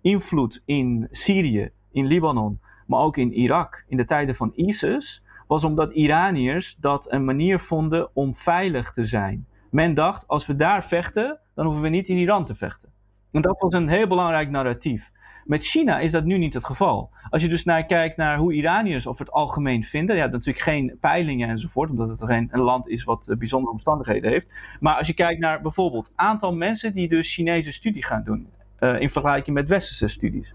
invloed 0.00 0.62
in 0.64 1.08
Syrië, 1.10 1.70
in 1.92 2.06
Libanon, 2.06 2.60
maar 2.86 3.00
ook 3.00 3.16
in 3.16 3.32
Irak 3.32 3.84
in 3.88 3.96
de 3.96 4.04
tijden 4.04 4.34
van 4.34 4.52
ISIS, 4.54 5.22
was 5.50 5.64
omdat 5.64 5.92
Iraniërs 5.92 6.76
dat 6.80 7.12
een 7.12 7.24
manier 7.24 7.60
vonden 7.60 8.08
om 8.12 8.34
veilig 8.36 8.92
te 8.92 9.06
zijn. 9.06 9.46
Men 9.70 9.94
dacht, 9.94 10.28
als 10.28 10.46
we 10.46 10.56
daar 10.56 10.84
vechten, 10.84 11.38
dan 11.54 11.64
hoeven 11.64 11.82
we 11.82 11.88
niet 11.88 12.08
in 12.08 12.16
Iran 12.16 12.44
te 12.44 12.54
vechten. 12.54 12.88
En 13.32 13.42
dat 13.42 13.58
was 13.58 13.72
een 13.72 13.88
heel 13.88 14.06
belangrijk 14.06 14.50
narratief. 14.50 15.10
Met 15.44 15.64
China 15.64 15.98
is 15.98 16.10
dat 16.10 16.24
nu 16.24 16.38
niet 16.38 16.54
het 16.54 16.64
geval. 16.64 17.10
Als 17.30 17.42
je 17.42 17.48
dus 17.48 17.64
naar 17.64 17.84
kijkt 17.84 18.16
naar 18.16 18.38
hoe 18.38 18.52
Iraniërs 18.52 19.06
over 19.06 19.24
het 19.24 19.34
algemeen 19.34 19.84
vinden, 19.84 20.16
ja, 20.16 20.26
natuurlijk 20.26 20.64
geen 20.64 20.96
peilingen 21.00 21.48
enzovoort, 21.48 21.90
omdat 21.90 22.08
het 22.08 22.24
geen 22.24 22.48
een 22.50 22.60
land 22.60 22.88
is 22.88 23.04
wat 23.04 23.28
eh, 23.28 23.36
bijzondere 23.36 23.72
omstandigheden 23.72 24.30
heeft. 24.30 24.48
Maar 24.80 24.94
als 24.94 25.06
je 25.06 25.14
kijkt 25.14 25.40
naar 25.40 25.60
bijvoorbeeld 25.60 26.12
aantal 26.14 26.54
mensen 26.54 26.94
die 26.94 27.08
dus 27.08 27.34
Chinese 27.34 27.72
studie 27.72 28.04
gaan 28.04 28.22
doen, 28.24 28.48
uh, 28.80 29.00
in 29.00 29.10
vergelijking 29.10 29.56
met 29.56 29.68
westerse 29.68 30.08
studies 30.08 30.54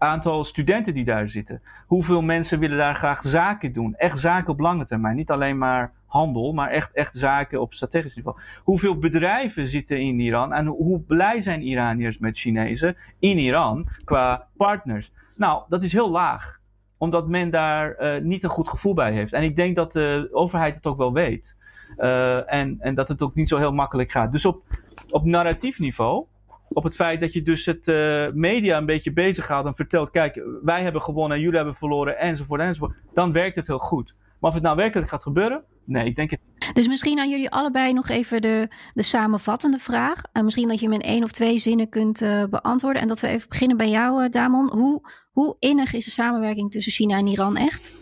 aantal 0.00 0.44
studenten 0.44 0.94
die 0.94 1.04
daar 1.04 1.28
zitten. 1.28 1.62
Hoeveel 1.86 2.22
mensen 2.22 2.58
willen 2.58 2.76
daar 2.76 2.94
graag 2.94 3.22
zaken 3.22 3.72
doen? 3.72 3.94
Echt 3.94 4.18
zaken 4.18 4.52
op 4.52 4.60
lange 4.60 4.86
termijn. 4.86 5.16
Niet 5.16 5.30
alleen 5.30 5.58
maar 5.58 5.92
handel, 6.06 6.52
maar 6.52 6.70
echt, 6.70 6.92
echt 6.92 7.16
zaken 7.16 7.60
op 7.60 7.74
strategisch 7.74 8.14
niveau. 8.14 8.38
Hoeveel 8.62 8.98
bedrijven 8.98 9.68
zitten 9.68 10.00
in 10.00 10.20
Iran 10.20 10.52
en 10.52 10.66
hoe 10.66 11.00
blij 11.00 11.40
zijn 11.40 11.62
Iraniërs 11.62 12.18
met 12.18 12.38
Chinezen 12.38 12.96
in 13.18 13.38
Iran 13.38 13.88
qua 14.04 14.46
partners? 14.56 15.12
Nou, 15.36 15.62
dat 15.68 15.82
is 15.82 15.92
heel 15.92 16.10
laag 16.10 16.58
omdat 17.00 17.28
men 17.28 17.50
daar 17.50 17.96
uh, 18.00 18.22
niet 18.22 18.44
een 18.44 18.50
goed 18.50 18.68
gevoel 18.68 18.94
bij 18.94 19.12
heeft. 19.12 19.32
En 19.32 19.42
ik 19.42 19.56
denk 19.56 19.76
dat 19.76 19.92
de 19.92 20.28
overheid 20.32 20.74
het 20.74 20.86
ook 20.86 20.96
wel 20.96 21.12
weet. 21.12 21.56
Uh, 21.98 22.52
en, 22.52 22.76
en 22.80 22.94
dat 22.94 23.08
het 23.08 23.22
ook 23.22 23.34
niet 23.34 23.48
zo 23.48 23.56
heel 23.56 23.72
makkelijk 23.72 24.10
gaat. 24.10 24.32
Dus 24.32 24.44
op, 24.44 24.62
op 25.10 25.24
narratief 25.24 25.78
niveau 25.78 26.24
op 26.72 26.84
het 26.84 26.94
feit 26.94 27.20
dat 27.20 27.32
je 27.32 27.42
dus 27.42 27.64
het 27.64 27.88
uh, 27.88 28.26
media 28.32 28.76
een 28.76 28.86
beetje 28.86 29.12
bezig 29.12 29.46
gaat 29.46 29.66
en 29.66 29.74
vertelt, 29.74 30.10
kijk, 30.10 30.42
wij 30.62 30.82
hebben 30.82 31.02
gewonnen, 31.02 31.40
jullie 31.40 31.56
hebben 31.56 31.74
verloren, 31.74 32.18
enzovoort, 32.18 32.60
enzovoort, 32.60 32.94
dan 33.14 33.32
werkt 33.32 33.56
het 33.56 33.66
heel 33.66 33.78
goed. 33.78 34.14
Maar 34.40 34.50
of 34.50 34.56
het 34.56 34.64
nou 34.64 34.76
werkelijk 34.76 35.08
gaat 35.08 35.22
gebeuren, 35.22 35.64
Nee, 35.90 36.04
ik 36.04 36.16
denk 36.16 36.30
het 36.30 36.40
Dus 36.72 36.88
misschien 36.88 37.18
aan 37.18 37.30
jullie 37.30 37.50
allebei 37.50 37.92
nog 37.92 38.08
even 38.08 38.42
de, 38.42 38.68
de 38.94 39.02
samenvattende 39.02 39.78
vraag. 39.78 40.22
En 40.32 40.44
misschien 40.44 40.68
dat 40.68 40.80
je 40.80 40.84
hem 40.84 40.94
in 40.94 41.00
één 41.00 41.22
of 41.22 41.30
twee 41.30 41.58
zinnen 41.58 41.88
kunt 41.88 42.22
uh, 42.22 42.44
beantwoorden. 42.50 43.02
En 43.02 43.08
dat 43.08 43.20
we 43.20 43.28
even 43.28 43.48
beginnen 43.48 43.76
bij 43.76 43.90
jou, 43.90 44.22
uh, 44.22 44.30
Damon. 44.30 44.70
Hoe, 44.72 45.10
hoe 45.32 45.56
innig 45.58 45.92
is 45.92 46.04
de 46.04 46.10
samenwerking 46.10 46.70
tussen 46.70 46.92
China 46.92 47.16
en 47.16 47.26
Iran 47.26 47.56
echt? 47.56 47.94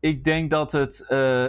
Ik 0.00 0.24
denk 0.24 0.50
dat 0.50 0.72
het 0.72 1.04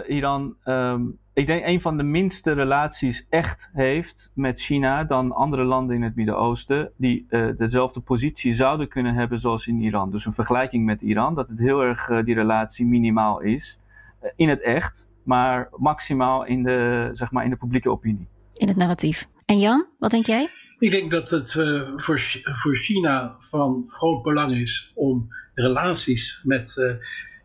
Iran 0.06 0.56
um, 0.64 1.18
ik 1.34 1.46
denk 1.46 1.66
een 1.66 1.80
van 1.80 1.96
de 1.96 2.02
minste 2.02 2.52
relaties 2.52 3.26
echt 3.28 3.70
heeft 3.72 4.30
met 4.34 4.60
China 4.60 5.04
dan 5.04 5.32
andere 5.32 5.64
landen 5.64 5.96
in 5.96 6.02
het 6.02 6.14
Midden-Oosten, 6.14 6.92
die 6.96 7.26
uh, 7.30 7.48
dezelfde 7.58 8.00
positie 8.00 8.54
zouden 8.54 8.88
kunnen 8.88 9.14
hebben 9.14 9.40
zoals 9.40 9.66
in 9.66 9.80
Iran. 9.80 10.10
Dus 10.10 10.26
een 10.26 10.34
vergelijking 10.34 10.84
met 10.84 11.00
Iran, 11.00 11.34
dat 11.34 11.48
het 11.48 11.58
heel 11.58 11.80
erg 11.80 12.08
uh, 12.08 12.24
die 12.24 12.34
relatie 12.34 12.86
minimaal 12.86 13.40
is 13.40 13.78
uh, 14.22 14.30
in 14.36 14.48
het 14.48 14.60
echt, 14.60 15.06
maar 15.22 15.68
maximaal 15.76 16.44
in 16.44 16.62
de, 16.62 17.10
zeg 17.12 17.30
maar, 17.30 17.44
in 17.44 17.50
de 17.50 17.56
publieke 17.56 17.90
opinie. 17.90 18.28
In 18.52 18.68
het 18.68 18.76
narratief. 18.76 19.28
En 19.46 19.58
Jan, 19.58 19.86
wat 19.98 20.10
denk 20.10 20.26
jij? 20.26 20.48
Ik 20.78 20.90
denk 20.90 21.10
dat 21.10 21.30
het 21.30 21.52
voor, 21.96 22.18
voor 22.42 22.74
China 22.74 23.36
van 23.38 23.84
groot 23.86 24.22
belang 24.22 24.52
is 24.52 24.92
om 24.94 25.28
relaties 25.54 26.40
met 26.44 26.96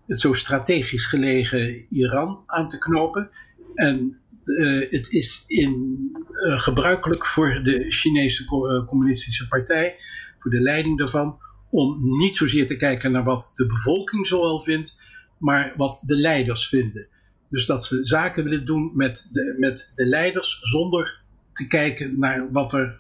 het 0.08 0.20
zo 0.20 0.34
strategisch 0.34 1.06
gelegen 1.06 1.86
Iran 1.90 2.44
aan 2.46 2.68
te 2.68 2.78
knopen. 2.78 3.30
En 3.76 4.12
uh, 4.44 4.92
het 4.92 5.12
is 5.12 5.44
in, 5.48 6.00
uh, 6.30 6.58
gebruikelijk 6.58 7.26
voor 7.26 7.62
de 7.64 7.86
Chinese 7.92 8.44
uh, 8.44 8.88
Communistische 8.88 9.48
Partij, 9.48 9.96
voor 10.40 10.52
de 10.52 10.60
leiding 10.60 10.98
daarvan, 10.98 11.38
om 11.70 11.98
niet 12.02 12.36
zozeer 12.36 12.68
te 12.68 12.76
kijken 12.76 13.12
naar 13.12 13.24
wat 13.24 13.52
de 13.56 13.66
bevolking 13.66 14.28
zoal 14.28 14.60
vindt, 14.60 15.04
maar 15.38 15.74
wat 15.78 16.04
de 16.06 16.16
leiders 16.16 16.68
vinden. 16.68 17.08
Dus 17.50 17.66
dat 17.66 17.86
ze 17.86 18.00
zaken 18.02 18.44
willen 18.44 18.66
doen 18.66 18.92
met 18.94 19.28
de, 19.32 19.56
met 19.60 19.92
de 19.96 20.06
leiders 20.06 20.60
zonder 20.62 21.22
te 21.54 21.68
kijken 21.68 22.20
naar 22.20 22.52
wat 22.52 22.74
er 22.74 22.98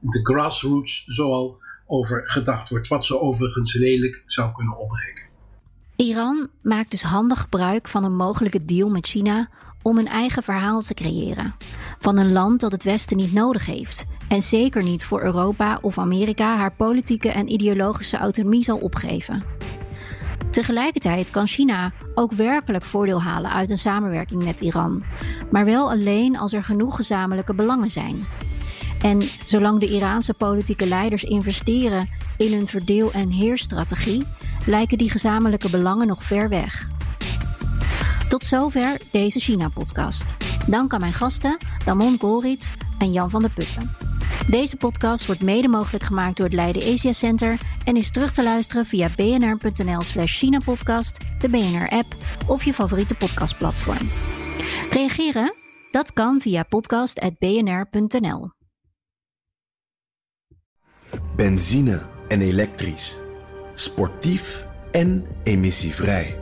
de 0.00 0.20
grassroots 0.22 1.04
zoal 1.06 1.60
over 1.86 2.22
gedacht 2.24 2.68
wordt, 2.68 2.88
wat 2.88 3.04
ze 3.04 3.20
overigens 3.20 3.74
lelijk 3.74 4.22
zou 4.26 4.52
kunnen 4.52 4.78
opbreken. 4.78 5.30
Iran 5.96 6.48
maakt 6.62 6.90
dus 6.90 7.02
handig 7.02 7.40
gebruik 7.40 7.88
van 7.88 8.04
een 8.04 8.16
mogelijke 8.16 8.64
deal 8.64 8.88
met 8.88 9.06
China 9.06 9.50
om 9.82 9.98
een 9.98 10.08
eigen 10.08 10.42
verhaal 10.42 10.80
te 10.80 10.94
creëren. 10.94 11.54
Van 11.98 12.18
een 12.18 12.32
land 12.32 12.60
dat 12.60 12.72
het 12.72 12.84
Westen 12.84 13.16
niet 13.16 13.32
nodig 13.32 13.66
heeft. 13.66 14.06
En 14.28 14.42
zeker 14.42 14.82
niet 14.82 15.04
voor 15.04 15.22
Europa 15.22 15.78
of 15.80 15.98
Amerika 15.98 16.56
haar 16.56 16.72
politieke 16.72 17.28
en 17.28 17.52
ideologische 17.52 18.16
autonomie 18.16 18.62
zal 18.62 18.78
opgeven. 18.78 19.44
Tegelijkertijd 20.50 21.30
kan 21.30 21.46
China 21.46 21.92
ook 22.14 22.32
werkelijk 22.32 22.84
voordeel 22.84 23.22
halen 23.22 23.52
uit 23.52 23.70
een 23.70 23.78
samenwerking 23.78 24.44
met 24.44 24.60
Iran, 24.60 25.02
maar 25.50 25.64
wel 25.64 25.90
alleen 25.90 26.38
als 26.38 26.52
er 26.52 26.64
genoeg 26.64 26.96
gezamenlijke 26.96 27.54
belangen 27.54 27.90
zijn. 27.90 28.24
En 29.02 29.22
zolang 29.44 29.80
de 29.80 29.88
Iraanse 29.88 30.34
politieke 30.34 30.86
leiders 30.86 31.24
investeren 31.24 32.08
in 32.36 32.52
een 32.52 32.68
verdeel- 32.68 33.12
en 33.12 33.30
heerstrategie, 33.30 34.26
lijken 34.66 34.98
die 34.98 35.10
gezamenlijke 35.10 35.70
belangen 35.70 36.06
nog 36.06 36.22
ver 36.22 36.48
weg. 36.48 36.88
Tot 38.32 38.44
zover 38.44 39.00
deze 39.10 39.38
China-podcast. 39.38 40.34
Dank 40.66 40.92
aan 40.92 41.00
mijn 41.00 41.12
gasten 41.12 41.58
Damon 41.84 42.18
Golrits 42.20 42.72
en 42.98 43.12
Jan 43.12 43.30
van 43.30 43.42
der 43.42 43.50
Putten. 43.50 43.90
Deze 44.48 44.76
podcast 44.76 45.26
wordt 45.26 45.42
mede 45.42 45.68
mogelijk 45.68 46.04
gemaakt 46.04 46.36
door 46.36 46.46
het 46.46 46.54
Leiden 46.54 46.92
Asia 46.92 47.12
Center 47.12 47.58
en 47.84 47.96
is 47.96 48.10
terug 48.10 48.32
te 48.32 48.42
luisteren 48.42 48.86
via 48.86 49.08
bnr.nl/slash 49.16 50.38
China-podcast, 50.38 51.18
de 51.38 51.48
BNR-app 51.48 52.16
of 52.46 52.64
je 52.64 52.72
favoriete 52.72 53.14
podcastplatform. 53.14 54.08
Reageren? 54.90 55.54
Dat 55.90 56.12
kan 56.12 56.40
via 56.40 56.62
podcast.bnr.nl. 56.62 58.50
Benzine 61.36 62.02
en 62.28 62.40
elektrisch. 62.40 63.18
Sportief 63.74 64.66
en 64.90 65.26
emissievrij. 65.42 66.41